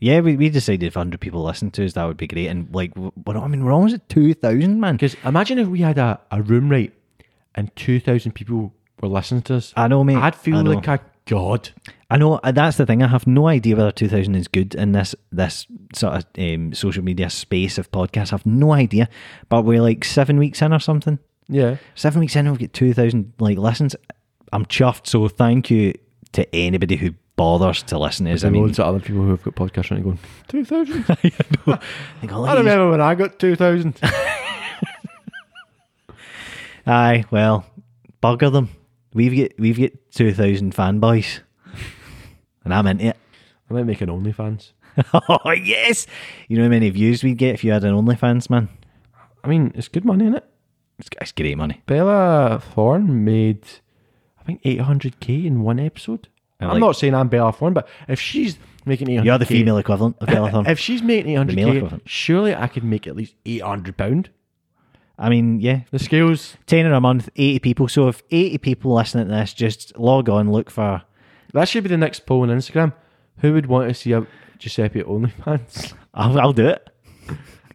yeah, 0.00 0.20
we, 0.20 0.36
we 0.36 0.48
decided 0.50 0.82
if 0.84 0.94
hundred 0.94 1.20
people 1.20 1.42
listened 1.42 1.72
to 1.74 1.84
us, 1.84 1.94
that 1.94 2.04
would 2.04 2.16
be 2.16 2.26
great. 2.26 2.46
And 2.48 2.72
like, 2.74 2.92
we're, 2.96 3.10
I 3.38 3.46
mean, 3.48 3.64
we're 3.64 3.72
almost 3.72 3.94
at 3.94 4.08
two 4.08 4.34
thousand, 4.34 4.78
man. 4.80 4.94
Because 4.96 5.16
imagine 5.24 5.58
if 5.58 5.66
we 5.68 5.80
had 5.80 5.98
a, 5.98 6.20
a 6.30 6.42
room 6.42 6.68
right 6.68 6.92
and 7.56 7.74
2,000 7.76 8.32
people 8.32 8.72
listening 9.06 9.42
to 9.42 9.56
us. 9.56 9.72
I 9.76 9.88
know, 9.88 10.04
mate. 10.04 10.16
I'd 10.16 10.34
feel 10.34 10.56
I 10.58 10.62
know. 10.62 10.72
like 10.72 10.88
a 10.88 11.00
god. 11.26 11.70
I 12.10 12.16
know 12.18 12.34
uh, 12.34 12.52
that's 12.52 12.76
the 12.76 12.86
thing. 12.86 13.02
I 13.02 13.08
have 13.08 13.26
no 13.26 13.48
idea 13.48 13.76
whether 13.76 13.90
2000 13.90 14.34
is 14.34 14.46
good 14.48 14.74
in 14.74 14.92
this 14.92 15.14
this 15.32 15.66
sort 15.94 16.14
of 16.16 16.24
um, 16.38 16.72
social 16.74 17.02
media 17.02 17.28
space 17.30 17.78
of 17.78 17.90
podcasts. 17.90 18.32
I 18.32 18.36
have 18.36 18.46
no 18.46 18.72
idea. 18.72 19.08
But 19.48 19.64
we're 19.64 19.80
like 19.82 20.04
seven 20.04 20.38
weeks 20.38 20.60
in 20.62 20.72
or 20.72 20.78
something. 20.80 21.18
Yeah. 21.48 21.76
Seven 21.94 22.20
weeks 22.20 22.36
in, 22.36 22.48
we've 22.50 22.58
got 22.60 22.72
2000 22.72 23.32
like 23.38 23.58
listens. 23.58 23.96
I'm 24.52 24.64
chuffed. 24.66 25.06
So 25.06 25.26
thank 25.28 25.70
you 25.70 25.94
to 26.32 26.54
anybody 26.54 26.96
who 26.96 27.14
bothers 27.36 27.82
to 27.84 27.98
listen 27.98 28.26
to 28.26 28.32
us. 28.32 28.44
I 28.44 28.50
mean, 28.50 28.62
loads 28.62 28.78
of 28.78 28.86
other 28.86 29.00
people 29.00 29.22
who 29.22 29.30
have 29.30 29.42
got 29.42 29.56
podcasts 29.56 29.90
running 29.90 30.04
going, 30.04 30.18
2,000? 30.48 31.04
I 31.08 31.14
all 32.32 32.44
I 32.46 32.52
of 32.52 32.58
these- 32.58 32.58
remember 32.58 32.90
when 32.90 33.00
I 33.00 33.14
got 33.16 33.38
2,000. 33.40 33.98
Aye, 36.86 37.24
well, 37.30 37.64
bugger 38.22 38.52
them. 38.52 38.68
We've 39.14 39.34
got 39.36 39.58
we've 39.58 39.78
got 39.80 39.92
2000 40.12 40.74
fanboys, 40.74 41.40
and 42.64 42.74
I'm 42.74 42.86
into 42.86 43.06
it. 43.06 43.16
I 43.70 43.72
might 43.74 43.84
make 43.86 44.00
an 44.00 44.08
OnlyFans. 44.10 44.72
oh 45.14 45.50
yes, 45.52 46.06
you 46.48 46.56
know 46.56 46.64
how 46.64 46.68
many 46.68 46.90
views 46.90 47.22
we'd 47.24 47.38
get 47.38 47.54
if 47.54 47.64
you 47.64 47.72
had 47.72 47.84
an 47.84 47.94
OnlyFans, 47.94 48.50
man. 48.50 48.68
I 49.42 49.48
mean, 49.48 49.72
it's 49.74 49.88
good 49.88 50.04
money, 50.04 50.24
isn't 50.24 50.36
it? 50.36 50.44
It's, 50.98 51.08
it's 51.20 51.32
great 51.32 51.56
money. 51.56 51.82
Bella 51.86 52.60
Thorne 52.74 53.24
made, 53.24 53.64
I 54.40 54.44
think, 54.44 54.62
800k 54.62 55.44
in 55.46 55.62
one 55.62 55.78
episode. 55.80 56.28
I'm 56.60 56.68
like- 56.70 56.80
not 56.80 56.96
saying 56.96 57.14
I'm 57.14 57.28
Bella 57.28 57.52
Thorne, 57.52 57.72
but 57.74 57.88
if 58.08 58.20
she's 58.20 58.58
making 58.84 59.08
800k. 59.08 59.24
You're 59.24 59.38
the 59.38 59.46
female 59.46 59.78
equivalent 59.78 60.16
of 60.20 60.28
Bella 60.28 60.50
Thorne. 60.50 60.66
If 60.66 60.78
she's 60.78 61.02
making 61.02 61.36
800k, 61.36 62.00
surely 62.04 62.54
I 62.54 62.68
could 62.68 62.84
make 62.84 63.06
at 63.06 63.16
least 63.16 63.34
800 63.46 63.96
pound. 63.96 64.30
I 65.18 65.28
mean, 65.28 65.60
yeah, 65.60 65.80
The 65.90 65.98
scales, 65.98 66.56
tenner 66.66 66.92
a 66.92 67.00
month, 67.00 67.28
eighty 67.36 67.58
people. 67.60 67.88
So 67.88 68.08
if 68.08 68.22
eighty 68.30 68.58
people 68.58 68.94
listening 68.94 69.28
to 69.28 69.32
this, 69.32 69.52
just 69.54 69.96
log 69.98 70.28
on, 70.28 70.50
look 70.50 70.70
for. 70.70 71.02
that 71.52 71.68
should 71.68 71.84
be 71.84 71.88
the 71.90 71.96
next 71.96 72.26
poll 72.26 72.42
on 72.42 72.48
Instagram. 72.48 72.92
Who 73.38 73.52
would 73.52 73.66
want 73.66 73.88
to 73.88 73.94
see 73.94 74.12
a 74.12 74.26
Giuseppe 74.58 75.02
OnlyFans? 75.02 75.92
I'll, 76.14 76.38
I'll 76.40 76.52
do 76.52 76.66
it. 76.68 76.88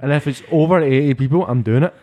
And 0.01 0.11
if 0.13 0.27
it's 0.27 0.41
over 0.51 0.81
80 0.81 1.13
people, 1.15 1.45
I'm 1.45 1.61
doing 1.61 1.83
it. 1.83 1.93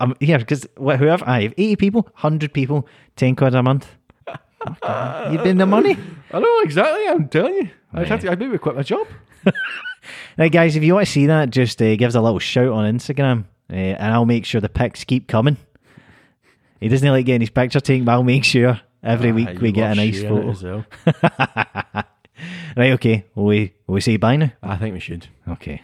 I'm 0.00 0.14
here 0.20 0.38
because 0.38 0.66
whoever 0.76 1.08
I 1.24 1.42
have 1.42 1.54
eighty 1.56 1.76
people, 1.76 2.08
hundred 2.14 2.52
people, 2.52 2.86
ten 3.16 3.34
quid 3.34 3.54
a 3.54 3.62
month. 3.62 3.88
You've 5.30 5.42
been 5.42 5.58
the 5.58 5.66
money. 5.66 5.96
I 6.32 6.38
know 6.40 6.60
exactly. 6.60 7.08
I'm 7.08 7.28
telling 7.28 7.54
you. 7.54 7.70
I'd 7.94 8.08
have 8.08 8.20
to. 8.20 8.30
I'd 8.30 8.38
maybe 8.38 8.58
quit 8.58 8.76
my 8.76 8.82
job. 8.82 9.06
Right, 10.38 10.52
guys, 10.52 10.76
if 10.76 10.84
you 10.84 10.94
want 10.94 11.06
to 11.06 11.12
see 11.12 11.26
that, 11.26 11.50
just 11.50 11.82
uh, 11.82 11.96
give 11.96 12.08
us 12.08 12.14
a 12.14 12.20
little 12.20 12.38
shout 12.38 12.68
on 12.68 12.84
Instagram, 12.94 13.44
uh, 13.70 13.74
and 13.74 14.12
I'll 14.14 14.26
make 14.26 14.44
sure 14.44 14.60
the 14.60 14.68
pics 14.68 15.04
keep 15.04 15.26
coming. 15.28 15.56
He 16.80 16.88
doesn't 16.88 17.08
like 17.08 17.26
getting 17.26 17.40
his 17.40 17.50
picture 17.50 17.80
taken, 17.80 18.04
but 18.04 18.12
I'll 18.12 18.22
make 18.22 18.44
sure 18.44 18.80
every 19.02 19.30
Ah, 19.30 19.34
week 19.34 19.60
we 19.60 19.72
get 19.72 19.92
a 19.92 19.94
nice 19.94 20.22
photo. 20.22 20.84
right, 22.76 22.92
okay. 22.92 23.24
Will 23.34 23.46
we, 23.46 23.72
will 23.86 23.94
we 23.94 24.00
say 24.00 24.16
bye 24.18 24.36
now? 24.36 24.52
I 24.62 24.76
think 24.76 24.92
we 24.94 25.00
should. 25.00 25.26
Okay. 25.48 25.82